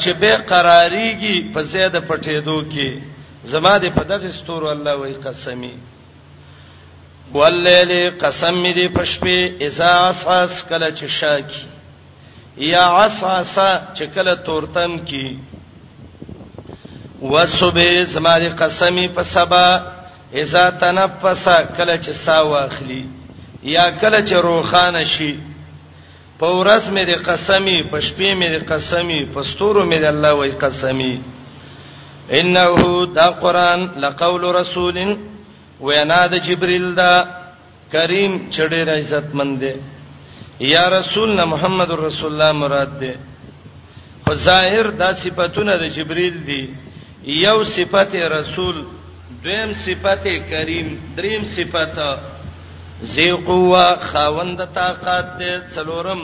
چې 0.01 0.11
به 0.21 0.33
قراریږي 0.51 1.35
په 1.53 1.59
زیاده 1.71 1.99
پټېدو 2.09 2.57
کې 2.73 2.87
زما 3.51 3.73
د 3.83 3.85
په 3.97 4.03
دغه 4.11 4.29
ستورو 4.39 4.67
الله 4.75 4.93
وای 5.01 5.13
قسمی 5.27 5.73
واللیل 7.33 8.09
قسم 8.21 8.53
می 8.61 8.73
دی 8.73 8.87
پشپې 8.87 9.63
اذا 9.65 9.89
اساس 10.09 10.63
کله 10.69 10.87
چې 10.91 11.05
شاکی 11.05 11.65
یا 12.67 12.85
اساس 13.05 13.57
چې 13.97 14.03
کله 14.15 14.35
تورتم 14.45 14.97
کی 15.09 15.37
وسبه 17.21 18.03
زماري 18.13 18.49
قسمی 18.61 19.07
په 19.15 19.23
سبا 19.23 19.65
اذا 20.41 20.69
تنفس 20.69 21.47
کله 21.77 21.97
چې 22.01 22.11
سا 22.25 22.41
واخلی 22.41 23.05
یا 23.63 23.89
کله 24.01 24.25
چې 24.25 24.31
روخانه 24.33 25.05
شي 25.05 25.39
په 26.39 26.45
ورځ 26.45 26.89
مې 26.89 27.03
د 27.05 27.09
قسمی 27.29 27.83
په 27.91 27.99
شپې 28.01 28.37
مې 28.41 28.49
د 28.49 28.71
قسمی 28.73 29.25
په 29.33 29.43
ستورو 29.43 29.85
مې 29.91 29.99
د 29.99 30.03
الله 30.03 30.33
وې 30.33 30.61
قسمی 30.63 31.21
انه 32.31 33.07
دا 33.15 33.29
قران 33.29 33.91
لقول 33.99 34.41
رسول 34.55 34.97
وینا 35.87 36.25
د 36.31 36.35
جبريل 36.47 36.87
دا 36.95 37.13
کریم 37.93 38.31
چړې 38.55 38.81
را 38.89 38.95
عزت 39.01 39.27
مند 39.37 39.59
دی 39.63 39.73
یا 40.73 40.85
رسولنا 40.99 41.43
محمد 41.53 41.89
رسول 42.07 42.31
الله 42.31 42.51
مراد 42.63 42.91
دی 42.99 43.13
خو 44.23 44.33
ظاهر 44.47 44.85
دا 45.01 45.09
صفاتونه 45.23 45.73
د 45.83 45.85
جبريل 45.97 46.35
دي 46.49 46.61
یو 47.45 47.57
صفت 47.75 48.15
رسول 48.37 48.75
دویم 49.43 49.71
صفت 49.85 50.23
کریم 50.51 50.87
دریم 51.17 51.43
صفت 51.55 51.97
ذی 53.13 53.31
قوه 53.49 53.87
خاوند 54.11 54.59
طاقت 54.79 55.27
دی 55.39 55.51
څلورم 55.75 56.21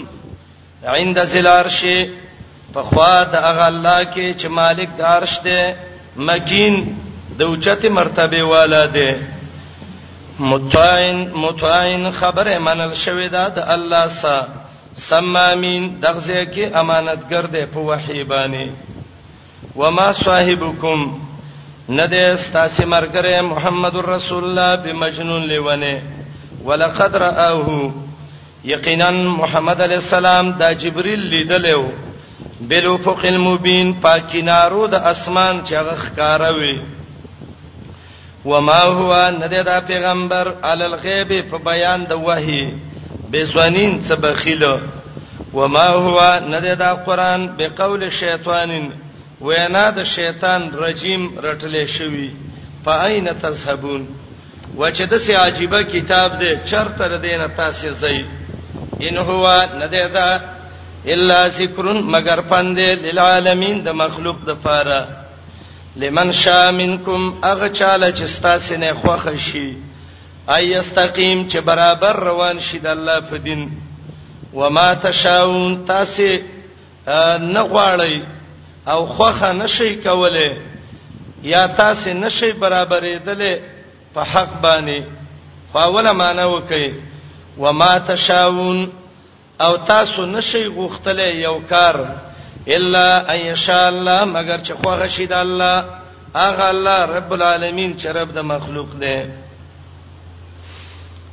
عند 0.93 1.19
ذل 1.31 1.47
عرش 1.47 1.79
په 2.73 2.81
خوا 2.89 3.23
د 3.31 3.35
هغه 3.47 3.65
الله 3.71 3.99
کې 4.13 4.27
چې 4.39 4.47
مالک 4.59 4.89
د 4.97 5.01
عرش 5.13 5.33
دی 5.47 5.61
مکین 6.27 6.75
د 7.39 7.43
اوچته 7.43 7.89
مرتبه 7.99 8.41
والا 8.53 8.83
دی 8.97 9.09
متعين 10.39 11.29
متعين 11.35 12.11
خبره 12.11 12.57
منل 12.59 12.93
شوې 12.95 13.29
ده 13.31 13.49
د 13.49 13.59
الله 13.73 14.07
سره 14.07 14.47
سمامین 14.95 15.99
دغزه 16.01 16.45
کې 16.45 16.75
امانتګر 16.75 17.45
دی 17.45 17.65
په 17.65 17.79
وحی 17.79 18.23
باندې 18.23 18.71
وما 19.75 20.11
صاحبکم 20.23 21.11
نده 21.89 22.33
استاسی 22.33 22.85
مرګره 22.85 23.41
محمد 23.41 23.95
رسول 23.95 24.43
الله 24.43 24.75
بمجنون 24.75 25.43
لیونه 25.43 26.01
ولقد 26.65 27.15
رآه 27.15 27.91
یقینا 28.65 29.09
محمد 29.11 29.81
علی 29.81 29.93
السلام 29.95 30.51
دا 30.51 30.71
جبرئیل 30.73 31.19
لیدلو 31.35 31.83
بلوفق 32.61 33.25
المبین 33.25 33.93
پاکینارو 33.93 34.87
د 34.87 34.93
اسمان 34.93 35.59
چغخ 35.69 36.09
کاروي 36.15 36.94
و 38.45 38.61
ما 38.61 38.73
هو 38.81 39.11
ندی 39.43 39.63
دا 39.63 39.81
پیغمبر 39.81 40.47
عل 40.63 40.81
الغیب 40.81 41.31
په 41.51 41.57
بیان 41.65 42.03
د 42.09 42.11
وحی 42.27 42.63
بسوانین 43.31 43.91
څه 44.07 44.15
بخیل 44.23 44.63
و 45.53 45.67
ما 45.75 45.87
هو 46.03 46.19
ندی 46.49 46.75
دا 46.75 46.95
قران 47.05 47.47
به 47.57 47.67
قول 47.79 48.01
شیطانین 48.09 48.91
وینا 49.41 49.85
د 49.97 50.03
شیطان 50.03 50.61
رجیم 50.83 51.23
رټلې 51.47 51.85
شوی 51.95 52.27
فاین 52.85 53.25
تذهبون 53.41 54.01
وچې 54.77 55.03
د 55.11 55.17
سي 55.17 55.33
عجيبه 55.35 55.83
کتاب 55.83 56.39
دی 56.39 56.51
چرته 56.69 57.17
دینه 57.17 57.47
تاسو 57.47 57.89
زئی 57.89 58.23
ان 59.01 59.17
هو 59.17 59.59
ندی 59.81 60.07
دا 60.13 60.29
الا 61.13 61.47
ذکرن 61.49 61.97
مگر 62.13 62.39
پند 62.49 62.79
للعالمین 62.79 63.79
د 63.83 63.89
مخلوق 63.89 64.37
د 64.47 64.53
پاره 64.63 65.24
لمن 65.95 66.31
شاء 66.33 66.71
منکم 66.71 67.33
اغه 67.43 67.67
چاله 67.69 68.11
چې 68.11 68.23
ستاسو 68.37 68.75
نه 68.77 68.93
خوخه 68.93 69.35
شي 69.47 69.67
اي 70.55 70.63
یستقیم 70.71 71.47
چې 71.49 71.57
برابر 71.69 72.15
روان 72.27 72.59
شي 72.69 72.79
د 72.79 72.87
الله 72.93 73.19
په 73.29 73.37
دین 73.45 73.61
وما 74.53 74.87
تشاؤون 75.05 75.75
تاسو 75.91 76.27
نه 77.53 77.61
غواړئ 77.61 78.23
او 78.95 79.05
خوخه 79.13 79.51
نشي 79.61 79.95
کوله 79.95 80.57
یا 81.53 81.65
تاسو 81.79 82.13
نشي 82.19 82.51
برابرې 82.53 83.17
دله 83.27 83.59
په 84.13 84.23
حق 84.35 84.61
باندې 84.61 85.01
فاول 85.73 86.11
معنا 86.11 86.45
وکي 86.47 86.93
وما 87.57 87.91
تشاؤون 88.11 88.85
او 89.61 89.75
تاسو 89.77 90.25
نشي 90.37 90.63
غوښتله 90.75 91.25
یو 91.47 91.59
کار 91.69 92.05
الا 92.67 93.35
ان 93.35 93.55
شاء 93.55 93.87
الله 93.89 94.25
مگر 94.25 94.57
چې 94.57 94.73
خو 94.73 94.89
غشید 94.89 95.33
الله 95.33 95.85
اغه 96.35 96.69
الله 96.69 96.99
رب 97.17 97.33
العالمین 97.33 97.97
چې 97.97 98.05
رب 98.07 98.33
د 98.35 98.39
مخلوق 98.39 98.89
دی 98.99 99.17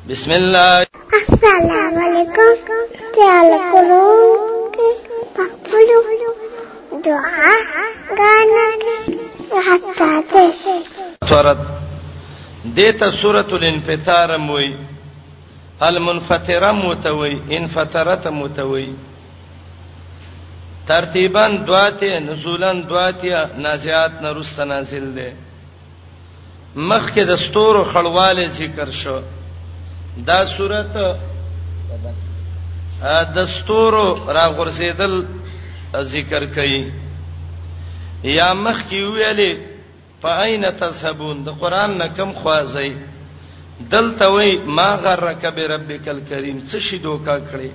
بسم 0.09 0.31
الله 0.31 0.87
السلام 1.21 1.95
علیکم 2.07 2.73
تعال 3.15 3.51
کولم 3.71 4.73
په 5.37 5.45
خپل 5.53 5.93
دعا 7.05 7.53
غانې 8.19 9.65
حتا 9.69 10.21
ته 10.33 10.51
تورات 11.29 11.59
دته 12.77 13.11
سورۃ 13.11 13.53
الانفطار 13.53 14.37
موي 14.39 14.77
المنفطره 15.83 16.73
متوي 16.73 17.43
انفطرت 17.59 18.27
متوي 18.27 18.93
ترتیبا 20.87 21.45
دواته 21.67 22.11
نزولن 22.27 22.79
دواته 22.91 23.39
نازیات 23.65 24.13
نه 24.23 24.31
رست 24.39 24.59
نازل 24.71 25.09
ده 25.17 25.29
مخکې 26.91 27.23
د 27.31 27.37
ستورو 27.45 27.83
خړواله 27.93 28.45
ذکر 28.59 28.89
شو 29.01 29.19
دا 30.29 30.41
صورت 30.57 30.91
د 33.37 33.47
ستورو 33.57 34.07
راغورځیدل 34.39 35.15
ذکر 36.15 36.43
کړي 36.57 36.83
یا 38.39 38.49
مخکې 38.65 39.01
ویلې 39.15 39.53
فاین 40.23 40.63
تذهبون 40.81 41.37
د 41.45 41.49
قران 41.61 41.91
نه 42.01 42.09
کم 42.17 42.31
خوازی 42.41 42.93
دلته 43.93 44.25
وای 44.35 44.51
ما 44.77 44.91
غرک 45.05 45.43
بربک 45.57 46.05
الکریم 46.09 46.59
څه 46.69 46.77
شی 46.87 46.99
دوکا 46.99 47.37
کړي 47.51 47.71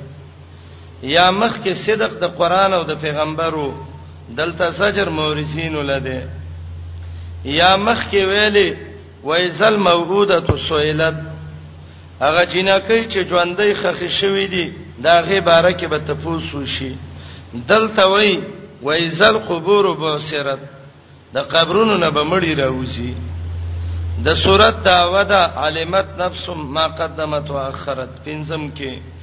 یا 1.04 1.30
مخ 1.32 1.60
کې 1.64 1.74
صدق 1.86 2.14
د 2.22 2.26
قران 2.38 2.74
او 2.74 2.84
د 2.84 2.92
پیغمبرو 3.02 3.74
دلته 4.38 4.72
سجر 4.72 5.10
مورثین 5.10 5.76
ولده 5.76 6.30
یا 7.46 7.76
مخ 7.78 8.08
کې 8.10 8.26
ویلي 8.30 8.76
وایزل 9.24 9.76
موجوده 9.78 10.58
سویلت 10.70 11.16
هغه 12.22 12.44
جنکې 12.46 13.00
چې 13.12 13.20
ژوندۍ 13.30 13.74
خخې 13.74 14.10
شوې 14.20 14.48
دي 14.50 14.74
دا 15.04 15.22
غي 15.22 15.40
بارکه 15.42 15.88
به 15.88 15.98
تفوس 16.00 16.54
وشي 16.56 16.96
دلته 17.54 18.08
وای 18.08 18.40
وایزل 18.82 19.38
قبور 19.38 19.86
بصیرت 20.00 20.60
د 21.34 21.38
قبرونو 21.42 21.98
نه 21.98 22.10
به 22.10 22.24
مړی 22.24 22.54
راوځي 22.56 23.14
د 24.26 24.34
صورت 24.34 24.84
داوته 24.84 25.42
علمت 25.66 26.08
نفس 26.20 26.50
ما 26.56 26.88
قدمت 26.88 27.50
واخرت 27.50 28.14
پنځم 28.26 28.62
کې 28.78 29.17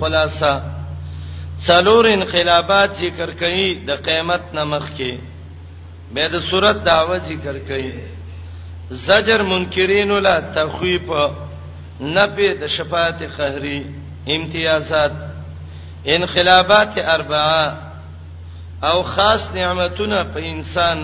خلاصہ 0.00 0.52
څلور 1.66 2.04
انقلابات 2.16 2.90
ذکر 3.02 3.30
کړي 3.42 3.68
د 3.88 4.04
قیامت 4.06 4.42
نمخ 4.56 4.84
کې 4.96 5.12
به 6.14 6.24
د 6.34 6.42
صورت 6.48 6.76
دعوه 6.90 7.18
ذکر 7.28 7.56
کړي 7.68 7.92
زجر 9.06 9.42
منکرین 9.52 10.10
ولا 10.16 10.36
تخویف 10.56 11.06
نفی 12.16 12.48
د 12.62 12.66
شفاعت 12.76 13.22
قهری 13.36 13.78
امتیازات 14.36 15.14
انقلابات 16.16 16.92
اربعه 17.14 17.64
او 18.88 19.02
خاص 19.14 19.42
نعمتونه 19.58 20.22
په 20.36 20.40
انسان 20.54 20.98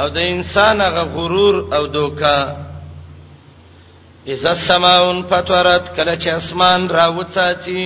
او 0.00 0.06
د 0.18 0.30
انسان 0.34 0.80
غ 0.82 0.96
غرور 1.16 1.56
او 1.78 1.82
دوکا 1.98 2.38
اذا 4.32 4.50
السماء 4.50 5.22
فطرت 5.30 5.84
کله 5.96 6.14
چې 6.22 6.28
اسمان 6.40 6.80
راوڅاچی 6.98 7.84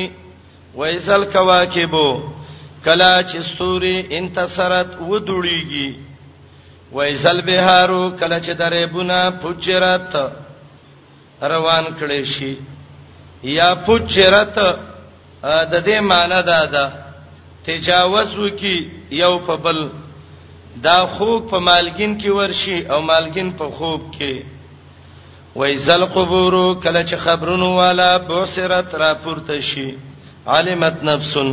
وایزل 0.78 1.24
کواکب 1.32 1.94
کله 2.84 3.22
چې 3.30 3.38
ستوري 3.50 3.96
انتصرت 4.18 4.90
ودړیږي 5.10 5.88
وایزل 6.92 7.38
بهارو 7.48 8.02
کله 8.20 8.38
چې 8.44 8.52
درېبونه 8.60 9.18
پوچرت 9.42 10.14
روان 11.52 11.84
کړي 12.00 12.24
شي 12.32 12.54
یا 13.56 13.68
پوچرت 13.86 14.54
د 15.72 15.74
دې 15.86 16.00
معنی 16.10 16.40
دا 16.50 16.60
ده 16.74 16.84
تجاوز 17.66 18.38
وکي 18.38 18.76
یو 19.22 19.32
په 19.46 19.56
بل 19.66 19.80
دا 20.86 20.98
خوب 21.14 21.50
په 21.50 21.58
مالګین 21.58 22.22
کې 22.22 22.28
ورشي 22.38 22.78
او 22.92 23.02
مالګین 23.02 23.50
په 23.58 23.68
خوب 23.78 24.00
کې 24.18 24.34
وایزل 25.58 26.04
قبور 26.14 26.54
کله 26.82 27.00
چې 27.04 27.16
خبرونو 27.22 27.68
والا 27.76 28.08
بوسرت 28.26 28.94
را 28.94 29.14
پورته 29.22 29.60
شي 29.68 29.88
علمت 30.56 31.02
نفسن 31.02 31.48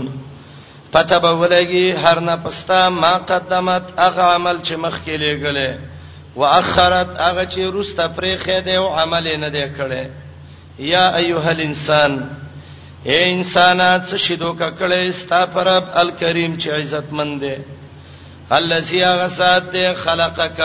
پته 0.94 1.18
به 1.24 1.32
ولګي 1.42 1.92
هر 2.06 2.20
نه 2.20 2.36
پستا 2.36 2.90
ما 2.90 3.14
قدمت 3.18 3.84
هغه 3.98 4.22
عمل 4.34 4.58
چې 4.68 4.74
مخ 4.84 4.96
کې 5.06 5.18
لګلې 5.24 5.72
واخرت 6.36 7.10
هغه 7.22 7.46
چې 7.46 7.60
روسته 7.78 8.08
پرې 8.16 8.38
خې 8.44 8.60
دی 8.66 8.76
او 8.76 8.88
عمل 8.88 9.32
نه 9.38 9.50
دی 9.56 9.64
کړې 9.78 10.04
یا 10.92 11.06
ایها 11.24 11.50
الانسان 11.50 12.14
اے 13.10 13.20
انسان 13.32 13.80
څه 14.06 14.16
شیدو 14.28 14.54
ککړې 14.60 15.10
ستا 15.22 15.46
پرب 15.46 15.84
الکریم 16.04 16.60
چې 16.60 16.68
عزت 16.80 17.10
مند 17.14 17.40
دی 17.42 17.56
الذي 18.62 19.04
غسات 19.24 19.64
دی 19.74 19.88
خلقک 20.06 20.60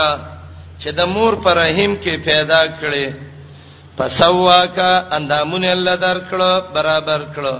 چې 0.81 0.87
د 1.01 1.13
مور 1.15 1.33
پر 1.35 1.57
رحم 1.63 1.95
کې 2.03 2.15
پیدا 2.29 2.63
کړې 2.77 3.29
فسواکا 3.97 4.89
اندامونه 5.17 5.69
الله 5.75 5.95
درکړه 6.05 6.51
برابر 6.75 7.21
کړه 7.35 7.55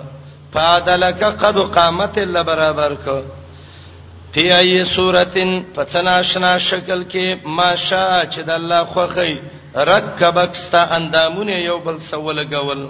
فادلک 0.53 1.21
قد 1.43 1.55
قامت 1.75 2.15
الله 2.17 2.41
برابر 2.43 2.91
کړه 3.05 3.23
فی 4.33 4.43
ای 4.59 4.83
صورتن 4.95 5.49
فتناشنا 5.75 6.51
شکل 6.69 7.03
کې 7.11 7.25
ماشا 7.45 8.23
چې 8.31 8.39
د 8.47 8.49
الله 8.59 8.83
خوخی 8.93 9.33
رکبکستا 9.91 10.81
اندامونه 10.97 11.51
یو 11.69 11.77
بل 11.85 11.97
سول 12.09 12.39
غول 12.51 12.83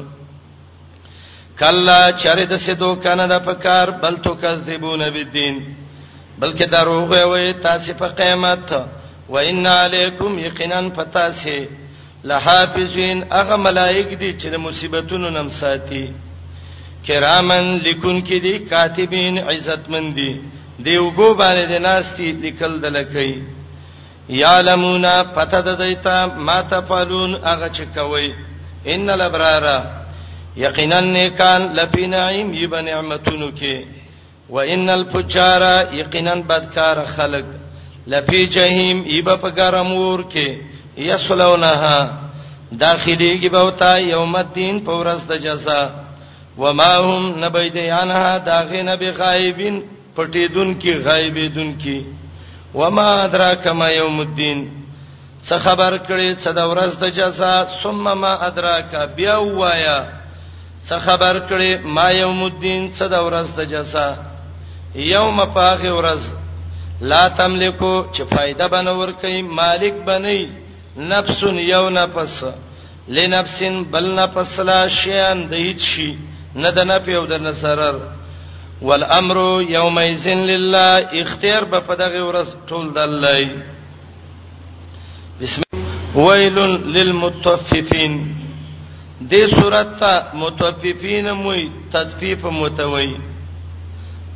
کلا 1.59 2.01
چر 2.21 2.37
د 2.51 2.53
سدو 2.65 2.91
کنه 3.03 3.25
د 3.33 3.35
پکار 3.47 3.87
بل 4.01 4.15
تو 4.23 4.33
کذبون 4.41 4.99
بالدین 5.15 5.55
بلکې 6.41 6.65
دروغ 6.75 7.11
وي 7.33 7.53
تاسو 7.65 7.91
په 7.99 8.07
قیامت 8.19 8.67
و 9.33 9.35
ان 9.37 9.67
علیکم 9.81 10.39
یقینا 10.39 10.79
فتاسی 10.95 11.59
لحافظین 12.29 13.17
هغه 13.37 13.55
ملائک 13.65 14.09
دي 14.21 14.33
چې 14.41 14.47
د 14.53 14.55
مصیبتونو 14.65 15.29
نم 15.37 15.49
ساتي 15.59 16.05
کرامن 17.07 17.63
لیکون 17.83 18.21
کې 18.27 18.37
دي 18.45 18.57
کاتبین 18.69 19.35
عزتمن 19.39 20.11
دي 20.17 20.31
دی 20.79 20.97
وګو 20.97 21.29
باندې 21.37 21.65
د 21.73 21.81
ناستی 21.87 22.31
لیکل 22.45 22.77
دلکې 22.81 23.29
یعلمون 24.41 25.05
پته 25.35 25.59
د 25.61 25.69
دیتا 25.81 26.17
ما 26.49 26.61
تفعلون 26.73 27.35
هغه 27.43 27.69
چې 27.75 27.83
کوي 27.95 28.33
ان 28.95 29.09
الابرار 29.09 29.65
یقینا 30.57 30.99
نیکان 30.99 31.61
لفی 31.75 32.05
نعیم 32.07 32.53
یبن 32.53 32.85
نعمتونو 32.85 33.49
کې 33.57 33.85
وان 34.49 34.89
الفجار 34.89 35.61
یقینا 35.99 36.33
بدکار 36.47 36.97
خلق 37.15 37.45
لفی 38.13 38.45
جهنم 38.47 39.03
یب 39.17 39.29
په 39.41 39.49
ګرمور 39.57 40.19
کې 40.33 40.70
یصلونها 41.01 41.97
داخليږي 42.83 43.49
به 43.49 43.71
تا 43.79 43.91
یوم 43.99 44.35
الدین 44.35 44.75
پورس 44.85 45.21
د 45.27 45.31
جزا 45.45 45.81
وما 46.57 46.93
هم 47.09 47.23
نبید 47.43 47.77
عنها 47.77 48.37
داغین 48.37 48.95
بغایبین 48.95 49.83
پټیدون 50.15 50.69
کی 50.81 50.93
غایبیدون 51.05 51.73
کی 51.81 51.99
وما 52.75 53.07
ادراک 53.23 53.67
ما 53.67 53.89
یوم 53.89 54.19
الدین 54.19 54.59
څه 55.47 55.55
خبر 55.65 55.93
کړي 56.07 56.29
څه 56.43 56.51
د 56.59 56.69
ورځ 56.71 56.91
د 57.03 57.09
جزا 57.19 57.55
ثم 57.83 58.03
ما 58.23 58.33
ادراک 58.49 58.91
بیا 59.15 59.37
وایا 59.59 59.99
څه 60.87 60.95
خبر 61.05 61.35
کړي 61.49 61.71
ما 61.95 62.09
یوم 62.11 62.43
الدین 62.43 62.91
څه 62.97 63.05
د 63.13 63.25
ورځ 63.25 63.47
د 63.57 63.59
جزا 63.73 64.07
یوم 64.95 65.37
پاغه 65.55 65.91
ورځ 65.99 66.23
لا 67.01 67.23
تملکو 67.29 67.93
چې 68.13 68.21
فائدہ 68.33 68.67
بنور 68.73 69.11
کوي 69.21 69.41
مالک 69.41 69.93
بنئ 70.05 70.43
نفس 70.97 71.43
یو 71.59 71.89
نفس 71.89 72.43
لنفس 73.07 73.61
بل 73.91 74.09
نفس 74.15 74.59
لا 74.59 74.87
شیان 75.01 75.49
د 75.51 75.61
هیڅ 75.61 75.79
شي 75.91 76.09
نه 76.55 76.69
د 76.71 76.79
نه 76.89 76.97
پیو 77.05 77.25
د 77.25 77.33
نصرر 77.41 77.95
والامر 78.81 79.37
یومئذ 79.69 80.27
لله 80.51 81.23
اختیار 81.23 81.63
به 81.71 81.79
په 81.87 81.93
دغه 81.95 82.21
ورځ 82.27 82.49
ټول 82.67 82.91
د 82.95 82.97
الله 82.97 83.49
بسم 85.41 85.61
ويل 86.15 86.57
للمطففين 86.93 88.21
دې 89.21 89.43
صورت 89.59 89.99
ته 89.99 90.13
متوففین 90.43 91.31
موي 91.43 91.67
تدفیف 91.91 92.45
متوي 92.45 93.13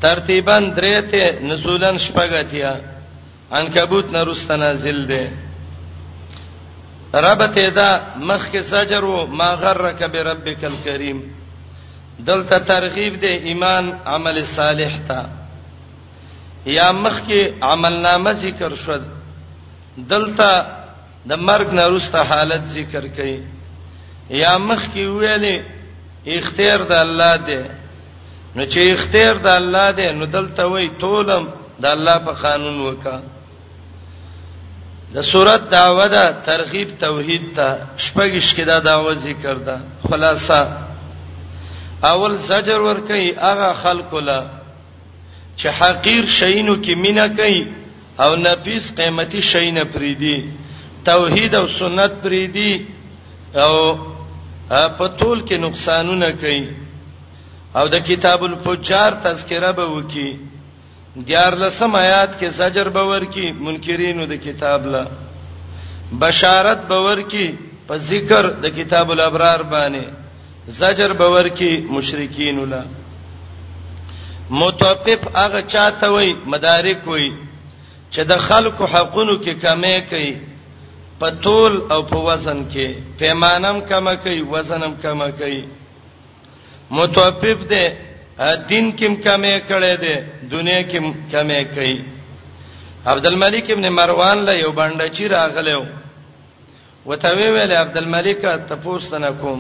ترتیبا 0.02 0.58
درېته 0.78 1.40
نزولن 1.50 1.98
شپګتیا 1.98 2.74
عنکبوت 3.52 4.06
نرست 4.12 4.52
نازل 4.52 5.06
ده 5.08 5.45
ربته 7.24 7.70
دا 7.76 7.90
مخ 8.30 8.48
کې 8.52 8.62
سجر 8.70 9.04
او 9.04 9.28
ما 9.40 9.50
غرک 9.62 10.04
بربک 10.14 10.64
الکریم 10.66 11.20
دلته 12.28 12.58
ترغیب 12.72 13.20
دی 13.22 13.28
ایمان 13.50 13.92
عمل 14.16 14.44
صالح 14.56 14.98
تا 15.08 15.22
یا 16.78 16.92
مخ 16.92 17.20
کې 17.28 17.64
عمل 17.72 18.00
نامه 18.02 18.32
ذکر 18.42 18.76
شو 18.86 18.98
دلته 19.98 20.50
د 21.26 21.32
مرګ 21.32 21.72
نه 21.80 21.86
وروسته 21.88 22.22
حالت 22.24 22.66
ذکر 22.74 23.08
کړي 23.18 23.42
یا 24.42 24.58
مخ 24.58 24.82
کې 24.96 25.06
ویلې 25.20 25.64
اختیار 26.40 26.80
د 26.90 26.94
الله 27.06 27.36
دی 27.36 27.62
نو 28.56 28.66
چې 28.66 28.94
اختیار 28.98 29.36
د 29.48 29.48
الله 29.62 29.92
دی 30.02 30.12
نو 30.12 30.26
دلته 30.26 30.64
وای 30.76 30.90
تولم 31.00 31.48
د 31.80 31.86
الله 31.94 32.18
په 32.28 32.32
قانون 32.42 32.78
وکړه 32.88 33.35
د 35.16 35.20
صورت 35.32 35.62
داوا 35.76 36.08
ده 36.16 36.24
ترغیب 36.50 36.90
توحید 37.06 37.44
ته 37.58 37.68
شپږش 38.06 38.48
کې 38.56 38.64
دا 38.70 38.78
داوا 38.88 39.14
ذکر 39.28 39.58
ده 39.68 39.76
خلاصہ 40.10 40.62
اول 42.12 42.34
زجر 42.50 42.80
ور 42.88 43.00
کوي 43.10 43.28
هغه 43.46 43.70
خلکو 43.84 44.20
لا 44.30 44.40
چې 45.58 45.68
حقیر 45.80 46.26
شینو 46.38 46.76
کې 46.84 46.94
مینا 47.04 47.28
کوي 47.40 47.62
او 48.24 48.30
نفیس 48.46 48.86
قیمتي 48.98 49.42
شینه 49.52 49.84
پریدي 49.94 50.38
توحید 51.12 51.56
او 51.60 51.66
سنت 51.80 52.12
پریدي 52.26 52.74
او 53.66 53.74
په 54.98 55.06
ټول 55.20 55.38
کې 55.48 55.54
نقصانونه 55.66 56.30
کوي 56.44 56.66
او 57.78 57.86
د 57.96 58.06
کتاب 58.10 58.44
الفجار 58.50 59.12
تذکرہ 59.28 59.72
به 59.80 59.86
وکي 59.96 60.28
دیار 61.24 61.54
لسم 61.58 61.96
آیات 61.96 62.40
کې 62.40 62.48
زجر 62.60 62.88
باور 62.96 63.22
کې 63.34 63.54
منکرینو 63.66 64.26
د 64.32 64.36
کتاب 64.46 64.86
لا 64.94 65.04
بشارت 66.20 66.80
باور 66.90 67.18
کې 67.18 67.56
په 67.88 67.98
ذکر 68.08 68.48
د 68.64 68.76
کتاب 68.78 69.12
الابرار 69.12 69.60
باندې 69.74 70.04
زجر 70.80 71.14
باور 71.22 71.46
کې 71.60 71.72
مشرکین 71.96 72.60
ولا 72.60 72.82
متوقف 74.62 75.24
هغه 75.36 75.62
چاته 75.68 76.08
وای 76.14 76.34
مدارک 76.54 77.08
وای 77.08 77.30
چې 78.12 78.22
د 78.32 78.38
خلکو 78.48 78.86
حقونو 78.96 79.36
کې 79.44 79.54
کمی 79.62 79.96
کوي 80.10 80.34
په 81.20 81.30
طول 81.46 81.80
او 81.92 82.02
په 82.10 82.18
وزن 82.28 82.60
کې 82.74 83.16
پیمانم 83.24 83.80
کم 83.90 84.12
کوي 84.24 84.42
وزنم 84.56 84.94
کم 85.08 85.24
کوي 85.40 85.64
متوقف 87.00 87.64
ده 87.72 87.86
دین 88.42 88.86
کې 88.98 89.08
کمې 89.26 89.56
کړې 89.70 89.94
ده 90.04 90.16
دنیا 90.52 90.82
کې 90.92 91.00
کمې 91.32 91.62
کړې 91.76 91.96
عبدالملک 93.06 93.66
ابن 93.72 93.86
مروان 93.98 94.38
له 94.48 94.54
یو 94.64 94.72
باندې 94.72 95.08
چې 95.16 95.24
راغلو 95.28 95.86
وته 97.06 97.30
ویل 97.38 97.72
عبدالملک 97.84 98.40
تاسو 98.70 99.18
نه 99.24 99.32
کوم 99.42 99.60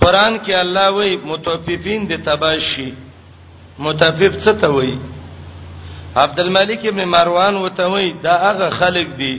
قران 0.00 0.34
کې 0.44 0.52
الله 0.64 0.88
وایي 0.90 1.16
متوففین 1.16 2.00
د 2.10 2.14
تباشی 2.28 2.90
متفف 3.78 4.32
څه 4.44 4.52
ته 4.60 4.68
وایي 4.76 4.98
عبدالملک 6.24 6.86
ابن 6.86 7.04
مروان 7.04 7.54
وته 7.56 7.86
وایي 7.88 8.12
دا 8.24 8.34
هغه 8.50 8.68
خلک 8.70 9.08
دي 9.20 9.36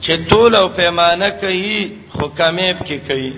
چې 0.00 0.14
طول 0.30 0.54
او 0.56 0.68
پیمانه 0.68 1.28
کوي 1.28 1.92
خو 2.14 2.28
کمیب 2.28 2.76
کې 2.86 2.96
کوي 3.08 3.32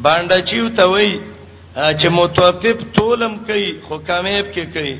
باندې 0.00 0.38
چې 0.48 0.56
وته 0.64 0.84
وایي 0.88 1.33
چې 1.74 2.08
متوفف 2.08 2.78
تولم 2.94 3.36
کوي 3.46 3.68
خو 3.86 3.98
کامیاب 4.06 4.46
کې 4.54 4.64
کوي 4.74 4.94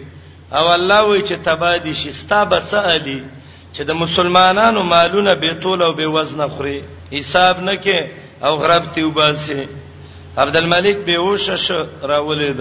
او 0.59 0.65
الله 0.77 0.99
وایي 1.09 1.23
چې 1.29 1.37
تبادی 1.47 1.95
شي 2.01 2.11
ستا 2.21 2.41
بچا 2.55 2.83
دي 3.07 3.19
چې 3.75 3.83
د 3.89 4.01
مسلمانانو 4.03 4.83
مالونه 4.93 5.35
به 5.45 5.55
تول 5.63 5.83
او 5.83 5.93
به 6.01 6.07
وزن 6.17 6.47
خوري 6.57 6.79
حساب 7.13 7.61
نه 7.69 7.75
کې 7.85 7.99
او 8.47 8.53
غرب 8.65 8.85
تی 8.95 9.03
وباسي 9.03 9.67
عبدالملک 10.37 10.97
به 11.07 11.19
وشه 11.19 11.57
شو 11.67 11.81
راولید 12.13 12.61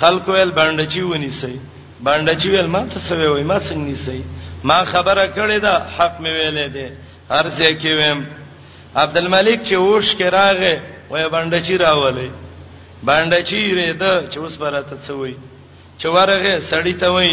خلکو 0.00 0.32
ال 0.34 0.50
باندې 0.50 0.94
چې 0.94 0.98
ونی 1.10 1.30
سي 1.30 1.54
باندې 2.02 2.42
چې 2.42 2.46
ول 2.46 2.66
ما 2.66 2.82
څه 2.92 2.98
سوي 3.08 3.26
وای 3.28 3.42
ما 3.44 3.58
څنګه 3.58 3.88
نسی 3.92 4.24
ما 4.64 4.84
خبره 4.84 5.26
کړې 5.34 5.58
ده 5.66 5.72
حق 5.98 6.18
مې 6.20 6.32
ویلې 6.36 6.68
ده 6.74 6.96
هر 7.30 7.50
څه 7.56 7.80
کې 7.82 7.86
ویم 7.86 8.26
عبدالملک 8.96 9.58
چې 9.64 9.74
وښ 9.74 10.16
کې 10.18 10.26
راغې 10.38 10.74
وای 11.10 11.28
باندې 11.30 11.58
چې 11.66 11.74
راولې 11.86 12.28
باندې 13.06 13.38
چیرې 13.48 13.88
ده 14.02 14.12
چې 14.30 14.36
اوس 14.38 14.54
براته 14.62 14.96
څوي 15.06 15.34
چې 15.98 16.06
ورغه 16.16 16.54
سړی 16.70 16.94
ته 17.02 17.08
وای 17.14 17.32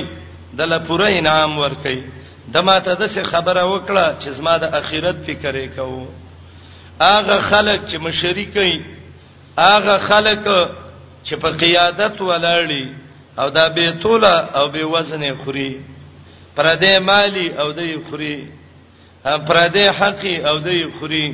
دله 0.57 0.77
پوره 0.89 1.07
انعام 1.17 1.57
ورکي 1.57 1.99
د 2.53 2.55
ماته 2.67 2.93
د 3.01 3.03
څه 3.13 3.23
خبره 3.31 3.63
وکړه 3.65 4.05
چې 4.21 4.29
زما 4.37 4.57
د 4.63 4.65
اخرت 4.79 5.17
فکرې 5.27 5.67
کوو 5.75 6.05
اغه 6.99 7.37
خلک 7.51 7.79
چې 7.89 7.97
مشرکې 7.97 8.81
اغه 9.57 9.95
خلک 10.09 10.45
چې 11.25 11.33
په 11.41 11.49
قیادت 11.61 12.15
ولاړی 12.21 12.85
او 13.39 13.49
دا 13.49 13.69
به 13.75 13.91
توله 14.01 14.35
او 14.57 14.65
به 14.73 14.83
وزن 14.93 15.23
خوري 15.43 15.73
پر 16.55 16.65
دې 16.81 16.95
مالی 17.09 17.47
او 17.61 17.73
دې 17.73 18.09
خوري 18.09 18.37
پر 19.47 19.57
دې 19.75 19.85
حقي 19.99 20.35
او 20.49 20.61
دې 20.63 20.81
خوري 20.99 21.27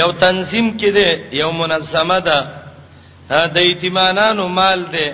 یو 0.00 0.12
تنظیم 0.12 0.78
کې 0.78 0.86
ده 0.96 1.08
یو 1.32 1.50
منظمه 1.52 2.18
ده 2.20 2.38
د 3.54 3.56
یتیمانانو 3.72 4.46
مال 4.58 4.80
دی 4.94 5.08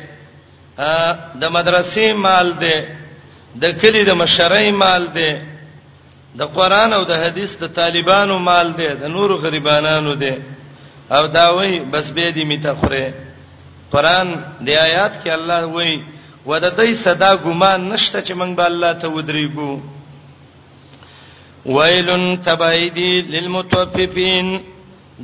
د 1.41 1.45
مدرسې 1.57 2.07
مال 2.27 2.49
دی 2.63 2.77
د 3.63 3.65
کلی 3.81 4.03
د 4.05 4.11
مشرۍ 4.23 4.69
مال 4.83 5.03
دی 5.17 5.31
د 6.41 6.43
قران 6.57 6.91
او 6.99 7.03
د 7.05 7.13
حدیث 7.23 7.51
د 7.63 7.65
طالبانو 7.79 8.39
مال 8.39 8.67
دی 8.79 8.89
د 9.03 9.05
نور 9.17 9.31
غریبانانو 9.45 10.13
دی 10.23 10.35
او 11.17 11.27
دا 11.37 11.47
وای 11.57 11.73
بس 11.93 12.07
به 12.17 12.27
دې 12.37 12.45
متخره 12.53 13.05
قران 13.93 14.29
د 14.67 14.69
آیات 14.89 15.15
کې 15.25 15.31
الله 15.39 15.63
وای 15.77 15.95
ودا 16.47 16.69
دای 16.69 16.95
صدا 16.95 17.37
ګمان 17.45 17.81
نشته 17.93 18.19
چې 18.27 18.33
موږ 18.41 18.53
به 18.59 18.65
الله 18.67 18.93
ته 19.01 19.09
ودرېګو 19.09 19.73
ویل 21.67 22.37
تبعیدی 22.45 23.21
للمتوففین 23.23 24.59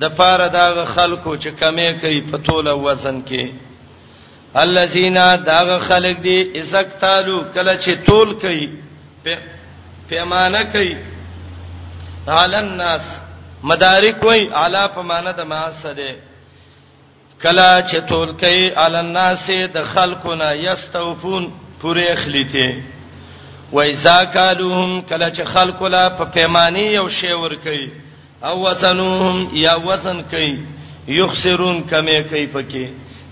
د 0.03 0.09
پاره 0.19 0.49
دا 0.59 0.67
خلکو 0.95 1.33
چې 1.43 1.51
کمې 1.61 1.91
کوي 2.01 2.21
په 2.31 2.39
توله 2.47 2.75
وزن 2.87 3.23
کې 3.29 3.47
الذين 4.65 5.19
دا 5.51 5.79
خلک 5.89 6.17
دي 6.27 6.39
اسکتالو 6.61 7.37
کله 7.55 7.75
چې 7.83 7.93
تول 8.07 8.35
کوي 8.45 8.67
پیمانه 10.09 10.63
کوي 10.75 10.95
علی 12.39 12.57
الناس 12.57 13.05
مدارک 13.71 14.23
وای 14.25 14.43
اعلی 14.63 14.85
پیمانه 14.95 15.33
د 15.39 15.51
معاصده 15.53 16.13
کلا 17.43 17.71
چې 17.89 17.97
تول 18.09 18.33
کوي 18.43 18.67
علی 18.87 18.99
الناس 19.05 19.47
د 19.79 19.83
خلکو 19.95 20.35
نه 20.43 20.51
یستوفون 20.69 21.49
پوره 21.85 22.15
خلیته 22.25 22.69
وای 23.73 23.93
زاکالوهم 24.03 25.01
کلا 25.03 25.31
چې 25.31 25.43
خلکو 25.55 25.87
لا 25.95 26.05
په 26.21 26.25
پیمانی 26.37 26.87
یو 26.89 27.09
شی 27.23 27.33
ور 27.45 27.55
کوي 27.65 27.89
او 28.45 28.67
وسنوهم 28.69 29.49
یا 29.57 29.75
وزن 29.87 30.21
کوي 30.31 30.67
یخسرون 31.09 31.81
کمه 31.91 32.21
کوي 32.31 32.47
پکې 32.47 32.87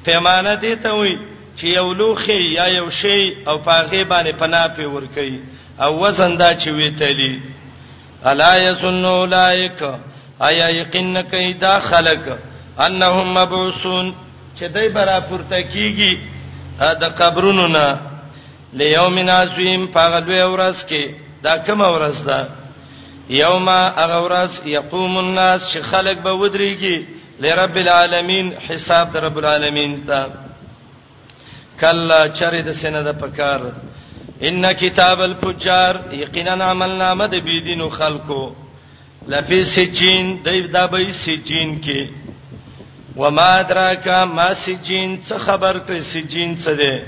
پیمانه 0.05 0.55
دي 0.65 0.73
ته 0.87 0.93
وي 1.01 1.13
چې 1.59 1.65
یو 1.77 1.93
لوخي 2.01 2.39
یا 2.55 2.65
یو 2.77 2.89
شی 3.01 3.21
او 3.47 3.59
پاغه 3.59 4.05
باندې 4.05 4.33
پنا 4.41 4.67
پی 4.77 4.87
ور 4.95 5.07
کوي 5.19 5.39
او 5.87 5.91
وزن 6.03 6.37
دا 6.39 6.51
چې 6.55 6.69
وی 6.79 6.91
تلی 6.91 7.41
الا 8.29 8.55
یسن 8.57 9.05
اولائک 9.05 9.83
ایا 10.49 10.67
یقین 10.77 11.23
کوي 11.31 11.53
دا 11.53 11.79
خلق 11.91 12.29
انهم 12.79 13.35
مبعوثون 13.35 14.15
چې 14.59 14.63
دای 14.79 14.89
برا 14.99 15.21
پورته 15.31 15.63
کیږي 15.63 16.19
د 17.03 17.17
قبرونو 17.21 17.67
نه 17.67 18.01
لیومنا 18.81 19.33
عظیم 19.43 19.87
پاغه 19.87 20.21
دوی 20.21 20.43
ورځ 20.43 20.87
کې 20.89 21.11
دا 21.43 21.57
کوم 21.67 21.81
ورځ 21.81 22.27
ده 22.27 22.66
یوم 23.29 23.69
اغورس 23.69 24.61
یقوم 24.67 25.17
الناس 25.19 25.73
چې 25.73 25.81
خلق 25.83 26.19
به 26.23 26.33
ودریږي 26.33 26.97
لرب 27.41 27.77
العالمین 27.77 28.51
حساب 28.69 29.13
در 29.13 29.21
رب 29.21 29.37
العالمین 29.39 30.07
ته 30.07 30.19
کلا 31.81 32.29
چرید 32.39 32.73
سینه 32.73 33.03
د 33.03 33.13
پکار 33.21 33.61
ان 34.41 34.73
کتاب 34.73 35.21
الفجار 35.21 35.95
یقینا 36.15 36.53
عملنامه 36.65 37.27
د 37.27 37.35
بيدینو 37.45 37.89
خلقو 37.89 38.43
لفی 39.29 39.63
سجین 39.65 40.27
دیو 40.45 40.67
دابای 40.67 41.13
سجین 41.13 41.81
کې 41.83 42.09
وما 43.17 43.43
ادراک 43.55 44.09
ما 44.09 44.55
سجین 44.55 45.23
څه 45.29 45.37
خبر 45.39 45.81
کړي 45.89 46.01
سجین 46.03 46.57
څه 46.59 46.71
ده 46.81 47.03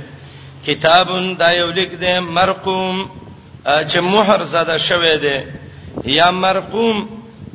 کتابون 0.66 1.34
دا 1.38 1.52
یو 1.52 1.70
لیک 1.70 1.90
ده 2.00 2.20
مرقوم 2.20 3.06
چې 3.66 3.98
مہر 4.00 4.42
زده 4.44 4.78
شوی 4.78 5.16
ده 5.18 5.57
یا 6.16 6.30
مرقوم 6.44 6.96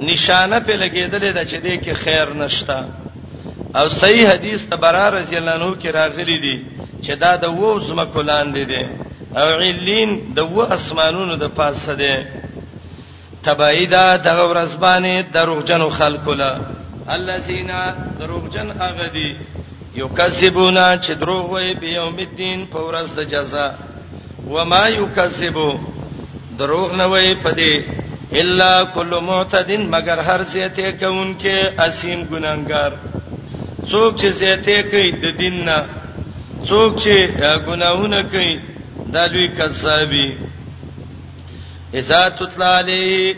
نشانه 0.09 0.57
په 0.65 0.73
لګیدل 0.83 1.23
د 1.37 1.39
چدي 1.51 1.75
کې 1.83 1.93
خیر 2.03 2.27
نشتا 2.41 2.79
او 3.79 3.85
صحیح 4.01 4.27
حدیث 4.31 4.59
تبرع 4.71 5.05
رضی 5.19 5.35
الله 5.37 5.51
عنه 5.59 5.71
کې 5.81 5.89
راغلی 5.99 6.37
دی 6.45 6.55
چې 7.05 7.11
دا 7.23 7.31
د 7.43 7.45
وو 7.57 7.79
زمکو 7.87 8.21
لاندې 8.31 8.63
دی 8.71 8.83
او 9.39 9.47
علین 9.61 10.11
د 10.37 10.39
وو 10.53 10.61
اسمانونو 10.77 11.35
د 11.43 11.45
پاسه 11.59 11.93
دی 12.01 12.15
تبعیدا 13.45 14.05
د 14.25 14.27
ورځبانه 14.39 15.13
دروغجنو 15.33 15.89
خلکو 15.99 16.33
لا 16.41 16.51
الذین 17.17 17.69
دروغجن 18.19 18.71
اغدی 18.87 19.31
یکذبون 19.95 20.77
چې 21.03 21.11
دروغ 21.21 21.49
وایي 21.51 21.75
په 21.81 21.85
یوم 21.87 22.15
الدین 22.27 22.65
په 22.65 22.79
ورځ 22.87 23.07
د 23.17 23.21
جزاء 23.33 23.73
و 24.53 24.65
ما 24.65 24.87
یکذبو 24.87 25.69
دروغ 26.59 26.95
نه 26.95 27.05
وایي 27.11 27.35
په 27.35 27.51
دې 27.59 28.02
الا 28.31 28.83
کل 28.93 29.19
معتدن 29.23 29.85
مگر 29.89 30.19
هر 30.19 30.43
زیته 30.53 30.91
کوونکې 30.91 31.79
اسیم 31.85 32.23
ګناګار 32.31 32.91
څوک 33.89 34.15
چې 34.19 34.27
زیته 34.29 34.81
کوي 34.91 35.11
د 35.23 35.37
دین 35.39 35.63
نه 35.65 35.77
څوک 36.67 36.99
چې 37.03 37.15
ګناهونه 37.67 38.23
کوي 38.31 38.55
دا 39.13 39.25
دوی 39.33 39.47
کذابي 39.57 40.27
اذا 41.99 42.27
تطلع 42.39 42.67
علی 42.79 43.33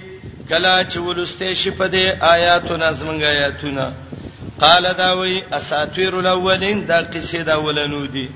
کلا 0.49 0.76
چې 0.84 0.98
ولسته 0.98 1.53
شي 1.53 1.72
په 1.72 1.88
دې 1.88 2.24
آیاتو 2.34 2.78
نظمنګ 2.78 3.22
آیاتونه 3.24 3.94
قال 4.60 4.86
دا 4.98 5.12
وی 5.14 5.41
اساطیر 5.52 6.14
الاولین 6.16 6.86
دا 6.88 6.99
قصې 7.14 7.38
دا 7.45 7.56
ولنو 7.60 8.06
دي 8.06 8.28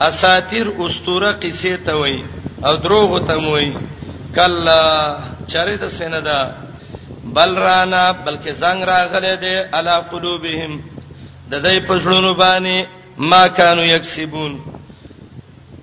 اساطیر 0.00 0.66
اسطوره 0.78 1.32
قصې 1.40 1.76
ته 1.86 1.94
وای 1.96 2.24
او 2.66 2.76
دروغ 2.76 3.26
ته 3.26 3.36
وای 3.50 3.70
کلا 4.34 4.78
چرې 5.48 5.74
د 5.82 5.84
سینه 5.98 6.20
دا 6.28 6.40
بل 7.36 7.50
رانا 7.64 8.04
بلکې 8.26 8.50
زنګ 8.62 8.80
راغله 8.92 9.34
دې 9.44 9.56
علا 9.76 9.96
قلوبهم 10.12 10.72
د 11.50 11.54
دې 11.66 11.76
پښړونو 11.88 12.30
باندې 12.42 12.78
ما 13.30 13.42
كانوا 13.48 13.84
یکسبون 13.94 14.52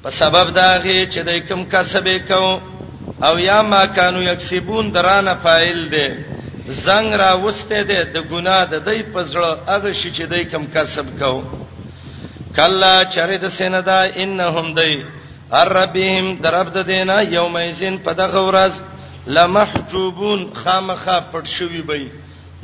په 0.04 0.10
سبب 0.22 0.48
داغه 0.62 1.00
چې 1.12 1.20
دای 1.28 1.40
کوم 1.50 1.62
کسبې 1.74 2.18
کو 2.30 2.46
او 3.28 3.34
یا 3.40 3.62
ما 3.62 3.86
كانوا 3.86 4.24
یکسبون 4.32 4.86
درانه 4.96 5.34
فاعل 5.44 5.80
دي 5.94 6.08
زنګ 6.86 7.10
را 7.22 7.32
وسته 7.44 7.84
دي 7.90 8.00
د 8.14 8.18
ګناه 8.32 8.64
د 8.74 8.76
دای 8.88 9.04
پزړه 9.14 9.52
هغه 9.72 9.92
شي 10.00 10.10
چې 10.12 10.24
دای 10.32 10.44
کوم 10.52 10.66
کسب 10.74 11.06
کو 11.20 11.34
کلا 12.56 12.96
چرې 13.14 13.38
د 13.44 13.48
سیندا 13.58 14.00
انهم 14.24 14.68
دای 14.80 14.94
ربهم 15.54 16.28
درب 16.42 16.68
د 16.78 16.80
دینه 16.92 17.16
یومئذین 17.34 17.96
په 18.06 18.12
دغه 18.14 18.42
ورځ 18.50 18.74
لمحجوبون 19.36 20.40
خامخا 20.62 21.18
پټ 21.32 21.46
شوی 21.56 21.82
بې 21.90 22.04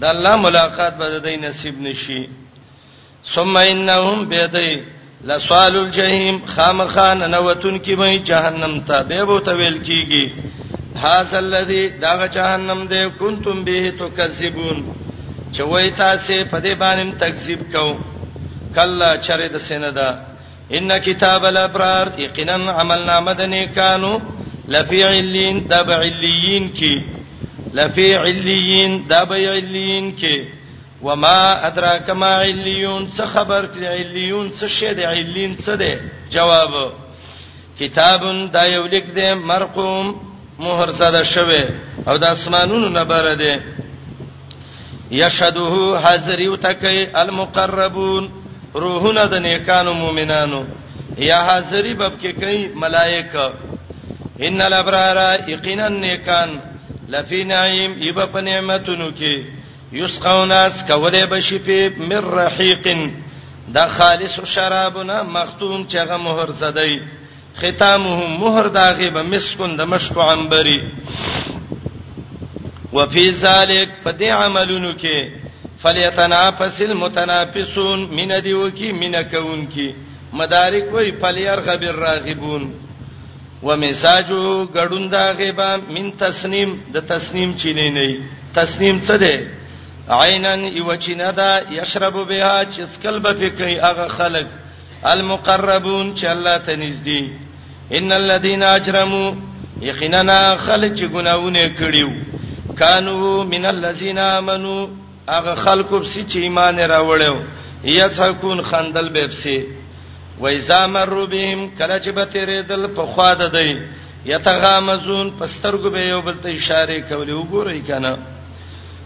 د 0.01 0.03
الله 0.13 0.35
ملاقات 0.45 0.93
به 0.99 1.19
د 1.25 1.27
نصیب 1.45 1.75
نشي 1.85 2.21
ثم 3.33 3.55
انهم 3.63 4.25
بيدای 4.31 4.71
لسوال 5.29 5.75
الجحیم 5.81 6.37
خامخان 6.53 7.23
نوتن 7.35 7.77
کی 7.85 7.95
به 8.01 8.17
جهنم 8.31 8.73
ته 8.87 9.03
به 9.11 9.25
بو 9.31 9.37
تویل 9.49 9.77
کیږي 9.85 10.25
هاذا 11.03 11.37
الذی 11.45 11.81
دا 12.05 12.13
جهنم 12.27 12.81
دې 12.87 13.19
کنتم 13.19 13.63
به 13.67 13.91
تکذبون 14.03 14.77
چې 15.53 15.59
وای 15.59 15.89
تاسو 16.03 16.39
په 16.51 16.57
دې 16.63 16.73
باندې 16.79 17.19
تکذیب 17.19 17.59
کو 17.71 17.99
کلا 18.75 19.11
چرې 19.21 19.51
د 19.55 19.63
سیندا 19.67 20.09
ان 20.77 20.91
کتاب 21.05 21.45
الابرار 21.51 22.07
یقینا 22.19 22.55
عملنا 22.83 23.15
مدنی 23.25 23.65
کانو 23.75 24.13
لفی 24.67 25.01
علین 25.03 25.59
تبع 25.69 25.95
علیین 26.01 26.67
کی 26.77 26.95
لفی 27.73 28.13
علیین 28.15 29.03
تبع 29.09 29.37
علیین 29.53 30.11
کی 30.19 30.37
وما 31.03 31.41
ادراک 31.67 32.09
ما 32.09 32.33
علیون 32.41 33.07
څه 33.17 33.25
خبر 33.33 33.61
کړی 33.73 33.85
علیون 33.87 34.51
څه 34.53 34.67
شه 34.77 34.93
دی 34.99 35.03
علین 35.05 35.57
څه 35.57 35.75
دی 35.79 35.95
جواب 36.35 36.73
کتاب 37.79 38.21
دا 38.53 38.63
یو 38.65 38.85
لیک 38.93 39.05
دی 39.15 39.27
مرقوم 39.49 40.05
مهر 40.59 40.89
زده 40.99 41.23
شوه 41.33 41.63
او 42.07 42.15
د 42.17 42.23
اسمانونو 42.23 42.89
نه 42.89 43.03
بره 43.11 43.35
دی 43.41 43.53
یشهده 45.21 45.73
حاضر 46.07 46.39
یو 46.47 46.55
تکي 46.67 46.99
المقربون 47.13 48.23
روحونه 48.73 49.25
د 49.25 49.33
نیکانو 49.35 49.93
مؤمنانو 49.93 50.61
یا 51.29 51.39
حاضری 51.51 51.93
باب 51.93 52.13
کې 52.21 52.31
کوي 52.41 52.61
ملائکه 52.75 53.47
ان 54.48 54.62
الابرار 54.62 55.49
یقینا 55.49 55.88
نیکان 55.90 56.49
لفی 57.12 57.44
نعیم 57.49 57.91
یب 58.07 58.20
په 58.32 58.41
نعمتونو 58.41 59.10
کې 59.20 59.45
یسقونا 59.98 60.62
سکوله 60.80 61.26
بشی 61.32 61.57
په 61.68 61.91
مر 62.10 62.22
رحیقن 62.40 63.06
دا 63.76 63.88
خالص 63.95 64.40
شرابنا 64.53 65.22
مختوم 65.36 65.84
چغه 65.95 66.18
مہر 66.26 66.52
زدی 66.62 66.98
ختامه 67.62 68.28
مہر 68.41 68.68
داغه 68.78 69.10
به 69.18 69.24
مسکون 69.32 69.78
د 69.78 69.82
مشک 69.95 70.18
عنبری 70.28 70.80
وفي 72.94 73.32
ذلك 73.32 73.90
فدي 74.06 74.30
عملونو 74.30 74.94
کې 75.03 75.32
فليتنافس 75.82 76.82
المتنافسون 76.82 78.10
من 78.20 78.40
ديو 78.41 78.70
کې 78.72 78.84
من 79.03 79.22
كون 79.24 79.68
کې 79.76 79.95
مدارک 80.34 80.94
وای 80.94 81.12
فليرغب 81.24 81.82
الراغبون 81.84 82.74
و 83.65 83.77
مزاجو 83.77 84.63
غړون 84.75 85.05
دا 85.09 85.25
غیبا 85.39 85.69
من 85.95 86.07
تسنیم 86.19 86.69
د 86.93 86.97
تسنیم 87.11 87.49
چینه 87.59 87.87
نه 87.97 88.07
تسنیم 88.55 88.97
څه 89.07 89.13
ده 89.21 89.33
عینن 90.21 90.61
یو 90.79 90.95
چینه 90.95 91.31
ده 91.31 91.49
یشرب 91.77 92.15
بها 92.29 92.53
چسکل 92.73 93.19
به 93.23 93.49
کوي 93.57 93.79
هغه 93.87 94.07
خلق 94.07 94.47
المقربون 95.03 96.13
چې 96.17 96.23
الله 96.25 96.57
ته 96.57 96.73
نږدې 96.83 97.21
ان 97.97 98.11
الذين 98.11 98.63
اجرموا 98.63 99.33
یقینا 99.81 100.55
خلک 100.57 100.95
ګناونه 101.15 101.63
کړیو 101.79 102.09
کانو 102.79 103.43
من 103.43 103.65
الذين 103.65 104.17
امنوا 104.17 104.87
هغه 105.27 105.55
خلکو 105.55 106.01
چې 106.03 106.35
ایمان 106.35 106.77
راوړیو 106.79 107.35
یسحقون 107.83 108.61
خندل 108.61 109.09
به 109.09 109.27
بسی 109.27 109.57
و 110.40 110.48
اذا 110.48 110.88
مروا 110.88 111.26
بهم 111.26 111.70
کله 111.80 111.99
چې 111.99 112.07
به 112.10 112.26
تیرې 112.34 112.68
دل 112.68 112.88
په 112.88 113.06
خوا 113.06 113.34
ده 113.36 113.48
دی 113.48 113.82
یتغامزون 114.26 115.30
پسترګو 115.40 115.90
به 115.90 116.07
یو 116.07 116.22
بل 116.22 116.36
ته 116.44 116.49
اشاره 116.49 116.99
کولې 117.10 117.32
وګورئ 117.32 117.78
کنه 117.88 118.18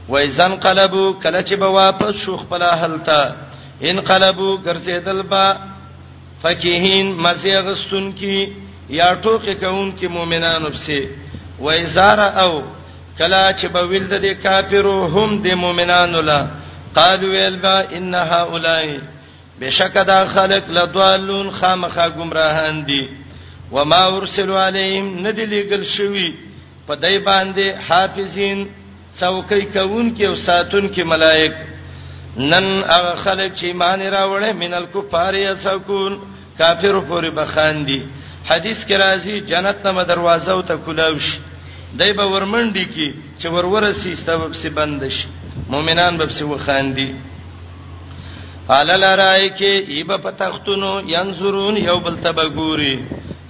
و 0.09 0.17
اذا 0.17 0.45
انقلبوا 0.45 1.13
کله 1.23 1.41
چې 1.43 1.53
به 1.53 1.65
واپس 1.67 2.15
شو 2.15 2.37
خپل 2.37 2.63
حالت 2.63 3.09
انقلبوا 3.81 4.57
ګرځیدل 4.65 5.21
با 5.29 5.53
فکیهین 6.43 7.07
مزیغستون 7.15 8.11
کی 8.13 8.53
یا 8.89 9.15
ټوکې 9.23 9.59
کون 9.63 9.91
کی 9.91 10.07
مؤمنانو 10.07 10.69
پسې 10.69 11.01
و 11.59 11.69
اذا 11.69 12.15
راو 12.15 12.63
کله 13.17 13.53
چې 13.57 13.65
به 13.67 13.81
ویل 13.87 14.07
د 14.07 14.25
کافرو 14.43 15.07
هم 15.15 15.41
د 15.43 15.47
مؤمنانو 15.53 16.21
لا 16.21 16.47
قالوا 16.95 17.45
البا 17.45 17.77
ان 17.91 18.13
هؤلاء 18.15 18.99
بشک 19.61 19.93
دا 20.07 20.19
خلق 20.33 20.63
لدوالون 20.77 21.47
خامخا 21.59 22.07
گمراهان 22.09 22.85
دي 22.89 23.01
وما 23.71 24.01
ارسلوا 24.17 24.59
عليهم 24.67 25.05
ندلی 25.27 25.61
گل 25.69 25.83
شوی 25.83 26.27
په 26.87 26.95
دای 26.95 27.17
باندې 27.29 27.65
حافظین 27.87 28.59
څوکۍ 29.19 29.63
کوون 29.75 30.15
کې 30.17 30.23
او 30.23 30.35
ساتون 30.35 30.89
کې 30.93 30.99
ملائک 31.11 31.53
نن 32.37 32.83
هغه 32.93 33.15
خلک 33.23 33.51
چې 33.55 33.63
ایمان 33.63 33.99
راوړې 34.01 34.51
مینل 34.59 34.85
کفار 34.93 35.33
یسکون 35.35 36.19
کافر 36.57 36.95
پورې 37.09 37.29
بخاندي 37.39 37.99
حدیث 38.49 38.79
کې 38.87 38.95
راځي 39.03 39.35
جنت 39.49 39.83
ته 39.83 40.03
دروازه 40.03 40.51
او 40.51 40.61
ته 40.61 40.75
کولاوش 40.77 41.39
دای 41.99 42.13
به 42.13 42.25
ورمنډي 42.25 42.85
کې 42.95 43.13
چې 43.39 43.45
ورورسي 43.45 44.15
سبب 44.15 44.53
سي 44.53 44.69
بندش 44.69 45.27
مؤمنان 45.69 46.17
به 46.17 46.27
سي 46.29 46.43
وخاندي 46.43 47.15
حال 48.71 48.89
لرای 49.01 49.47
کې 49.59 49.71
ایب 49.93 50.11
پتختونو 50.23 50.89
ينظرون 51.11 51.77
یو 51.77 51.97
بل 52.07 52.17
تبغوري 52.25 52.91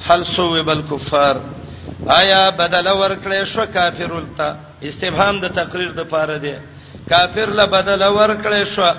هل 0.08 0.24
سو 0.36 0.50
بل 0.70 0.82
کفار 0.92 1.36
آیا 2.20 2.42
بدل 2.62 2.88
ورکړې 2.88 3.42
شو 3.54 3.66
کافرولتا 3.74 4.48
استفهام 4.90 5.40
د 5.44 5.52
تقریر 5.60 5.92
د 6.00 6.08
پاره 6.14 6.38
دی 6.46 6.54
کافر 7.12 7.50
له 7.60 7.66
بدل 7.76 8.02
ورکړې 8.02 8.64
شو 8.76 8.92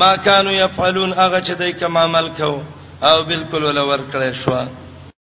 ما 0.00 0.10
کانوا 0.30 0.52
یفعلون 0.56 1.12
هغه 1.20 1.40
چې 1.46 1.52
دای 1.60 1.72
کوم 1.84 1.96
عمل 2.06 2.28
کو 2.42 2.50
او 3.12 3.22
بالکل 3.30 3.62
ول 3.70 3.78
ورکړې 3.84 4.32
شو 4.42 4.58